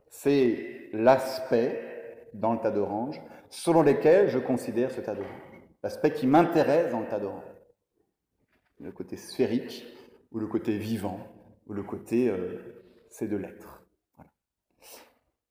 C'est 0.09 0.89
l'aspect 0.91 2.27
dans 2.33 2.51
le 2.51 2.59
tas 2.59 2.71
d'oranges 2.71 3.21
selon 3.49 3.83
lequel 3.83 4.27
je 4.27 4.37
considère 4.37 4.91
ce 4.91 4.99
tas 4.99 5.15
d'oranges. 5.15 5.31
L'aspect 5.81 6.11
qui 6.11 6.27
m'intéresse 6.27 6.91
dans 6.91 6.99
le 6.99 7.05
tas 7.05 7.19
d'oranges. 7.19 7.41
Le 8.81 8.91
côté 8.91 9.15
sphérique, 9.15 9.85
ou 10.33 10.39
le 10.39 10.47
côté 10.47 10.77
vivant, 10.77 11.21
ou 11.67 11.73
le 11.73 11.83
côté 11.83 12.27
euh, 12.27 12.57
c'est 13.07 13.29
de 13.29 13.37
l'être. 13.37 13.81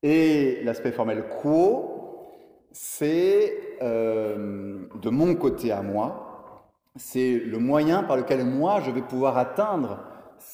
Et 0.03 0.61
l'aspect 0.63 0.91
formel 0.91 1.23
quo, 1.41 2.29
c'est 2.71 3.57
euh, 3.81 4.85
de 4.93 5.09
mon 5.09 5.33
côté 5.33 5.71
à 5.71 5.81
moi, 5.81 6.67
c'est 6.95 7.39
le 7.39 7.57
moyen 7.57 8.03
par 8.03 8.17
lequel 8.17 8.45
moi 8.45 8.81
je 8.81 8.91
vais 8.91 9.01
pouvoir 9.01 9.39
atteindre 9.39 10.05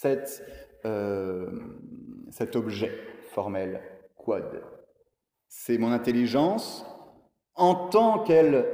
euh, 0.06 0.26
cet 0.84 2.56
objet 2.56 2.92
formel 3.34 3.82
quad. 4.16 4.64
C'est 5.48 5.78
mon 5.78 5.92
intelligence 5.92 6.86
en 7.56 7.76
tant 7.90 8.20
qu'elle 8.20 8.66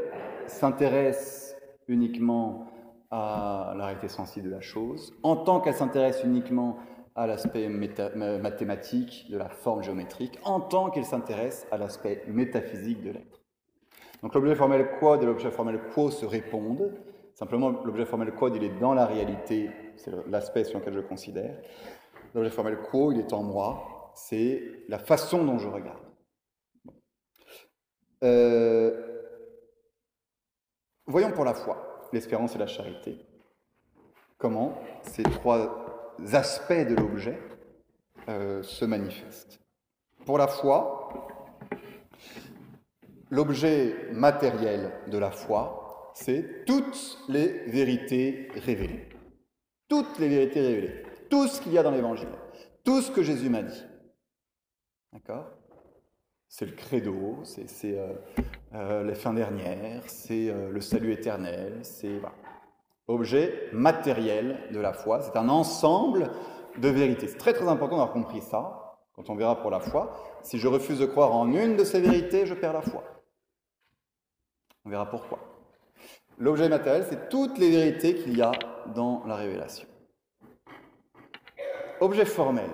s'intéresse 0.45 1.55
uniquement 1.87 2.67
à 3.09 3.73
la 3.77 3.85
réalité 3.85 4.09
sensible 4.09 4.47
de 4.47 4.51
la 4.51 4.61
chose, 4.61 5.13
en 5.23 5.37
tant 5.37 5.61
qu'elle 5.61 5.73
s'intéresse 5.73 6.21
uniquement 6.23 6.77
à 7.15 7.25
l'aspect 7.25 7.67
mathématique 7.67 9.27
de 9.31 9.37
la 9.37 9.49
forme 9.49 9.81
géométrique, 9.81 10.37
en 10.43 10.59
tant 10.59 10.89
qu'elle 10.89 11.05
s'intéresse 11.05 11.65
à 11.71 11.77
l'aspect 11.77 12.23
métaphysique 12.27 13.01
de 13.01 13.11
l'être. 13.11 13.41
Donc 14.21 14.33
l'objet 14.33 14.55
formel 14.55 14.87
quad 14.99 15.23
et 15.23 15.25
l'objet 15.25 15.51
formel 15.51 15.79
quo 15.93 16.11
se 16.11 16.25
répondent, 16.25 16.93
Simplement, 17.37 17.69
l'objet 17.69 18.05
formel 18.05 18.31
quod, 18.31 18.55
il 18.55 18.63
est 18.63 18.79
dans 18.79 18.95
la 18.95 19.05
réalité, 19.05 19.69
c'est 19.95 20.11
l'aspect 20.27 20.63
sur 20.63 20.79
lequel 20.79 20.95
je 20.95 21.01
considère. 21.01 21.55
L'objet 22.33 22.51
formel 22.51 22.77
quo, 22.77 23.11
il 23.11 23.19
est 23.19 23.33
en 23.33 23.43
moi, 23.43 24.11
c'est 24.15 24.63
la 24.87 24.99
façon 24.99 25.43
dont 25.43 25.57
je 25.57 25.67
regarde. 25.67 25.99
Euh, 28.23 29.21
voyons 31.05 31.31
pour 31.31 31.45
la 31.45 31.53
foi, 31.53 32.09
l'espérance 32.13 32.55
et 32.55 32.57
la 32.57 32.67
charité, 32.67 33.17
comment 34.37 34.77
ces 35.03 35.23
trois 35.23 36.09
aspects 36.33 36.73
de 36.73 36.95
l'objet 36.95 37.39
euh, 38.27 38.63
se 38.63 38.85
manifestent. 38.85 39.59
Pour 40.25 40.37
la 40.37 40.47
foi, 40.47 41.09
l'objet 43.29 44.11
matériel 44.11 44.91
de 45.07 45.17
la 45.17 45.31
foi, 45.31 46.11
c'est 46.13 46.65
toutes 46.65 47.19
les 47.29 47.65
vérités 47.67 48.49
révélées. 48.55 49.07
Toutes 49.87 50.17
les 50.19 50.27
vérités 50.27 50.61
révélées. 50.61 51.03
Tout 51.29 51.47
ce 51.47 51.61
qu'il 51.61 51.73
y 51.73 51.77
a 51.77 51.83
dans 51.83 51.91
l'Évangile. 51.91 52.29
Tout 52.83 53.01
ce 53.01 53.11
que 53.11 53.23
Jésus 53.23 53.49
m'a 53.49 53.63
dit. 53.63 53.83
D'accord? 55.13 55.45
C'est 56.49 56.65
le 56.65 56.71
credo, 56.71 57.39
c'est 57.43 57.67
euh, 57.97 58.13
euh, 58.73 59.03
les 59.03 59.15
fins 59.15 59.33
dernières, 59.33 60.03
c'est 60.07 60.49
euh, 60.49 60.69
le 60.71 60.79
salut 60.79 61.11
éternel, 61.11 61.79
c'est 61.83 62.21
objet 63.07 63.69
matériel 63.73 64.69
de 64.71 64.79
la 64.79 64.93
foi. 64.93 65.21
C'est 65.21 65.37
un 65.37 65.49
ensemble 65.49 66.31
de 66.77 66.87
vérités. 66.87 67.27
C'est 67.27 67.37
très 67.37 67.53
très 67.53 67.67
important 67.67 67.97
d'avoir 67.97 68.13
compris 68.13 68.41
ça, 68.41 68.97
quand 69.13 69.29
on 69.29 69.35
verra 69.35 69.59
pour 69.61 69.71
la 69.71 69.79
foi. 69.79 70.15
Si 70.43 70.57
je 70.57 70.67
refuse 70.67 70.99
de 70.99 71.05
croire 71.05 71.33
en 71.33 71.51
une 71.51 71.75
de 71.75 71.83
ces 71.83 71.99
vérités, 71.99 72.45
je 72.45 72.53
perds 72.53 72.73
la 72.73 72.81
foi. 72.81 73.03
On 74.85 74.89
verra 74.89 75.09
pourquoi. 75.09 75.39
L'objet 76.37 76.69
matériel, 76.69 77.05
c'est 77.09 77.29
toutes 77.29 77.57
les 77.57 77.71
vérités 77.71 78.15
qu'il 78.15 78.37
y 78.37 78.41
a 78.41 78.51
dans 78.93 79.25
la 79.25 79.35
révélation. 79.35 79.87
Objet 81.99 82.25
formel. 82.25 82.69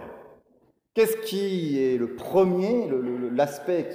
Qu'est-ce 0.94 1.18
qui 1.18 1.82
est 1.82 1.98
le 1.98 2.16
premier, 2.16 2.90
l'aspect 3.32 3.90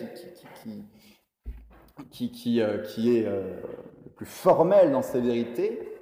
qui, 2.11 2.31
qui, 2.31 2.61
euh, 2.61 2.83
est 2.83 3.27
euh, 3.27 3.61
le 4.05 4.11
plus 4.11 4.27
formel 4.27 4.91
dans 4.91 5.03
ces 5.03 5.21
vérités? 5.21 5.97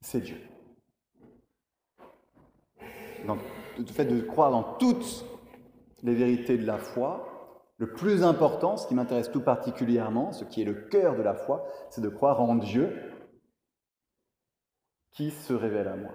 C'est 0.00 0.20
Dieu. 0.20 0.38
Donc, 3.26 3.40
le 3.78 3.84
fait 3.86 4.04
de 4.04 4.20
croire 4.20 4.50
dans 4.50 4.62
toutes 4.62 5.24
les 6.02 6.14
vérités 6.14 6.56
de 6.56 6.66
la 6.66 6.78
foi, 6.78 7.32
le 7.78 7.92
plus 7.92 8.22
important, 8.22 8.76
ce 8.76 8.86
qui 8.86 8.94
m'intéresse 8.94 9.30
tout 9.30 9.40
particulièrement, 9.40 10.32
ce 10.32 10.44
qui 10.44 10.62
est 10.62 10.64
le 10.64 10.74
cœur 10.74 11.16
de 11.16 11.22
la 11.22 11.34
foi, 11.34 11.66
c'est 11.90 12.00
de 12.00 12.08
croire 12.08 12.40
en 12.40 12.54
Dieu 12.54 12.96
qui 15.10 15.30
se 15.30 15.52
révèle 15.52 15.88
à 15.88 15.96
moi. 15.96 16.12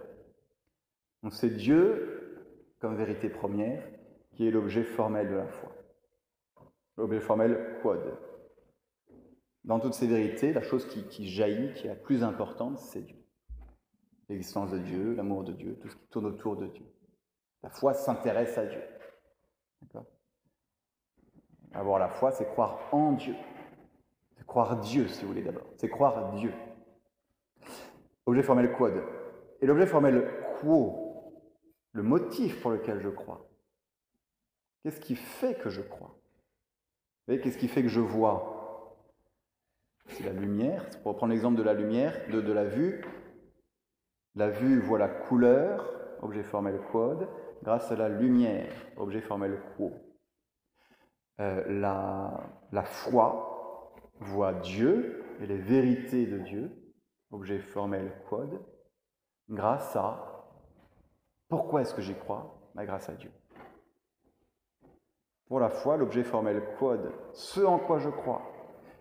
Donc 1.23 1.33
c'est 1.33 1.49
Dieu 1.49 2.16
comme 2.79 2.95
vérité 2.95 3.29
première 3.29 3.83
qui 4.31 4.47
est 4.47 4.51
l'objet 4.51 4.83
formel 4.83 5.29
de 5.29 5.35
la 5.35 5.47
foi. 5.47 5.71
L'objet 6.97 7.19
formel 7.19 7.79
quod. 7.81 8.17
Dans 9.63 9.79
toutes 9.79 9.95
ces 9.95 10.07
vérités, 10.07 10.53
la 10.53 10.61
chose 10.61 10.87
qui, 10.87 11.27
jaillit, 11.27 11.73
qui 11.73 11.87
est 11.87 11.89
la 11.89 11.95
plus 11.95 12.23
importante, 12.23 12.79
c'est 12.79 13.01
Dieu. 13.01 13.17
L'existence 14.29 14.71
de 14.71 14.79
Dieu, 14.79 15.13
l'amour 15.13 15.43
de 15.43 15.53
Dieu, 15.53 15.77
tout 15.81 15.89
ce 15.89 15.95
qui 15.95 16.07
tourne 16.07 16.27
autour 16.27 16.55
de 16.55 16.67
Dieu. 16.67 16.85
La 17.63 17.69
foi 17.69 17.93
s'intéresse 17.93 18.57
à 18.57 18.65
Dieu. 18.65 18.81
Avoir 21.73 21.99
la 21.99 22.09
foi, 22.09 22.31
c'est 22.31 22.45
croire 22.45 22.79
en 22.91 23.13
Dieu. 23.13 23.35
C'est 24.37 24.45
croire 24.45 24.79
Dieu, 24.79 25.07
si 25.07 25.21
vous 25.21 25.29
voulez 25.29 25.43
d'abord. 25.43 25.67
C'est 25.77 25.89
croire 25.89 26.31
Dieu. 26.33 26.53
Objet 28.25 28.43
formel 28.43 28.71
quod. 28.73 29.03
Et 29.61 29.65
l'objet 29.65 29.87
formel 29.87 30.29
quo, 30.59 31.06
le 31.93 32.03
motif 32.03 32.61
pour 32.61 32.71
lequel 32.71 32.99
je 33.01 33.09
crois. 33.09 33.49
Qu'est-ce 34.83 35.01
qui 35.01 35.15
fait 35.15 35.55
que 35.55 35.69
je 35.69 35.81
crois? 35.81 36.15
Qu'est-ce 37.27 37.57
qui 37.57 37.67
fait 37.67 37.83
que 37.83 37.89
je 37.89 37.99
vois? 37.99 38.97
C'est 40.07 40.23
la 40.23 40.33
lumière. 40.33 40.89
Pour 41.01 41.13
reprendre 41.13 41.33
l'exemple 41.33 41.57
de 41.57 41.63
la 41.63 41.73
lumière, 41.73 42.13
de, 42.31 42.39
de 42.39 42.53
la 42.53 42.63
vue. 42.63 43.03
La 44.35 44.49
vue 44.49 44.79
voit 44.79 44.99
la 44.99 45.09
couleur, 45.09 45.91
objet 46.21 46.43
formel 46.43 46.79
quod, 46.91 47.27
grâce 47.63 47.91
à 47.91 47.95
la 47.95 48.07
lumière, 48.07 48.71
objet 48.95 49.21
formel 49.21 49.59
quo. 49.75 49.93
Euh, 51.39 51.65
la, 51.67 52.49
la 52.71 52.83
foi 52.83 53.93
voit 54.19 54.53
Dieu 54.53 55.23
et 55.41 55.47
les 55.47 55.57
vérités 55.57 56.25
de 56.25 56.37
Dieu, 56.39 56.93
objet 57.31 57.59
formel 57.59 58.13
quod, 58.29 58.63
grâce 59.49 59.95
à... 59.95 60.36
Pourquoi 61.47 61.81
est-ce 61.81 61.93
que 61.93 62.01
j'y 62.01 62.15
crois? 62.15 62.59
Bah, 62.75 62.85
Grâce 62.85 63.09
à 63.09 63.13
Dieu. 63.13 63.31
Pour 65.47 65.59
la 65.59 65.69
foi, 65.69 65.95
l'objet 65.95 66.23
formel 66.23 66.61
quod, 66.77 67.11
ce 67.33 67.61
en 67.61 67.79
quoi 67.79 67.99
je 67.99 68.09
crois, 68.09 68.41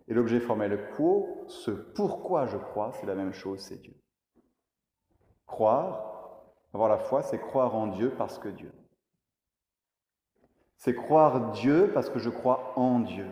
et 0.07 0.15
l'objet 0.15 0.39
formel 0.39 0.91
quo, 0.97 1.45
ce 1.49 1.73
pourquoi 1.73 2.47
je 2.47 2.57
crois, 2.57 2.93
c'est 2.93 3.07
la 3.07 3.17
même 3.17 3.33
chose, 3.33 3.61
c'est 3.61 3.79
Dieu. 3.79 3.97
Croire, 5.47 6.17
avoir 6.73 6.89
la 6.89 6.99
foi, 6.99 7.23
c'est 7.23 7.39
croire 7.39 7.75
en 7.75 7.89
Dieu 7.89 8.11
parce 8.17 8.39
que 8.39 8.49
Dieu. 8.49 8.73
C'est 10.77 10.95
croire 10.95 11.51
Dieu 11.53 11.91
parce 11.93 12.11
que 12.11 12.19
je 12.19 12.31
crois 12.31 12.79
en 12.79 13.01
Dieu. 13.01 13.29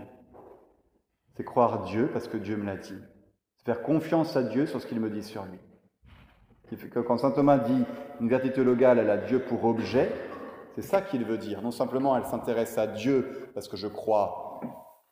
C'est 1.37 1.45
croire 1.45 1.83
Dieu 1.83 2.09
parce 2.13 2.27
que 2.27 2.37
Dieu 2.37 2.57
me 2.57 2.65
l'a 2.65 2.77
dit. 2.77 2.99
C'est 3.57 3.67
faire 3.67 3.83
confiance 3.83 4.37
à 4.37 4.43
Dieu 4.43 4.67
sur 4.67 4.81
ce 4.81 4.87
qu'il 4.87 5.01
me 5.01 5.11
dit 5.11 5.23
sur 5.23 5.45
lui. 5.45 5.61
Que 6.71 7.01
quand 7.01 7.19
saint 7.19 7.31
Thomas 7.31 7.59
dit 7.59 7.85
une 8.21 8.29
vérité 8.29 8.53
théologale, 8.55 8.99
elle 8.99 9.11
a 9.11 9.19
Dieu 9.19 9.41
pour 9.41 9.65
objet, 9.65 10.11
c'est 10.75 10.83
ça 10.83 11.03
qu'il 11.03 11.25
veut 11.25 11.39
dire. 11.39 11.63
Non 11.63 11.71
simplement 11.71 12.17
elle 12.17 12.25
s'intéresse 12.25 12.79
à 12.79 12.87
Dieu 12.87 13.51
parce 13.55 13.69
que 13.69 13.77
je 13.77 13.87
crois 13.87 14.61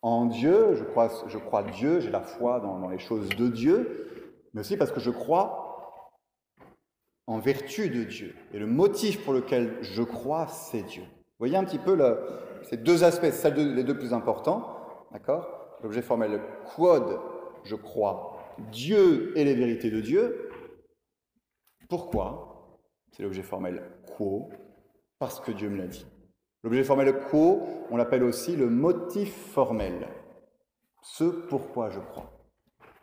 en 0.03 0.27
Dieu, 0.27 0.75
je 0.75 1.39
crois, 1.39 1.63
Dieu, 1.63 2.01
j'ai 2.01 2.11
la 2.11 2.21
foi 2.21 2.59
dans, 2.59 2.89
les 2.89 2.99
choses 2.99 3.29
de 3.29 3.47
Dieu, 3.47 4.35
mais 4.53 4.61
aussi 4.61 4.77
parce 4.77 4.91
que 4.91 4.99
je 4.99 5.11
crois 5.11 6.03
en 7.29 7.39
vertu 7.39 7.89
de 7.89 8.03
Dieu. 8.03 8.35
Et 8.53 8.59
le 8.59 8.67
motif 8.67 9.25
pour 9.25 9.33
lequel 9.33 9.77
je 9.81 10.03
crois, 10.03 10.49
c'est 10.49 10.83
Dieu. 10.83 11.03
Vous 11.03 11.47
voyez 11.47 11.57
un 11.57 11.65
petit 11.65 11.79
peu 11.79 11.97
ces 12.65 12.77
deux 12.77 13.05
aspects, 13.05 13.33
les 13.57 13.85
deux 13.85 13.97
plus 13.97 14.13
importants, 14.13 14.77
d'accord? 15.13 15.49
L'objet 15.85 16.03
formel 16.03 16.41
quod, 16.75 17.21
je 17.65 17.77
crois 17.77 18.39
Dieu 18.71 19.33
et 19.37 19.45
les 19.45 19.55
vérités 19.55 19.91
de 19.91 20.01
Dieu. 20.01 20.51
Pourquoi 21.93 22.79
C'est 23.11 23.23
l'objet 23.23 23.43
formel 23.43 23.83
quo, 24.17 24.49
parce 25.19 25.41
que 25.41 25.53
Dieu 25.53 25.69
me 25.69 25.77
l'a 25.77 25.87
dit. 25.87 26.07
L'objet 26.63 26.85
formel 26.85 27.13
quo, 27.29 27.61
on 27.91 27.99
l'appelle 27.99 28.23
aussi 28.23 28.57
le 28.57 28.71
motif 28.71 29.31
formel. 29.53 30.09
Ce 31.03 31.25
pourquoi 31.25 31.91
je 31.91 32.01
crois. 32.01 32.33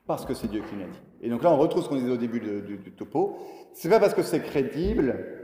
Parce 0.08 0.26
que 0.26 0.34
c'est 0.34 0.48
Dieu 0.48 0.64
qui 0.68 0.74
me 0.74 0.80
l'a 0.80 0.88
dit. 0.88 1.04
Et 1.22 1.30
donc 1.30 1.44
là, 1.44 1.52
on 1.52 1.58
retrouve 1.58 1.84
ce 1.84 1.90
qu'on 1.90 1.98
disait 1.98 2.10
au 2.10 2.18
début 2.18 2.40
du, 2.40 2.96
topo. 2.96 3.38
C'est 3.74 3.90
pas 3.90 4.00
parce 4.00 4.16
que 4.16 4.24
c'est 4.24 4.42
crédible, 4.42 5.38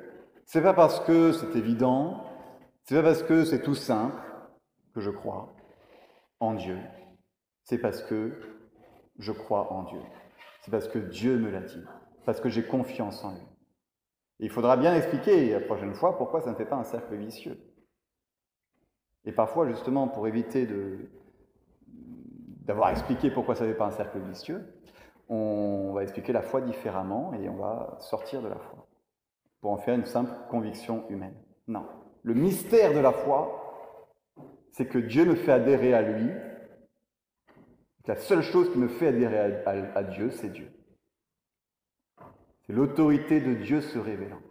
c'est 0.47 0.63
pas 0.63 0.73
parce 0.73 0.99
que 1.01 1.31
c'est 1.31 1.55
évident, 1.55 2.23
c'est 2.85 2.95
pas 2.95 3.03
parce 3.03 3.21
que 3.21 3.45
c'est 3.45 3.61
tout 3.61 3.75
simple 3.75 4.23
que 4.95 5.01
je 5.01 5.11
crois 5.11 5.55
en 6.39 6.55
Dieu. 6.55 6.79
C'est 7.63 7.77
parce 7.77 8.01
que 8.01 8.41
je 9.19 9.31
crois 9.31 9.71
en 9.71 9.83
Dieu. 9.83 10.01
C'est 10.63 10.71
parce 10.71 10.87
que 10.87 10.97
Dieu 10.97 11.37
me 11.37 11.51
l'a 11.51 11.61
dit. 11.61 11.83
Parce 12.25 12.41
que 12.41 12.49
j'ai 12.49 12.63
confiance 12.63 13.23
en 13.23 13.33
lui. 13.33 13.47
il 14.39 14.49
faudra 14.49 14.77
bien 14.77 14.95
expliquer 14.95 15.51
la 15.51 15.61
prochaine 15.61 15.93
fois 15.93 16.17
pourquoi 16.17 16.41
ça 16.41 16.51
ne 16.51 16.55
fait 16.55 16.65
pas 16.65 16.75
un 16.75 16.83
cercle 16.83 17.15
vicieux. 17.15 17.57
Et 19.25 19.31
parfois, 19.31 19.67
justement, 19.67 20.07
pour 20.07 20.27
éviter 20.27 20.67
d'avoir 22.65 22.89
expliqué 22.89 23.31
pourquoi 23.31 23.55
ça 23.55 23.63
ne 23.65 23.71
fait 23.71 23.77
pas 23.77 23.87
un 23.87 23.91
cercle 23.91 24.19
vicieux, 24.19 24.63
on 25.29 25.93
va 25.93 26.03
expliquer 26.03 26.33
la 26.33 26.41
foi 26.41 26.61
différemment 26.61 27.33
et 27.33 27.49
on 27.49 27.55
va 27.55 27.97
sortir 27.99 28.41
de 28.41 28.47
la 28.47 28.57
foi 28.57 28.87
pour 29.61 29.71
en 29.71 29.77
faire 29.77 29.95
une 29.95 30.05
simple 30.05 30.31
conviction 30.49 31.09
humaine. 31.09 31.33
Non. 31.67 31.87
Le 32.21 32.35
mystère 32.35 32.93
de 32.93 32.99
la 32.99 33.11
foi, 33.11 33.65
c'est 34.69 34.85
que 34.85 34.99
Dieu 34.99 35.25
me 35.25 35.35
fait 35.35 35.53
adhérer 35.53 35.93
à 35.93 36.01
lui. 36.03 36.29
La 38.05 38.15
seule 38.15 38.43
chose 38.43 38.71
qui 38.71 38.77
me 38.77 38.87
fait 38.87 39.07
adhérer 39.07 39.63
à, 39.65 40.03
Dieu, 40.03 40.29
c'est 40.29 40.49
Dieu. 40.49 40.71
C'est 42.65 42.73
l'autorité 42.73 43.39
de 43.39 43.53
Dieu 43.53 43.81
se 43.81 43.99
révélant. 43.99 44.41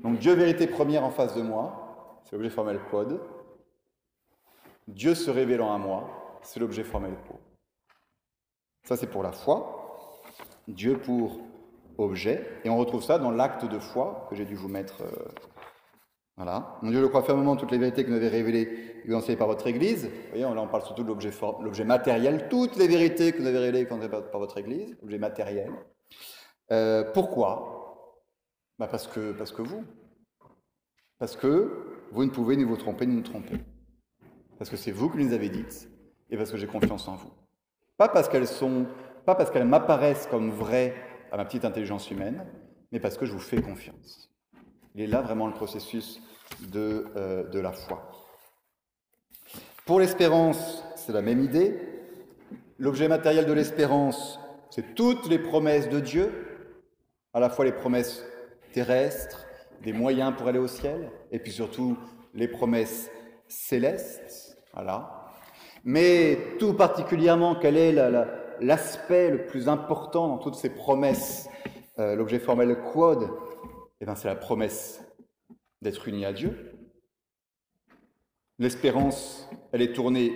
Donc 0.00 0.18
Dieu, 0.18 0.34
vérité 0.34 0.66
première 0.66 1.04
en 1.04 1.10
face 1.10 1.34
de 1.34 1.42
moi, 1.42 2.20
c'est 2.24 2.36
l'objet 2.36 2.50
formel 2.50 2.80
quod. 2.90 3.20
Dieu 4.88 5.14
se 5.14 5.30
révélant 5.30 5.72
à 5.72 5.78
moi, 5.78 6.38
c'est 6.42 6.60
l'objet 6.60 6.84
formel 6.84 7.14
quo. 7.26 7.40
Ça, 8.84 8.96
c'est 8.96 9.08
pour 9.08 9.22
la 9.22 9.32
foi. 9.32 10.12
Dieu 10.68 10.98
pour 10.98 11.40
objet. 11.98 12.46
Et 12.64 12.70
on 12.70 12.76
retrouve 12.76 13.02
ça 13.02 13.18
dans 13.18 13.30
l'acte 13.30 13.64
de 13.64 13.78
foi 13.78 14.26
que 14.28 14.36
j'ai 14.36 14.44
dû 14.44 14.54
vous 14.54 14.68
mettre 14.68 15.02
euh, 15.02 15.28
voilà. 16.36 16.78
Mon 16.82 16.90
Dieu, 16.90 17.00
je 17.00 17.06
crois 17.06 17.22
fermement 17.22 17.56
toutes 17.56 17.70
les 17.70 17.78
vérités 17.78 18.04
que 18.04 18.10
vous 18.10 18.16
avez 18.16 18.28
révélées 18.28 19.02
et 19.06 19.14
enseignées 19.14 19.38
par 19.38 19.46
votre 19.46 19.66
Église. 19.66 20.04
Vous 20.04 20.28
voyez, 20.30 20.42
là, 20.42 20.60
on 20.60 20.68
parle 20.68 20.82
surtout 20.82 21.02
de 21.02 21.08
l'objet, 21.08 21.84
matériel. 21.84 22.48
Toutes 22.50 22.76
les 22.76 22.86
vérités 22.86 23.32
que 23.32 23.40
vous 23.40 23.46
avez 23.46 23.58
révélées 23.58 23.86
et 23.88 23.92
enseignées 23.92 24.10
par, 24.10 24.38
votre 24.38 24.58
Église, 24.58 24.94
l'objet 25.00 25.18
matériel. 25.18 25.72
Euh, 26.72 27.04
pourquoi? 27.12 28.22
Bah 28.78 28.88
parce, 28.88 29.06
que, 29.06 29.32
parce 29.32 29.52
que 29.52 29.62
vous. 29.62 29.84
Parce 31.18 31.36
que 31.36 32.06
vous 32.12 32.24
ne 32.24 32.30
pouvez 32.30 32.56
ni 32.56 32.64
vous 32.64 32.76
tromper 32.76 33.06
ni 33.06 33.14
nous 33.14 33.22
tromper. 33.22 33.58
Parce 34.58 34.70
que 34.70 34.76
c'est 34.76 34.90
vous 34.90 35.10
qui 35.10 35.18
les 35.18 35.32
avez 35.32 35.48
dites 35.48 35.88
et 36.30 36.36
parce 36.36 36.50
que 36.50 36.56
j'ai 36.56 36.66
confiance 36.66 37.08
en 37.08 37.16
vous. 37.16 37.30
Pas 37.96 38.08
parce 38.08 38.28
qu'elles 38.28 38.48
sont, 38.48 38.86
pas 39.24 39.34
parce 39.34 39.50
qu'elles 39.50 39.66
m'apparaissent 39.66 40.26
comme 40.26 40.50
vraies 40.50 40.94
à 41.32 41.36
ma 41.36 41.44
petite 41.44 41.64
intelligence 41.64 42.10
humaine, 42.10 42.44
mais 42.92 43.00
parce 43.00 43.16
que 43.16 43.26
je 43.26 43.32
vous 43.32 43.38
fais 43.38 43.60
confiance. 43.60 44.30
Il 44.94 45.02
est 45.02 45.06
là 45.06 45.20
vraiment 45.20 45.46
le 45.46 45.52
processus 45.52 46.20
de, 46.60 47.06
euh, 47.16 47.44
de 47.48 47.58
la 47.58 47.72
foi. 47.72 48.10
Pour 49.84 50.00
l'espérance, 50.00 50.84
c'est 50.96 51.12
la 51.12 51.22
même 51.22 51.42
idée. 51.42 51.78
L'objet 52.78 53.08
matériel 53.08 53.46
de 53.46 53.52
l'espérance, 53.52 54.40
c'est 54.70 54.94
toutes 54.94 55.28
les 55.28 55.38
promesses 55.38 55.88
de 55.88 56.00
Dieu, 56.00 56.45
à 57.36 57.38
la 57.38 57.50
fois 57.50 57.66
les 57.66 57.72
promesses 57.72 58.24
terrestres, 58.72 59.46
des 59.82 59.92
moyens 59.92 60.34
pour 60.34 60.48
aller 60.48 60.58
au 60.58 60.68
ciel, 60.68 61.10
et 61.30 61.38
puis 61.38 61.52
surtout 61.52 61.98
les 62.32 62.48
promesses 62.48 63.10
célestes. 63.46 64.56
Voilà. 64.72 65.26
Mais 65.84 66.38
tout 66.58 66.72
particulièrement, 66.72 67.54
quel 67.54 67.76
est 67.76 67.92
l'aspect 68.62 69.30
le 69.30 69.44
plus 69.44 69.68
important 69.68 70.28
dans 70.28 70.38
toutes 70.38 70.54
ces 70.54 70.70
promesses 70.70 71.46
euh, 71.98 72.14
L'objet 72.16 72.38
formel 72.38 72.74
quod, 72.90 73.28
eh 74.00 74.06
bien, 74.06 74.14
c'est 74.14 74.28
la 74.28 74.34
promesse 74.34 75.04
d'être 75.82 76.08
uni 76.08 76.24
à 76.24 76.32
Dieu. 76.32 76.72
L'espérance, 78.58 79.46
elle 79.72 79.82
est 79.82 79.92
tournée 79.92 80.32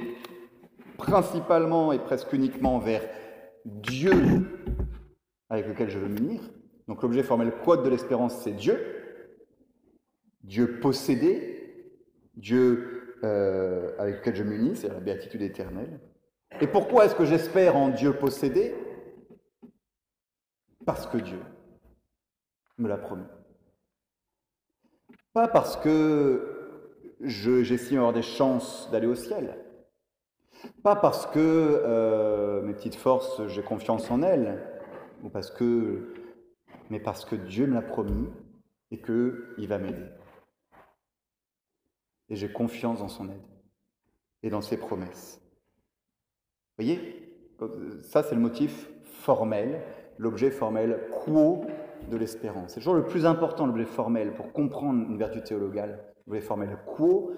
principalement 0.99 1.93
et 1.93 1.99
presque 1.99 2.35
uniquement 2.35 2.79
vers 2.79 3.09
Dieu 3.65 4.77
avec 5.49 5.67
lequel 5.67 5.89
je 5.89 5.99
veux 5.99 6.09
m'unir. 6.09 6.43
Donc 6.91 7.03
l'objet 7.03 7.23
formel 7.23 7.53
quod 7.63 7.85
de 7.85 7.89
l'espérance, 7.89 8.43
c'est 8.43 8.51
Dieu. 8.51 8.77
Dieu 10.43 10.81
possédé, 10.81 11.95
Dieu 12.35 13.17
euh, 13.23 13.95
avec 13.97 14.17
lequel 14.17 14.35
je 14.35 14.43
m'unis, 14.43 14.75
c'est 14.75 14.89
la 14.89 14.99
béatitude 14.99 15.41
éternelle. 15.41 16.01
Et 16.61 16.67
pourquoi 16.67 17.05
est-ce 17.05 17.15
que 17.15 17.25
j'espère 17.25 17.77
en 17.77 17.91
Dieu 17.91 18.15
possédé? 18.15 18.75
Parce 20.85 21.07
que 21.07 21.19
Dieu 21.19 21.39
me 22.77 22.89
l'a 22.89 22.97
promis. 22.97 23.23
Pas 25.33 25.47
parce 25.47 25.77
que 25.77 27.15
j'estime 27.21 27.99
avoir 27.99 28.13
des 28.13 28.23
chances 28.23 28.91
d'aller 28.91 29.07
au 29.07 29.15
ciel. 29.15 29.57
Pas 30.83 30.97
parce 30.97 31.27
que 31.27 31.39
euh, 31.39 32.63
mes 32.63 32.75
petites 32.75 32.97
forces, 32.97 33.47
j'ai 33.47 33.63
confiance 33.63 34.11
en 34.11 34.25
elles, 34.25 34.59
ou 35.23 35.29
parce 35.29 35.53
que, 35.53 36.20
mais 36.91 37.01
parce 37.01 37.25
que 37.25 37.37
Dieu 37.37 37.67
me 37.67 37.75
l'a 37.75 37.83
promis 37.83 38.29
et 38.91 39.01
qu'il 39.01 39.69
va 39.69 39.79
m'aider. 39.79 40.07
Et 42.29 42.37
j'ai 42.37 42.53
confiance 42.53 42.99
dans 42.99 43.09
son 43.09 43.29
aide 43.31 43.43
et 44.43 44.51
dans 44.51 44.61
ses 44.61 44.77
promesses. 44.77 45.41
Vous 46.77 46.85
voyez 46.85 47.33
Ça, 48.03 48.23
c'est 48.23 48.35
le 48.35 48.41
motif 48.41 48.91
formel, 49.03 49.83
l'objet 50.19 50.51
formel 50.51 51.09
quo 51.25 51.65
de 52.11 52.17
l'espérance. 52.17 52.75
C'est 52.75 52.81
toujours 52.81 52.95
le 52.95 53.07
plus 53.07 53.27
important, 53.27 53.67
l'objet 53.67 53.85
formel, 53.85 54.35
pour 54.35 54.53
comprendre 54.53 55.09
une 55.09 55.19
vertu 55.19 55.43
théologale. 55.43 56.05
L'objet 56.27 56.41
formel 56.41 56.79
quo, 56.87 57.33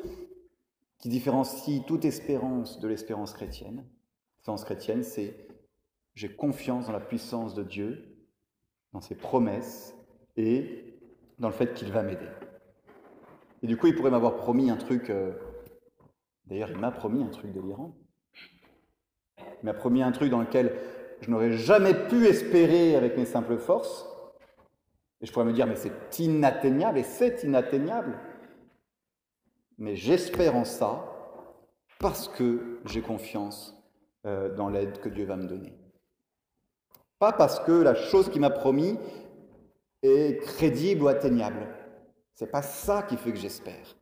qui 0.98 1.09
différencie 1.09 1.84
toute 1.86 2.05
espérance 2.05 2.78
de 2.78 2.88
l'espérance 2.88 3.34
chrétienne. 3.34 3.84
L'espérance 4.36 4.64
chrétienne, 4.64 5.03
c'est 5.03 5.48
j'ai 6.14 6.34
confiance 6.34 6.86
dans 6.86 6.92
la 6.92 7.00
puissance 7.00 7.55
de 7.55 7.62
Dieu, 7.62 8.11
dans 8.93 9.01
ses 9.01 9.14
promesses 9.14 9.97
et 10.36 10.99
dans 11.38 11.49
le 11.49 11.55
fait 11.55 11.74
qu'il 11.74 11.90
va 11.93 12.03
m'aider. 12.03 12.28
Et 13.62 13.66
du 13.66 13.76
coup, 13.76 13.86
il 13.86 13.95
pourrait 13.95 14.11
m'avoir 14.11 14.36
promis 14.36 14.70
un 14.70 14.76
truc. 14.76 15.11
Euh, 15.11 15.32
d'ailleurs, 16.47 16.70
il 16.70 16.78
m'a 16.78 16.90
promis 16.90 17.22
un 17.22 17.28
truc 17.28 17.53
délirant. 17.53 17.95
Il 19.38 19.66
m'a 19.66 19.74
promis 19.74 20.03
un 20.03 20.12
truc 20.12 20.30
dans 20.30 20.40
lequel 20.40 20.76
je 21.20 21.30
n'aurais 21.30 21.53
jamais 21.53 21.95
pu 21.95 22.26
espérer 22.26 22.97
avec 22.97 23.16
mes 23.16 23.24
simples 23.24 23.59
forces. 23.59 24.09
Et 25.20 25.26
je 25.26 25.32
pourrais 25.32 25.45
me 25.45 25.53
dire, 25.53 25.68
mais 25.68 25.76
c'est 25.76 26.18
inatteignable, 26.18 26.99
et 26.99 27.05
c'est 27.05 27.45
inatteignable. 27.45 28.18
Mais 29.78 29.95
j'espère 29.95 30.57
en 30.57 30.64
ça 30.64 31.09
parce 32.01 32.26
que 32.26 32.80
j'ai 32.84 33.01
confiance 33.01 33.80
euh, 34.26 34.53
dans 34.55 34.68
l'aide 34.68 34.99
que 35.01 35.09
Dieu 35.09 35.24
va 35.24 35.36
me 35.36 35.47
donner. 35.47 35.72
Pas 37.22 37.30
parce 37.30 37.60
que 37.60 37.70
la 37.70 37.94
chose 37.94 38.28
qu'il 38.30 38.40
m'a 38.40 38.50
promis 38.50 38.98
est 40.02 40.42
crédible 40.42 41.04
ou 41.04 41.06
atteignable. 41.06 41.68
C'est 42.34 42.50
pas 42.50 42.62
ça 42.62 43.04
qui 43.04 43.16
fait 43.16 43.30
que 43.30 43.38
j'espère. 43.38 43.94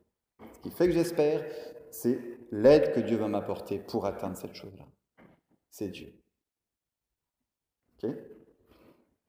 Ce 0.55 0.61
qui 0.61 0.71
fait 0.71 0.87
que 0.87 0.95
j'espère, 0.95 1.45
c'est 1.91 2.19
l'aide 2.51 2.95
que 2.95 3.01
Dieu 3.01 3.19
va 3.19 3.29
m'apporter 3.29 3.79
pour 3.79 4.07
atteindre 4.07 4.39
cette 4.39 4.55
chose-là. 4.55 4.87
C'est 5.69 5.89
Dieu. 5.89 6.15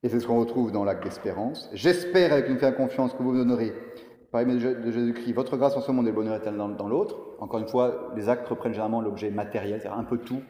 Et 0.03 0.07
c'est 0.07 0.21
ce 0.21 0.25
qu'on 0.25 0.39
retrouve 0.39 0.71
dans 0.71 0.85
l'acte 0.85 1.03
d'espérance. 1.03 1.69
J'espère 1.73 2.31
avec 2.31 2.47
une 2.47 2.59
ferme 2.59 2.75
confiance 2.75 3.11
que 3.11 3.21
vous 3.21 3.33
me 3.33 3.39
donnerez, 3.39 3.73
par 4.31 4.45
de 4.45 4.89
Jésus-Christ, 4.89 5.33
votre 5.33 5.57
grâce 5.57 5.75
en 5.75 5.81
ce 5.81 5.91
monde 5.91 6.05
et 6.05 6.11
le 6.11 6.15
bonheur 6.15 6.37
éternel 6.37 6.77
dans, 6.77 6.87
l'autre. 6.87 7.19
Encore 7.39 7.59
une 7.59 7.67
fois, 7.67 8.13
les 8.15 8.29
actes 8.29 8.47
reprennent 8.47 8.71
généralement 8.71 9.01
l'objet 9.01 9.31
matériel, 9.31 9.81
c'est-à-dire 9.81 9.99
un 9.99 10.05
peu 10.05 10.17
tout. 10.17 10.43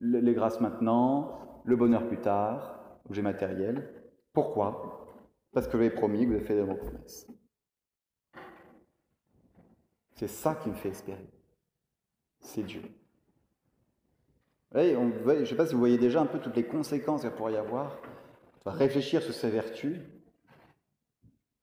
Les 0.00 0.32
grâces 0.32 0.62
maintenant, 0.62 1.42
le 1.66 1.76
bonheur 1.76 2.06
plus 2.06 2.18
tard, 2.18 2.80
objet 3.08 3.22
matériel. 3.22 3.92
Pourquoi? 4.32 5.06
Parce 5.52 5.66
que 5.66 5.72
vous 5.76 5.82
avez 5.82 5.90
promis, 5.90 6.24
vous 6.24 6.34
avez 6.34 6.44
fait 6.44 6.56
de 6.56 6.62
vos 6.62 6.76
promesses. 6.76 7.26
C'est 10.14 10.28
ça 10.28 10.54
qui 10.54 10.70
me 10.70 10.74
fait 10.74 10.90
espérer. 10.90 11.28
C'est 12.40 12.62
Dieu. 12.62 12.82
je 14.74 14.80
ne 14.80 15.44
sais 15.44 15.56
pas 15.56 15.66
si 15.66 15.74
vous 15.74 15.80
voyez 15.80 15.98
déjà 15.98 16.20
un 16.20 16.26
peu 16.26 16.38
toutes 16.38 16.56
les 16.56 16.66
conséquences 16.66 17.22
qu'il 17.22 17.30
pourrait 17.30 17.54
y 17.54 17.56
avoir. 17.56 17.98
On 18.64 18.70
réfléchir 18.70 19.22
sur 19.22 19.32
ces 19.32 19.50
vertus 19.50 20.00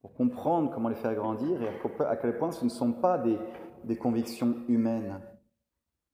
pour 0.01 0.13
comprendre 0.13 0.71
comment 0.71 0.89
les 0.89 0.95
faire 0.95 1.15
grandir 1.15 1.61
et 1.61 1.67
à 2.05 2.15
quel 2.15 2.37
point 2.37 2.51
ce 2.51 2.63
ne 2.63 2.69
sont 2.69 2.93
pas 2.93 3.17
des, 3.17 3.97
convictions 3.97 4.63
humaines. 4.67 5.19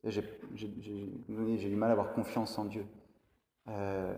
J'ai 0.03 0.23
eu 0.57 1.75
mal 1.75 1.89
à 1.89 1.93
avoir 1.93 2.13
confiance 2.13 2.57
en 2.57 2.65
Dieu. 2.65 2.85
Euh, 3.69 4.13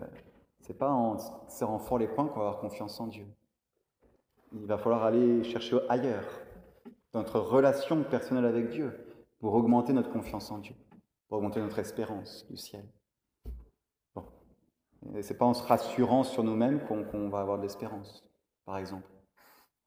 c'est 0.61 0.77
pas 0.77 0.91
en 0.91 1.17
serrant 1.49 1.79
fort 1.79 1.97
les 1.97 2.07
poings 2.07 2.27
qu'on 2.27 2.39
va 2.39 2.47
avoir 2.47 2.59
confiance 2.59 2.99
en 2.99 3.07
Dieu. 3.07 3.25
Il 4.53 4.65
va 4.65 4.77
falloir 4.77 5.03
aller 5.03 5.43
chercher 5.43 5.79
ailleurs, 5.89 6.25
notre 7.13 7.39
relation 7.39 8.03
personnelle 8.03 8.45
avec 8.45 8.69
Dieu, 8.69 8.93
pour 9.39 9.53
augmenter 9.53 9.93
notre 9.93 10.11
confiance 10.11 10.51
en 10.51 10.59
Dieu, 10.59 10.75
pour 11.27 11.37
augmenter 11.37 11.61
notre 11.61 11.79
espérance 11.79 12.45
du 12.49 12.57
ciel. 12.57 12.85
Bon. 14.13 14.25
C'est 15.21 15.37
pas 15.37 15.45
en 15.45 15.53
se 15.53 15.63
rassurant 15.63 16.23
sur 16.23 16.43
nous-mêmes 16.43 16.81
qu'on 16.85 17.29
va 17.29 17.39
avoir 17.39 17.57
de 17.57 17.63
l'espérance, 17.63 18.23
par 18.65 18.77
exemple. 18.77 19.09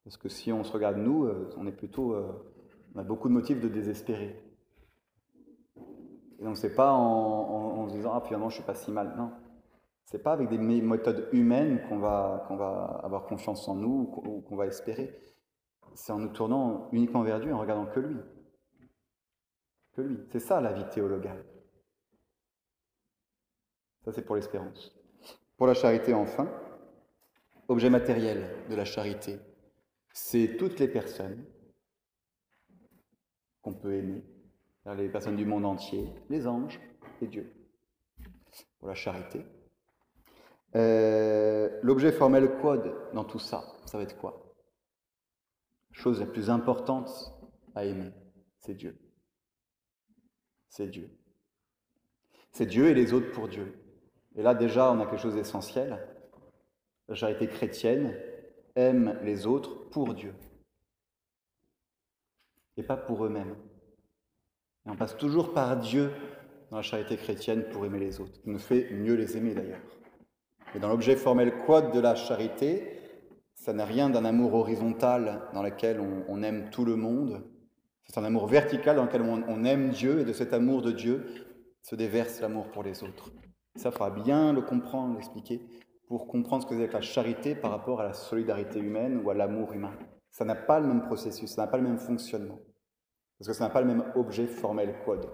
Parce 0.05 0.17
que 0.19 0.29
si 0.29 0.53
on 0.53 0.65
se 0.65 0.73
regarde 0.73 0.99
nous, 0.99 1.25
euh, 1.25 1.49
on 1.57 1.67
est 1.67 1.73
plutôt, 1.73 2.13
euh, 2.13 2.31
on 2.95 2.99
a 2.99 3.05
beaucoup 3.05 3.29
de 3.29 3.33
motifs 3.33 3.61
de 3.61 3.69
désespérer. 3.69 4.39
Et 6.39 6.45
donc 6.45 6.57
c'est 6.59 6.75
pas 6.75 6.93
en, 6.93 7.81
en, 7.81 7.89
se 7.89 7.95
disant 7.95 8.13
ah 8.13 8.21
finalement 8.21 8.51
je 8.51 8.57
suis 8.57 8.65
pas 8.65 8.75
si 8.75 8.91
mal, 8.91 9.15
non. 9.17 9.31
C'est 10.05 10.23
pas 10.23 10.33
avec 10.33 10.49
des 10.49 10.59
méthodes 10.59 11.29
humaines 11.33 11.83
qu'on 11.89 11.99
va, 11.99 12.47
avoir 13.03 13.27
confiance 13.27 13.67
en 13.69 13.75
nous 13.75 14.13
ou 14.25 14.43
qu'on 14.43 14.57
va 14.57 14.67
espérer. 14.67 15.19
C'est 15.95 16.13
en 16.13 16.19
nous 16.19 16.29
tournant 16.29 16.89
uniquement 16.93 17.23
vers 17.23 17.41
Dieu, 17.41 17.55
en 17.55 17.59
regardant 17.59 17.87
que 17.87 18.01
lui. 18.01 18.17
Que 19.93 20.03
lui. 20.03 20.19
C'est 20.31 20.41
ça 20.41 20.61
la 20.61 20.73
vie 20.73 20.87
théologale. 20.89 21.45
Ça, 24.05 24.13
c'est 24.13 24.25
pour 24.25 24.37
l'espérance. 24.37 24.95
Pour 25.57 25.67
la 25.67 25.75
charité, 25.75 26.13
enfin, 26.13 26.51
objet 27.69 27.89
matériel 27.89 28.67
de 28.69 28.75
la 28.75 28.85
charité, 28.85 29.39
c'est 30.13 30.57
toutes 30.59 30.79
les 30.79 30.89
personnes 30.89 31.45
qu'on 33.63 33.73
peut 33.73 33.95
aimer, 33.95 34.23
les 34.97 35.09
personnes 35.09 35.37
du 35.37 35.47
monde 35.47 35.65
entier, 35.65 36.13
les 36.29 36.47
anges 36.47 36.79
et 37.23 37.27
Dieu. 37.27 37.51
Pour 38.79 38.89
la 38.89 38.95
charité, 38.95 39.47
euh, 40.77 41.79
l'objet 41.83 42.13
formel 42.13 42.59
quod 42.61 42.95
dans 43.13 43.25
tout 43.25 43.39
ça, 43.39 43.65
ça 43.87 43.99
va 43.99 44.05
être 44.05 44.19
quoi? 44.19 44.55
Chose 45.93 46.21
la 46.21 46.27
plus 46.27 46.51
importante 46.51 47.33
à 47.75 47.85
aimer, 47.85 48.13
c'est 48.59 48.75
Dieu. 48.75 48.99
C'est 50.69 50.89
Dieu. 50.89 51.09
C'est 52.51 52.67
Dieu 52.67 52.89
et 52.89 52.95
les 52.95 53.13
autres 53.13 53.31
pour 53.31 53.49
Dieu. 53.49 53.73
Et 54.35 54.43
là 54.43 54.55
déjà, 54.55 54.91
on 54.91 55.01
a 55.01 55.07
quelque 55.07 55.23
chose 55.23 55.37
d'essentiel. 55.37 56.05
La 57.09 57.15
charité 57.15 57.47
chrétienne 57.47 58.17
aime 58.75 59.19
les 59.23 59.47
autres 59.47 59.89
pour 59.91 60.15
Dieu. 60.15 60.35
Et 62.77 62.83
pas 62.83 62.97
pour 62.97 63.25
eux-mêmes. 63.25 63.55
Et 64.87 64.91
on 64.91 64.97
passe 64.97 65.17
toujours 65.17 65.53
par 65.53 65.77
Dieu 65.77 66.11
dans 66.71 66.79
la 66.79 66.83
charité 66.83 67.17
chrétienne 67.17 67.69
pour 67.71 67.87
aimer 67.87 68.01
les 68.01 68.21
autres. 68.21 68.41
Il 68.45 68.53
nous 68.53 68.59
fait 68.59 68.91
mieux 68.91 69.15
les 69.15 69.37
aimer 69.37 69.55
d'ailleurs. 69.55 69.81
Et 70.75 70.81
dans 70.81 70.89
l'objet 70.89 71.15
formel 71.15 71.53
quod 71.67 71.93
de 71.93 72.01
la 72.01 72.17
charité, 72.17 72.95
ça 73.55 73.73
n'a 73.73 73.85
rien 73.85 74.11
d'un 74.11 74.25
amour 74.25 74.55
horizontal 74.55 75.43
dans 75.55 75.63
lequel 75.63 76.01
on, 76.29 76.43
aime 76.43 76.69
tout 76.71 76.85
le 76.85 76.97
monde. 76.97 77.43
C'est 78.05 78.19
un 78.19 78.25
amour 78.25 78.47
vertical 78.47 78.97
dans 78.97 79.05
lequel 79.05 79.23
on, 79.23 79.65
aime 79.65 79.91
Dieu 79.91 80.21
et 80.21 80.25
de 80.25 80.33
cet 80.33 80.53
amour 80.53 80.83
de 80.83 80.91
Dieu 80.91 81.25
se 81.81 81.95
déverse 81.95 82.41
l'amour 82.41 82.71
pour 82.73 82.83
les 82.83 83.03
autres. 83.05 83.31
Ça, 83.77 83.91
fera 83.91 84.11
bien 84.11 84.53
le 84.53 84.63
comprendre, 84.63 85.15
l'expliquer, 85.15 85.63
pour 86.09 86.27
comprendre 86.27 86.65
ce 86.65 86.69
que 86.69 86.77
c'est 86.77 86.89
que 86.89 86.93
la 86.93 87.01
charité 87.01 87.55
par 87.55 87.71
rapport 87.71 88.01
à 88.01 88.05
la 88.05 88.13
solidarité 88.13 88.81
humaine 88.81 89.23
ou 89.25 89.31
à 89.31 89.35
l'amour 89.35 89.73
humain. 89.73 89.93
Ça 90.31 90.45
n'a 90.45 90.57
pas 90.57 90.81
le 90.81 90.89
même 90.89 91.03
processus, 91.03 91.51
ça 91.51 91.63
n'a 91.63 91.69
pas 91.69 91.79
le 91.79 91.85
même 91.85 91.99
fonctionnement. 91.99 92.59
Parce 93.39 93.49
que 93.49 93.55
ça 93.55 93.65
n'a 93.65 93.71
pas 93.71 93.81
le 93.81 93.87
même 93.87 94.05
objet 94.17 94.47
formel 94.47 94.95
quod. 95.05 95.27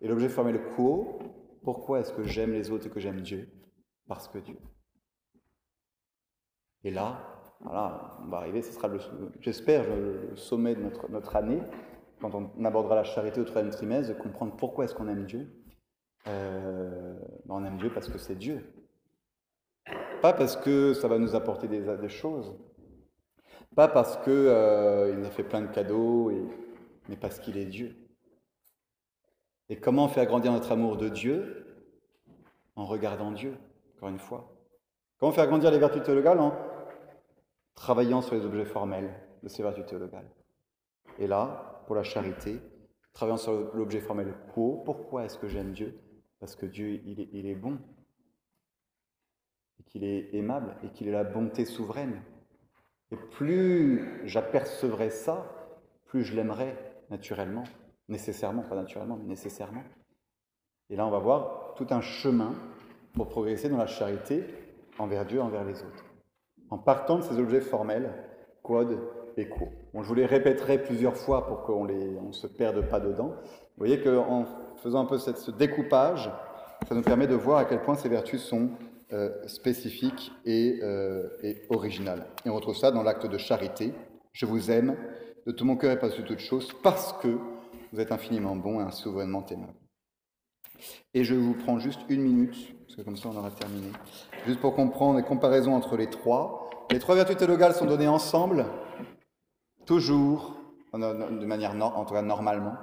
Et 0.00 0.08
l'objet 0.08 0.28
formel 0.28 0.60
quo, 0.76 1.18
pourquoi 1.62 2.00
est-ce 2.00 2.12
que 2.12 2.24
j'aime 2.24 2.52
les 2.52 2.70
autres 2.70 2.86
et 2.86 2.90
que 2.90 3.00
j'aime 3.00 3.20
Dieu? 3.20 3.48
Parce 4.10 4.26
que 4.26 4.38
Dieu. 4.38 4.56
Et 6.82 6.90
là, 6.90 7.40
voilà, 7.60 8.18
on 8.20 8.26
va 8.26 8.38
arriver, 8.38 8.60
ce 8.60 8.72
sera, 8.72 8.90
j'espère, 9.38 9.84
le, 9.88 10.34
sommet 10.34 10.74
de 10.74 10.82
notre, 10.82 11.08
notre, 11.08 11.36
année, 11.36 11.62
quand 12.20 12.34
on 12.34 12.64
abordera 12.64 12.96
la 12.96 13.04
charité 13.04 13.40
au 13.40 13.44
troisième 13.44 13.72
trimestre, 13.72 14.12
de 14.12 14.20
comprendre 14.20 14.56
pourquoi 14.56 14.84
est-ce 14.84 14.96
qu'on 14.96 15.06
aime 15.06 15.26
Dieu. 15.26 15.48
Euh, 16.26 17.14
ben, 17.44 17.54
on 17.54 17.64
aime 17.64 17.78
Dieu 17.78 17.92
parce 17.94 18.08
que 18.08 18.18
c'est 18.18 18.34
Dieu. 18.34 18.74
Pas 20.20 20.32
parce 20.32 20.56
que 20.56 20.92
ça 20.92 21.06
va 21.06 21.16
nous 21.18 21.36
apporter 21.36 21.68
des, 21.68 22.08
choses. 22.08 22.52
Pas 23.76 23.86
parce 23.86 24.16
qu'il 24.24 24.32
euh, 24.32 25.14
nous 25.14 25.24
a 25.24 25.30
fait 25.30 25.44
plein 25.44 25.60
de 25.60 25.72
cadeaux, 25.72 26.32
mais 27.08 27.16
parce 27.16 27.38
qu'il 27.38 27.56
est 27.56 27.66
Dieu. 27.66 27.94
Et 29.68 29.76
comment 29.78 30.08
faire 30.08 30.26
grandir 30.26 30.50
notre 30.50 30.72
amour 30.72 30.96
de 30.96 31.08
Dieu? 31.08 31.64
En 32.74 32.86
regardant 32.86 33.30
Dieu 33.30 33.56
encore 34.00 34.08
une 34.08 34.18
fois. 34.18 34.50
Comment 35.18 35.32
faire 35.32 35.46
grandir 35.46 35.70
les 35.70 35.78
vertus 35.78 36.02
théologales 36.02 36.40
En 36.40 36.56
travaillant 37.74 38.22
sur 38.22 38.34
les 38.34 38.46
objets 38.46 38.64
formels 38.64 39.14
de 39.42 39.48
ces 39.48 39.62
vertus 39.62 39.84
théologales. 39.84 40.30
Et 41.18 41.26
là, 41.26 41.82
pour 41.86 41.94
la 41.94 42.02
charité, 42.02 42.62
travaillant 43.12 43.36
sur 43.36 43.74
l'objet 43.74 44.00
formel 44.00 44.34
quo, 44.54 44.80
pourquoi 44.86 45.26
est-ce 45.26 45.36
que 45.36 45.48
j'aime 45.48 45.72
Dieu? 45.72 46.00
Parce 46.38 46.56
que 46.56 46.64
Dieu, 46.64 47.02
il 47.04 47.20
est, 47.20 47.28
il 47.32 47.46
est 47.46 47.54
bon, 47.54 47.78
et 49.78 49.82
qu'il 49.82 50.04
est 50.04 50.34
aimable, 50.34 50.76
et 50.82 50.88
qu'il 50.88 51.06
est 51.06 51.12
la 51.12 51.24
bonté 51.24 51.66
souveraine. 51.66 52.22
Et 53.10 53.16
plus 53.16 54.26
j'apercevrai 54.26 55.10
ça, 55.10 55.44
plus 56.06 56.24
je 56.24 56.34
l'aimerai 56.34 56.74
naturellement, 57.10 57.64
nécessairement, 58.08 58.62
pas 58.62 58.76
naturellement, 58.76 59.18
mais 59.18 59.26
nécessairement. 59.26 59.84
Et 60.88 60.96
là, 60.96 61.06
on 61.06 61.10
va 61.10 61.18
voir 61.18 61.74
tout 61.74 61.86
un 61.90 62.00
chemin 62.00 62.54
pour 63.14 63.28
progresser 63.28 63.68
dans 63.68 63.76
la 63.76 63.86
charité 63.86 64.44
envers 64.98 65.24
Dieu, 65.24 65.40
envers 65.40 65.64
les 65.64 65.82
autres. 65.82 66.04
En 66.70 66.78
partant 66.78 67.18
de 67.18 67.22
ces 67.22 67.38
objets 67.38 67.60
formels, 67.60 68.12
quod 68.62 68.98
et 69.36 69.48
quo. 69.48 69.68
Bon, 69.92 70.02
je 70.02 70.08
vous 70.08 70.14
les 70.14 70.26
répéterai 70.26 70.82
plusieurs 70.82 71.16
fois 71.16 71.46
pour 71.46 71.62
qu'on 71.62 71.84
ne 71.86 72.32
se 72.32 72.46
perde 72.46 72.80
pas 72.88 73.00
dedans. 73.00 73.34
Vous 73.76 73.86
voyez 73.86 74.00
qu'en 74.00 74.44
faisant 74.82 75.00
un 75.00 75.06
peu 75.06 75.18
ce 75.18 75.50
découpage, 75.50 76.30
ça 76.88 76.94
nous 76.94 77.02
permet 77.02 77.26
de 77.26 77.34
voir 77.34 77.58
à 77.58 77.64
quel 77.64 77.82
point 77.82 77.94
ces 77.94 78.08
vertus 78.08 78.42
sont 78.42 78.70
euh, 79.12 79.30
spécifiques 79.46 80.32
et, 80.44 80.78
euh, 80.82 81.28
et, 81.42 81.62
originales. 81.70 82.26
Et 82.44 82.50
on 82.50 82.54
retrouve 82.54 82.76
ça 82.76 82.90
dans 82.90 83.02
l'acte 83.02 83.26
de 83.26 83.38
charité. 83.38 83.92
Je 84.32 84.46
vous 84.46 84.70
aime 84.70 84.96
de 85.46 85.52
tout 85.52 85.64
mon 85.64 85.76
cœur 85.76 85.92
et 85.92 85.98
pas 85.98 86.08
de 86.08 86.22
toute 86.22 86.38
chose, 86.38 86.72
parce 86.82 87.12
que 87.14 87.38
vous 87.92 88.00
êtes 88.00 88.12
infiniment 88.12 88.54
bon 88.54 88.86
et 88.86 88.92
souverainement 88.92 89.44
aimable. 89.50 89.79
Et 91.14 91.24
je 91.24 91.34
vous 91.34 91.54
prends 91.54 91.78
juste 91.78 92.00
une 92.08 92.22
minute, 92.22 92.76
parce 92.86 92.96
que 92.96 93.02
comme 93.02 93.16
ça 93.16 93.28
on 93.28 93.36
aura 93.36 93.50
terminé, 93.50 93.88
juste 94.46 94.60
pour 94.60 94.74
comprendre 94.74 95.18
les 95.18 95.24
comparaisons 95.24 95.74
entre 95.74 95.96
les 95.96 96.08
trois. 96.08 96.70
Les 96.90 96.98
trois 96.98 97.14
vertus 97.14 97.36
théologales 97.36 97.74
sont 97.74 97.86
données 97.86 98.08
ensemble, 98.08 98.66
toujours, 99.86 100.56
de 100.92 101.46
manière, 101.46 101.74
en 101.80 102.04
tout 102.04 102.14
cas 102.14 102.22
normalement, 102.22 102.74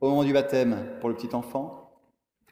au 0.00 0.10
moment 0.10 0.24
du 0.24 0.32
baptême 0.32 0.96
pour 1.00 1.08
le 1.08 1.14
petit 1.14 1.34
enfant, 1.34 1.90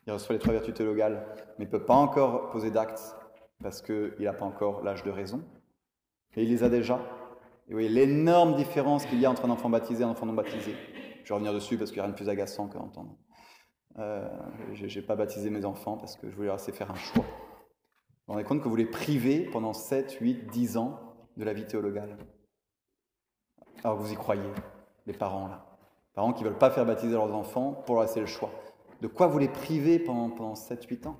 il 0.06 0.12
reçoit 0.12 0.34
les 0.34 0.38
trois 0.38 0.52
vertus 0.52 0.74
théologales, 0.74 1.26
mais 1.58 1.64
ne 1.64 1.70
peut 1.70 1.84
pas 1.84 1.94
encore 1.94 2.50
poser 2.50 2.70
d'actes 2.70 3.16
parce 3.62 3.82
qu'il 3.82 4.14
n'a 4.20 4.32
pas 4.32 4.44
encore 4.44 4.82
l'âge 4.82 5.02
de 5.02 5.10
raison. 5.10 5.42
Et 6.36 6.42
il 6.42 6.50
les 6.50 6.62
a 6.62 6.68
déjà. 6.68 7.00
Et 7.66 7.72
vous 7.72 7.78
voyez 7.78 7.88
l'énorme 7.88 8.54
différence 8.54 9.06
qu'il 9.06 9.18
y 9.20 9.26
a 9.26 9.30
entre 9.30 9.44
un 9.46 9.50
enfant 9.50 9.70
baptisé 9.70 10.02
et 10.02 10.04
un 10.04 10.10
enfant 10.10 10.26
non 10.26 10.34
baptisé. 10.34 10.74
Je 11.24 11.28
vais 11.28 11.34
revenir 11.34 11.52
dessus 11.52 11.76
parce 11.76 11.90
qu'il 11.90 11.98
n'y 11.98 12.02
a 12.02 12.04
rien 12.04 12.12
de 12.12 12.16
plus 12.16 12.28
agaçant 12.28 12.68
que 12.68 12.78
d'entendre. 12.78 13.16
Euh, 13.98 14.28
je 14.74 14.98
n'ai 14.98 15.06
pas 15.06 15.16
baptisé 15.16 15.50
mes 15.50 15.64
enfants 15.64 15.96
parce 15.96 16.16
que 16.16 16.28
je 16.28 16.34
voulais 16.34 16.48
leur 16.48 16.56
laisser 16.56 16.72
faire 16.72 16.90
un 16.90 16.96
choix. 16.96 17.24
Vous 17.24 18.32
vous 18.32 18.32
rendez 18.34 18.44
compte 18.44 18.62
que 18.62 18.68
vous 18.68 18.76
les 18.76 18.86
privez 18.86 19.44
pendant 19.44 19.72
7, 19.72 20.18
8, 20.20 20.50
10 20.50 20.76
ans 20.76 21.00
de 21.36 21.44
la 21.44 21.52
vie 21.52 21.66
théologale. 21.66 22.16
Alors 23.84 23.96
vous 23.96 24.12
y 24.12 24.16
croyez, 24.16 24.50
les 25.06 25.12
parents 25.12 25.48
là. 25.48 25.64
Les 26.10 26.14
parents 26.14 26.32
qui 26.32 26.44
ne 26.44 26.48
veulent 26.48 26.58
pas 26.58 26.70
faire 26.70 26.84
baptiser 26.84 27.12
leurs 27.12 27.34
enfants 27.34 27.72
pour 27.72 27.94
leur 27.94 28.04
laisser 28.04 28.20
le 28.20 28.26
choix. 28.26 28.50
De 29.00 29.06
quoi 29.06 29.26
vous 29.26 29.38
les 29.38 29.48
privez 29.48 29.98
pendant, 29.98 30.30
pendant 30.30 30.54
7-8 30.54 31.08
ans? 31.08 31.18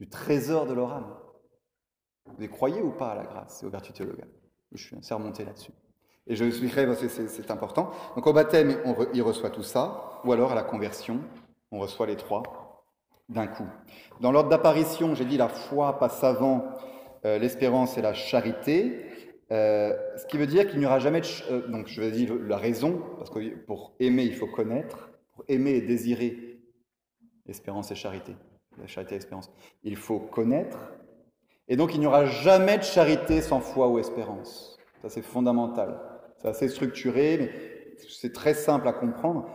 Du 0.00 0.08
trésor 0.08 0.66
de 0.66 0.74
leur 0.74 0.92
âme. 0.92 1.16
Vous 2.26 2.44
y 2.44 2.48
croyez 2.48 2.82
ou 2.82 2.90
pas 2.90 3.12
à 3.12 3.14
la 3.14 3.24
grâce? 3.24 3.62
Et 3.62 3.66
aux 3.66 3.70
vertus 3.70 3.94
théologales 3.94 4.30
Je 4.72 4.82
suis 4.82 4.96
assez 4.96 5.14
remonté 5.14 5.44
là-dessus. 5.44 5.72
Et 6.26 6.36
je 6.36 6.44
expliquerai 6.44 6.86
parce 6.86 7.00
que 7.00 7.08
c'est 7.08 7.50
important. 7.50 7.90
Donc 8.14 8.26
au 8.26 8.32
baptême, 8.32 8.76
on 8.84 8.94
il 9.12 9.22
reçoit 9.22 9.50
tout 9.50 9.64
ça, 9.64 10.20
ou 10.24 10.32
alors 10.32 10.52
à 10.52 10.54
la 10.54 10.62
conversion, 10.62 11.20
on 11.72 11.80
reçoit 11.80 12.06
les 12.06 12.16
trois 12.16 12.42
d'un 13.28 13.46
coup. 13.46 13.66
Dans 14.20 14.30
l'ordre 14.30 14.50
d'apparition, 14.50 15.14
j'ai 15.14 15.24
dit 15.24 15.36
la 15.36 15.48
foi 15.48 15.98
passe 15.98 16.22
avant 16.22 16.64
euh, 17.24 17.38
l'espérance 17.38 17.98
et 17.98 18.02
la 18.02 18.14
charité, 18.14 19.06
euh, 19.50 19.96
ce 20.16 20.26
qui 20.26 20.38
veut 20.38 20.46
dire 20.46 20.68
qu'il 20.68 20.78
n'y 20.78 20.86
aura 20.86 20.98
jamais 20.98 21.20
de... 21.20 21.26
Euh, 21.50 21.68
donc 21.68 21.86
je 21.86 22.00
vais 22.00 22.10
dire 22.10 22.34
la 22.34 22.56
raison, 22.56 23.00
parce 23.18 23.30
que 23.30 23.56
pour 23.64 23.94
aimer, 24.00 24.24
il 24.24 24.34
faut 24.34 24.46
connaître, 24.46 25.10
pour 25.34 25.44
aimer 25.48 25.72
et 25.72 25.82
désirer, 25.82 26.60
espérance 27.46 27.90
et 27.90 27.94
charité, 27.94 28.36
la 28.78 28.86
charité 28.86 29.14
et 29.14 29.18
l'espérance, 29.18 29.50
il 29.82 29.96
faut 29.96 30.20
connaître, 30.20 30.78
et 31.68 31.76
donc 31.76 31.94
il 31.94 32.00
n'y 32.00 32.06
aura 32.06 32.26
jamais 32.26 32.78
de 32.78 32.82
charité 32.82 33.40
sans 33.40 33.60
foi 33.60 33.88
ou 33.88 33.98
espérance. 33.98 34.76
Ça 35.00 35.08
c'est 35.08 35.22
fondamental. 35.22 36.11
C'est 36.42 36.48
assez 36.48 36.68
structuré, 36.68 37.38
mais 37.38 37.96
c'est 38.08 38.32
très 38.32 38.54
simple 38.54 38.88
à 38.88 38.92
comprendre. 38.92 39.48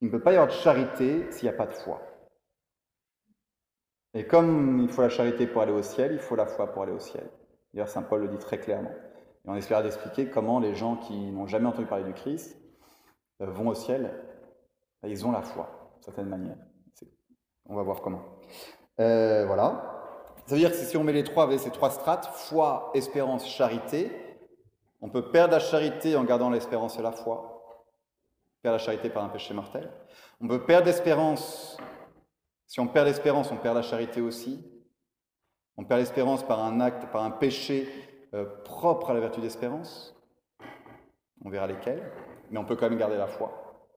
Il 0.00 0.06
ne 0.06 0.10
peut 0.10 0.20
pas 0.20 0.32
y 0.32 0.36
avoir 0.36 0.48
de 0.48 0.52
charité 0.52 1.30
s'il 1.30 1.48
n'y 1.48 1.54
a 1.54 1.56
pas 1.56 1.66
de 1.66 1.72
foi. 1.72 2.02
Et 4.14 4.26
comme 4.26 4.80
il 4.80 4.88
faut 4.88 5.02
la 5.02 5.08
charité 5.08 5.46
pour 5.46 5.62
aller 5.62 5.72
au 5.72 5.82
ciel, 5.82 6.12
il 6.14 6.18
faut 6.18 6.34
la 6.34 6.46
foi 6.46 6.72
pour 6.72 6.82
aller 6.82 6.92
au 6.92 6.98
ciel. 6.98 7.30
D'ailleurs, 7.72 7.88
Saint 7.88 8.02
Paul 8.02 8.22
le 8.22 8.28
dit 8.28 8.38
très 8.38 8.58
clairement. 8.58 8.90
Et 9.44 9.48
on 9.48 9.54
espère 9.54 9.82
d'expliquer 9.84 10.28
comment 10.28 10.58
les 10.58 10.74
gens 10.74 10.96
qui 10.96 11.30
n'ont 11.30 11.46
jamais 11.46 11.66
entendu 11.66 11.86
parler 11.86 12.04
du 12.04 12.12
Christ 12.12 12.58
euh, 13.40 13.46
vont 13.46 13.68
au 13.68 13.74
ciel. 13.74 14.12
Ils 15.04 15.26
ont 15.26 15.32
la 15.32 15.42
foi, 15.42 15.92
d'une 15.94 16.02
certaine 16.02 16.28
manière. 16.28 16.56
On 17.66 17.76
va 17.76 17.82
voir 17.82 18.00
comment. 18.00 18.22
Euh, 18.98 19.46
voilà. 19.46 20.34
Ça 20.46 20.56
veut 20.56 20.60
dire 20.60 20.72
que 20.72 20.76
si 20.76 20.96
on 20.96 21.04
met 21.04 21.12
les 21.12 21.22
trois 21.22 21.56
ces 21.56 21.70
trois 21.70 21.90
strates, 21.90 22.26
foi, 22.26 22.90
espérance, 22.94 23.46
charité, 23.48 24.10
on 25.00 25.08
peut 25.08 25.30
perdre 25.30 25.54
la 25.54 25.60
charité 25.60 26.16
en 26.16 26.24
gardant 26.24 26.50
l'espérance 26.50 26.98
et 26.98 27.02
la 27.02 27.12
foi, 27.12 27.86
perdre 28.62 28.78
la 28.78 28.84
charité 28.84 29.08
par 29.08 29.24
un 29.24 29.28
péché 29.28 29.54
mortel. 29.54 29.90
On 30.40 30.48
peut 30.48 30.64
perdre 30.64 30.86
l'espérance. 30.86 31.78
Si 32.66 32.80
on 32.80 32.86
perd 32.86 33.06
l'espérance, 33.06 33.50
on 33.50 33.56
perd 33.56 33.76
la 33.76 33.82
charité 33.82 34.20
aussi. 34.20 34.64
On 35.76 35.84
perd 35.84 36.00
l'espérance 36.00 36.46
par 36.46 36.60
un 36.60 36.80
acte, 36.80 37.10
par 37.10 37.22
un 37.22 37.30
péché 37.30 37.88
euh, 38.34 38.44
propre 38.64 39.10
à 39.10 39.14
la 39.14 39.20
vertu 39.20 39.40
d'espérance. 39.40 40.14
On 41.42 41.48
verra 41.48 41.66
lesquels. 41.66 42.12
Mais 42.50 42.58
on 42.58 42.64
peut 42.64 42.76
quand 42.76 42.88
même 42.88 42.98
garder 42.98 43.16
la 43.16 43.26
foi. 43.26 43.88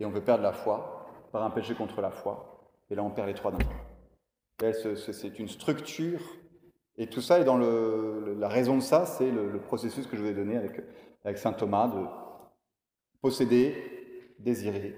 Et 0.00 0.06
on 0.06 0.12
peut 0.12 0.24
perdre 0.24 0.42
la 0.42 0.52
foi 0.52 1.06
par 1.32 1.42
un 1.42 1.50
péché 1.50 1.74
contre 1.74 2.00
la 2.00 2.10
foi. 2.10 2.70
Et 2.88 2.94
là, 2.94 3.02
on 3.02 3.10
perd 3.10 3.28
les 3.28 3.34
trois 3.34 3.52
d'un. 3.52 3.58
C'est 4.72 5.38
une 5.38 5.48
structure 5.48 6.20
et 6.98 7.06
tout 7.06 7.20
ça 7.20 7.38
est 7.38 7.44
dans 7.44 7.56
la 7.56 8.48
raison 8.48 8.76
de 8.76 8.82
ça, 8.82 9.06
c'est 9.06 9.30
le, 9.30 9.60
processus 9.60 10.06
que 10.08 10.16
je 10.16 10.22
vous 10.22 10.28
ai 10.28 10.34
donné 10.34 10.56
avec, 10.56 10.80
avec 11.24 11.38
saint 11.38 11.52
Thomas 11.52 11.86
de 11.86 12.04
posséder, 13.22 14.34
désirer, 14.40 14.96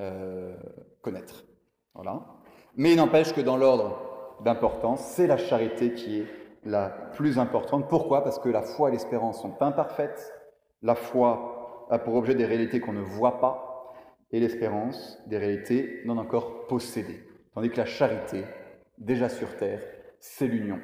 euh, 0.00 0.54
connaître. 1.00 1.46
Voilà. 1.94 2.22
Mais 2.76 2.92
il 2.92 2.96
n'empêche 2.96 3.32
que 3.32 3.40
dans 3.40 3.56
l'ordre 3.56 4.36
d'importance, 4.44 5.00
c'est 5.00 5.26
la 5.26 5.38
charité 5.38 5.94
qui 5.94 6.20
est 6.20 6.26
la 6.64 6.90
plus 6.90 7.38
importante. 7.38 7.88
Pourquoi? 7.88 8.22
Parce 8.22 8.38
que 8.38 8.50
la 8.50 8.62
foi 8.62 8.90
et 8.90 8.92
l'espérance 8.92 9.40
sont 9.40 9.56
imparfaites. 9.62 10.30
La 10.82 10.94
foi 10.94 11.86
a 11.90 11.98
pour 11.98 12.14
objet 12.14 12.34
des 12.34 12.44
réalités 12.44 12.78
qu'on 12.78 12.92
ne 12.92 13.00
voit 13.00 13.40
pas, 13.40 13.94
et 14.30 14.38
l'espérance 14.38 15.18
des 15.26 15.38
réalités 15.38 16.02
non 16.04 16.18
encore 16.18 16.66
possédées. 16.66 17.24
Tandis 17.54 17.70
que 17.70 17.78
la 17.78 17.86
charité, 17.86 18.44
déjà 18.98 19.30
sur 19.30 19.56
terre, 19.56 19.80
c'est 20.20 20.46
l'union 20.46 20.78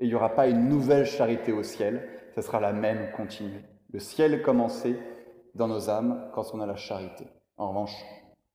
et 0.00 0.04
il 0.04 0.08
n'y 0.08 0.14
aura 0.14 0.34
pas 0.34 0.48
une 0.48 0.68
nouvelle 0.68 1.06
charité 1.06 1.52
au 1.52 1.62
ciel, 1.62 2.08
ce 2.34 2.42
sera 2.42 2.60
la 2.60 2.72
même 2.72 3.10
continuée. 3.12 3.64
Le 3.92 3.98
ciel 3.98 4.42
commencé 4.42 4.96
dans 5.54 5.68
nos 5.68 5.90
âmes 5.90 6.30
quand 6.34 6.54
on 6.54 6.60
a 6.60 6.66
la 6.66 6.76
charité. 6.76 7.26
En 7.56 7.70
revanche, 7.70 7.96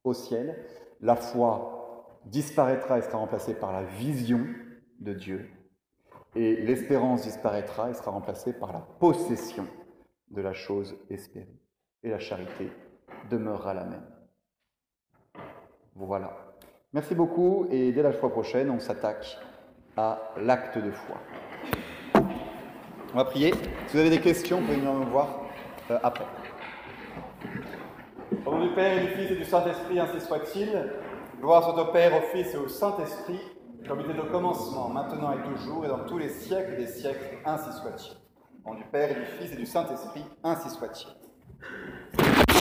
au 0.04 0.14
ciel, 0.14 0.66
la 1.02 1.16
foi 1.16 2.20
disparaîtra 2.26 3.00
et 3.00 3.02
sera 3.02 3.18
remplacée 3.18 3.56
par 3.56 3.74
la 3.74 3.84
vision 3.84 4.46
de 5.00 5.14
Dieu. 5.14 5.50
Et 6.36 6.56
l'espérance 6.56 7.24
disparaîtra 7.24 7.90
et 7.90 7.94
sera 7.94 8.12
remplacée 8.12 8.54
par 8.54 8.72
la 8.72 8.80
possession 8.80 9.68
de 10.32 10.42
la 10.42 10.54
chose 10.54 10.96
espérée. 11.10 11.60
Et 12.04 12.10
la 12.10 12.20
charité 12.20 12.72
demeurera 13.30 13.74
la 13.74 13.84
même. 13.86 14.08
Voilà. 15.96 16.54
Merci 16.94 17.16
beaucoup 17.16 17.68
et 17.70 17.92
dès 17.92 18.02
la 18.02 18.14
fois 18.14 18.32
prochaine, 18.32 18.70
on 18.70 18.80
s'attaque 18.80 19.38
à 19.98 20.20
l'acte 20.38 20.78
de 20.78 20.92
foi. 20.92 21.18
On 23.14 23.18
va 23.18 23.26
prier. 23.26 23.54
Si 23.88 23.94
vous 23.94 24.00
avez 24.00 24.10
des 24.10 24.22
questions, 24.22 24.58
vous 24.58 24.66
pouvez 24.66 24.78
venir 24.78 24.94
me 24.94 25.06
voir 25.06 25.42
euh, 25.92 26.00
après. 26.02 26.26
Au 28.46 28.52
nom 28.52 28.66
du 28.66 28.74
Père 28.74 28.98
et 28.98 29.02
du 29.06 29.08
Fils 29.14 29.32
et 29.32 29.36
du 29.36 29.46
Saint-Esprit, 29.46 30.00
ainsi 30.00 30.20
soit-il. 30.20 30.92
Gloire 31.40 31.64
soit 31.64 31.80
au 31.80 31.92
Père, 31.92 32.16
au 32.18 32.22
Fils 32.36 32.54
et 32.54 32.58
au 32.58 32.68
Saint-Esprit, 32.68 33.40
comme 33.88 34.00
il 34.00 34.10
était 34.10 34.20
au 34.20 34.32
commencement, 34.32 34.90
maintenant 34.90 35.34
et 35.34 35.44
toujours, 35.44 35.86
et 35.86 35.90
dans 35.90 36.06
tous 36.06 36.18
les 36.18 36.30
siècles 36.30 36.78
des 36.78 36.88
siècles, 36.88 37.38
ainsi 37.46 37.72
soit-il. 37.74 38.18
Au 38.66 38.74
nom 38.74 38.80
du 38.80 38.86
Père 38.86 39.12
et 39.12 39.16
du 39.16 39.26
Fils 39.26 39.52
et 39.54 39.58
du 39.58 39.66
Saint-Esprit, 39.66 40.24
ainsi 40.44 40.70
soit-il. 40.70 42.53